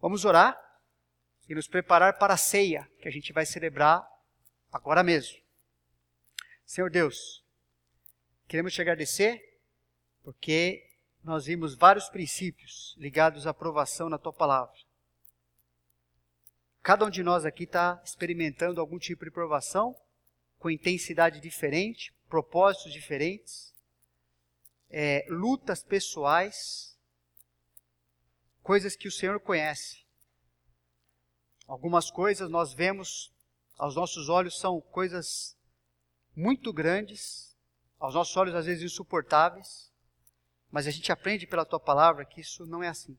Vamos 0.00 0.24
orar 0.24 0.60
e 1.48 1.54
nos 1.54 1.68
preparar 1.68 2.18
para 2.18 2.34
a 2.34 2.36
ceia 2.36 2.90
que 3.00 3.06
a 3.06 3.12
gente 3.12 3.32
vai 3.32 3.46
celebrar 3.46 4.04
agora 4.72 5.04
mesmo. 5.04 5.38
Senhor 6.66 6.90
Deus, 6.90 7.44
queremos 8.48 8.74
te 8.74 8.80
agradecer 8.80 9.40
porque 10.24 10.87
nós 11.22 11.46
vimos 11.46 11.74
vários 11.74 12.08
princípios 12.08 12.94
ligados 12.98 13.46
à 13.46 13.50
aprovação 13.50 14.08
na 14.08 14.18
tua 14.18 14.32
palavra. 14.32 14.76
Cada 16.82 17.04
um 17.04 17.10
de 17.10 17.22
nós 17.22 17.44
aqui 17.44 17.64
está 17.64 18.00
experimentando 18.04 18.80
algum 18.80 18.98
tipo 18.98 19.24
de 19.24 19.30
provação, 19.30 19.96
com 20.58 20.70
intensidade 20.70 21.40
diferente, 21.40 22.12
propósitos 22.28 22.92
diferentes, 22.92 23.74
é, 24.90 25.26
lutas 25.28 25.82
pessoais, 25.82 26.98
coisas 28.62 28.96
que 28.96 29.08
o 29.08 29.12
Senhor 29.12 29.38
conhece. 29.40 30.04
Algumas 31.66 32.10
coisas 32.10 32.48
nós 32.48 32.72
vemos, 32.72 33.32
aos 33.76 33.94
nossos 33.94 34.28
olhos, 34.28 34.58
são 34.58 34.80
coisas 34.80 35.56
muito 36.34 36.72
grandes, 36.72 37.54
aos 37.98 38.14
nossos 38.14 38.36
olhos 38.36 38.54
às 38.54 38.64
vezes 38.66 38.82
insuportáveis, 38.82 39.87
mas 40.70 40.86
a 40.86 40.90
gente 40.90 41.10
aprende 41.10 41.46
pela 41.46 41.64
tua 41.64 41.80
palavra 41.80 42.24
que 42.24 42.40
isso 42.40 42.66
não 42.66 42.82
é 42.82 42.88
assim. 42.88 43.18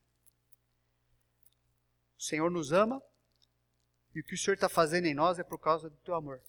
O 2.17 2.21
Senhor 2.21 2.49
nos 2.49 2.71
ama 2.71 3.01
e 4.13 4.19
o 4.19 4.23
que 4.23 4.35
o 4.35 4.37
Senhor 4.37 4.55
está 4.55 4.69
fazendo 4.69 5.05
em 5.05 5.13
nós 5.13 5.39
é 5.39 5.43
por 5.43 5.59
causa 5.59 5.89
do 5.89 5.97
teu 5.97 6.15
amor. 6.15 6.41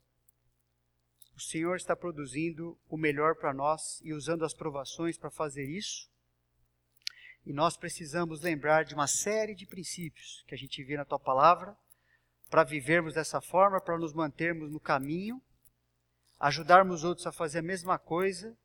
O 1.37 1.41
Senhor 1.41 1.77
está 1.77 1.97
produzindo 1.97 2.79
o 2.89 2.97
melhor 2.97 3.37
para 3.37 3.55
nós 3.55 4.01
e 4.03 4.13
usando 4.13 4.45
as 4.45 4.53
provações 4.53 5.17
para 5.17 5.31
fazer 5.31 5.65
isso. 5.65 6.11
E 7.47 7.53
nós 7.53 7.77
precisamos 7.77 8.43
lembrar 8.43 8.85
de 8.85 8.95
uma 8.95 9.07
série 9.07 9.55
de 9.55 9.67
princípios 9.67 10.45
que 10.47 10.55
a 10.55 10.59
gente 10.59 10.83
vê 10.85 10.97
na 10.97 11.05
tua 11.05 11.19
palavra 11.19 11.77
para 12.51 12.65
vivermos 12.65 13.15
dessa 13.15 13.41
forma, 13.41 13.81
para 13.81 13.97
nos 13.97 14.13
mantermos 14.13 14.71
no 14.71 14.81
caminho 14.81 15.41
ajudarmos 16.41 17.05
outros 17.05 17.27
a 17.27 17.33
fazer 17.33 17.59
a 17.59 17.63
mesma 17.63 17.99
coisa, 17.99 18.57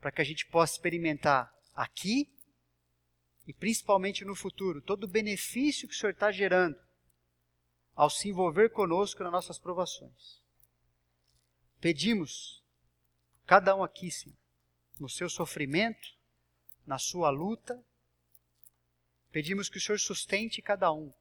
para 0.00 0.10
que 0.10 0.20
a 0.20 0.24
gente 0.24 0.46
possa 0.46 0.74
experimentar 0.74 1.54
aqui 1.74 2.32
e 3.46 3.52
principalmente 3.52 4.24
no 4.24 4.34
futuro, 4.34 4.80
todo 4.80 5.04
o 5.04 5.08
benefício 5.08 5.88
que 5.88 5.94
o 5.94 5.96
Senhor 5.96 6.12
está 6.12 6.30
gerando 6.30 6.78
ao 7.94 8.08
se 8.08 8.28
envolver 8.28 8.70
conosco 8.70 9.22
nas 9.22 9.32
nossas 9.32 9.58
provações. 9.58 10.40
Pedimos, 11.80 12.62
cada 13.46 13.74
um 13.74 13.82
aqui, 13.82 14.10
Senhor, 14.10 14.36
no 14.98 15.08
seu 15.08 15.28
sofrimento, 15.28 16.16
na 16.86 16.98
sua 16.98 17.30
luta, 17.30 17.82
pedimos 19.30 19.68
que 19.68 19.78
o 19.78 19.80
Senhor 19.80 19.98
sustente 19.98 20.62
cada 20.62 20.92
um, 20.92 21.12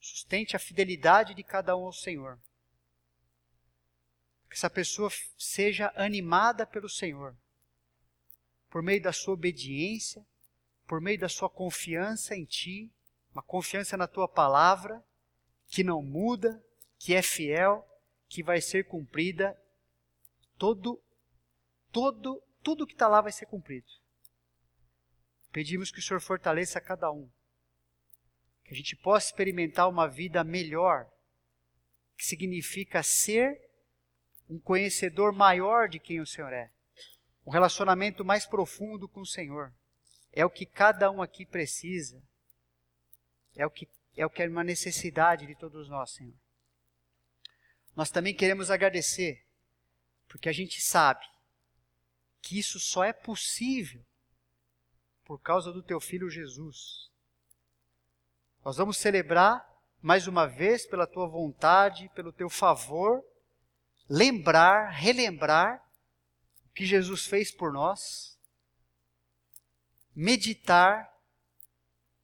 sustente 0.00 0.56
a 0.56 0.58
fidelidade 0.58 1.34
de 1.34 1.42
cada 1.42 1.76
um 1.76 1.84
ao 1.84 1.92
Senhor. 1.92 2.40
Que 4.52 4.58
essa 4.58 4.68
pessoa 4.68 5.08
seja 5.38 5.90
animada 5.96 6.66
pelo 6.66 6.86
Senhor, 6.86 7.34
por 8.68 8.82
meio 8.82 9.00
da 9.00 9.10
sua 9.10 9.32
obediência, 9.32 10.22
por 10.86 11.00
meio 11.00 11.18
da 11.18 11.26
sua 11.26 11.48
confiança 11.48 12.36
em 12.36 12.44
Ti, 12.44 12.92
uma 13.32 13.42
confiança 13.42 13.96
na 13.96 14.06
Tua 14.06 14.28
palavra, 14.28 15.02
que 15.68 15.82
não 15.82 16.02
muda, 16.02 16.62
que 16.98 17.14
é 17.14 17.22
fiel, 17.22 17.82
que 18.28 18.42
vai 18.42 18.60
ser 18.60 18.84
cumprida, 18.84 19.58
todo, 20.58 21.02
todo, 21.90 22.42
tudo 22.62 22.86
que 22.86 22.92
está 22.92 23.08
lá 23.08 23.22
vai 23.22 23.32
ser 23.32 23.46
cumprido. 23.46 23.90
Pedimos 25.50 25.90
que 25.90 25.98
o 25.98 26.02
Senhor 26.02 26.20
fortaleça 26.20 26.78
cada 26.78 27.10
um, 27.10 27.26
que 28.66 28.74
a 28.74 28.76
gente 28.76 28.96
possa 28.96 29.28
experimentar 29.28 29.88
uma 29.88 30.06
vida 30.06 30.44
melhor, 30.44 31.10
que 32.18 32.26
significa 32.26 33.02
ser 33.02 33.71
um 34.52 34.58
conhecedor 34.58 35.32
maior 35.32 35.88
de 35.88 35.98
quem 35.98 36.20
o 36.20 36.26
Senhor 36.26 36.52
é, 36.52 36.70
um 37.46 37.50
relacionamento 37.50 38.22
mais 38.22 38.44
profundo 38.44 39.08
com 39.08 39.20
o 39.20 39.26
Senhor. 39.26 39.72
É 40.30 40.44
o 40.44 40.50
que 40.50 40.66
cada 40.66 41.10
um 41.10 41.22
aqui 41.22 41.46
precisa. 41.46 42.22
É 43.56 43.66
o 43.66 43.70
que 43.70 43.88
é 44.14 44.26
o 44.26 44.30
que 44.30 44.42
é 44.42 44.48
uma 44.48 44.62
necessidade 44.62 45.46
de 45.46 45.54
todos 45.54 45.88
nós, 45.88 46.10
Senhor. 46.10 46.34
Nós 47.96 48.10
também 48.10 48.34
queremos 48.34 48.70
agradecer, 48.70 49.42
porque 50.28 50.50
a 50.50 50.52
gente 50.52 50.82
sabe 50.82 51.24
que 52.42 52.58
isso 52.58 52.78
só 52.78 53.02
é 53.02 53.12
possível 53.12 54.04
por 55.24 55.40
causa 55.40 55.72
do 55.72 55.82
teu 55.82 55.98
filho 55.98 56.28
Jesus. 56.28 57.10
Nós 58.62 58.76
vamos 58.76 58.98
celebrar 58.98 59.66
mais 60.02 60.26
uma 60.26 60.46
vez 60.46 60.84
pela 60.84 61.06
tua 61.06 61.26
vontade, 61.26 62.10
pelo 62.14 62.32
teu 62.32 62.50
favor, 62.50 63.24
lembrar, 64.08 64.90
relembrar 64.90 65.82
o 66.66 66.72
que 66.72 66.84
Jesus 66.86 67.26
fez 67.26 67.50
por 67.50 67.72
nós, 67.72 68.38
meditar 70.14 71.12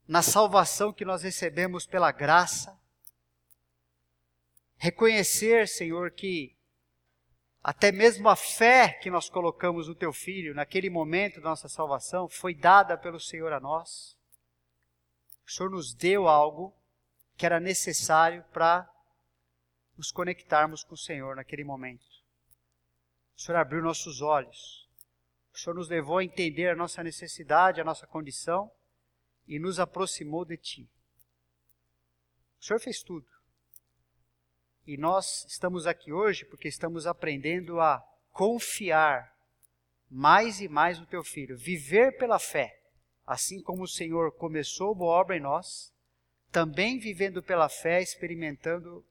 na 0.07 0.22
salvação 0.22 0.93
que 0.93 1.05
nós 1.05 1.22
recebemos 1.22 1.87
pela 1.87 2.11
graça. 2.11 2.79
Reconhecer, 4.76 5.68
Senhor, 5.68 6.11
que 6.12 6.57
até 7.62 7.93
mesmo 7.93 8.29
a 8.29 8.37
fé 8.37 8.95
que 9.03 9.11
nós 9.11 9.29
colocamos 9.29 9.89
no 9.89 9.95
Teu 9.95 10.12
Filho, 10.12 10.55
naquele 10.55 10.89
momento 10.89 11.41
da 11.41 11.51
nossa 11.51 11.68
salvação, 11.68 12.29
foi 12.29 12.55
dada 12.55 12.97
pelo 12.97 13.20
Senhor 13.20 13.53
a 13.53 13.61
nós. 13.61 14.16
O 15.47 15.51
Senhor 15.51 15.70
nos 15.70 15.93
deu 15.93 16.29
algo 16.29 16.74
que 17.37 17.45
era 17.45 17.61
necessário 17.61 18.45
para 18.53 18.91
nos 19.99 20.12
conectarmos 20.12 20.84
com 20.84 20.94
o 20.94 20.99
Senhor 20.99 21.34
naquele 21.34 21.64
momento. 21.64 22.07
O 23.36 23.40
Senhor 23.40 23.59
abriu 23.59 23.82
nossos 23.82 24.22
olhos. 24.22 24.88
O 25.53 25.59
Senhor 25.59 25.74
nos 25.74 25.88
levou 25.88 26.18
a 26.18 26.24
entender 26.24 26.68
a 26.68 26.76
nossa 26.76 27.03
necessidade, 27.03 27.80
a 27.80 27.84
nossa 27.84 28.07
condição 28.07 28.70
e 29.46 29.59
nos 29.59 29.80
aproximou 29.80 30.44
de 30.44 30.57
ti. 30.57 30.88
O 32.61 32.64
Senhor 32.64 32.78
fez 32.78 33.03
tudo. 33.03 33.26
E 34.86 34.96
nós 34.96 35.44
estamos 35.49 35.84
aqui 35.84 36.12
hoje 36.12 36.44
porque 36.44 36.68
estamos 36.68 37.05
aprendendo 37.05 37.80
a 37.80 38.01
confiar 38.30 39.36
mais 40.09 40.61
e 40.61 40.68
mais 40.68 40.99
no 40.99 41.07
teu 41.07 41.24
filho, 41.24 41.59
viver 41.59 42.16
pela 42.18 42.38
fé, 42.38 42.80
assim 43.26 43.61
como 43.61 43.82
o 43.82 43.88
Senhor 43.88 44.32
começou 44.32 44.94
boa 44.94 45.20
obra 45.20 45.36
em 45.36 45.40
nós, 45.40 45.92
também 46.51 46.99
vivendo 46.99 47.42
pela 47.42 47.68
fé, 47.68 48.01
experimentando 48.01 49.05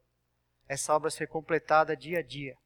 essa 0.68 0.94
obra 0.94 1.10
ser 1.10 1.28
completada 1.28 1.96
dia 1.96 2.20
a 2.20 2.22
dia. 2.22 2.58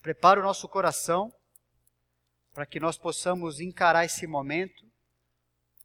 Prepara 0.00 0.40
o 0.40 0.42
nosso 0.42 0.68
coração 0.68 1.32
para 2.52 2.66
que 2.66 2.80
nós 2.80 2.96
possamos 2.96 3.60
encarar 3.60 4.04
esse 4.04 4.26
momento 4.26 4.90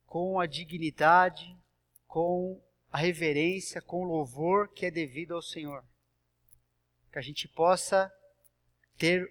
com 0.05 0.39
a 0.39 0.45
dignidade, 0.45 1.55
com 2.07 2.61
a 2.91 2.97
reverência, 2.97 3.81
com 3.81 4.01
o 4.01 4.05
louvor 4.05 4.69
que 4.69 4.85
é 4.85 4.91
devido 4.91 5.35
ao 5.35 5.41
Senhor. 5.41 5.83
Que 7.11 7.19
a 7.19 7.21
gente 7.21 7.47
possa 7.47 8.11
ter 8.97 9.29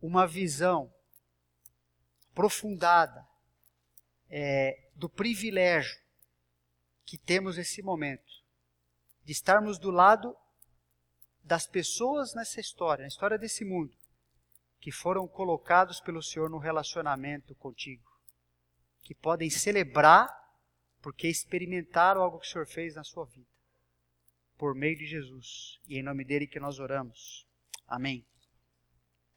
uma 0.00 0.26
visão 0.26 0.92
aprofundada 2.32 3.26
é, 4.30 4.88
do 4.94 5.08
privilégio 5.08 6.00
que 7.04 7.18
temos 7.18 7.56
nesse 7.56 7.82
momento 7.82 8.29
de 9.24 9.32
estarmos 9.32 9.78
do 9.78 9.90
lado 9.90 10.36
das 11.42 11.66
pessoas 11.66 12.34
nessa 12.34 12.60
história, 12.60 13.02
na 13.02 13.08
história 13.08 13.38
desse 13.38 13.64
mundo, 13.64 13.96
que 14.78 14.92
foram 14.92 15.26
colocados 15.26 16.00
pelo 16.00 16.22
Senhor 16.22 16.48
no 16.48 16.58
relacionamento 16.58 17.54
contigo 17.54 18.10
que 19.02 19.14
podem 19.14 19.50
celebrar 19.50 20.28
porque 21.02 21.26
experimentaram 21.26 22.22
algo 22.22 22.38
que 22.38 22.46
o 22.46 22.48
Senhor 22.50 22.66
fez 22.66 22.94
na 22.94 23.02
sua 23.02 23.24
vida. 23.24 23.48
Por 24.56 24.74
meio 24.74 24.96
de 24.96 25.06
Jesus. 25.06 25.80
E 25.88 25.98
em 25.98 26.02
nome 26.02 26.24
dele 26.24 26.46
que 26.46 26.60
nós 26.60 26.78
oramos. 26.78 27.44
Amém. 27.88 28.24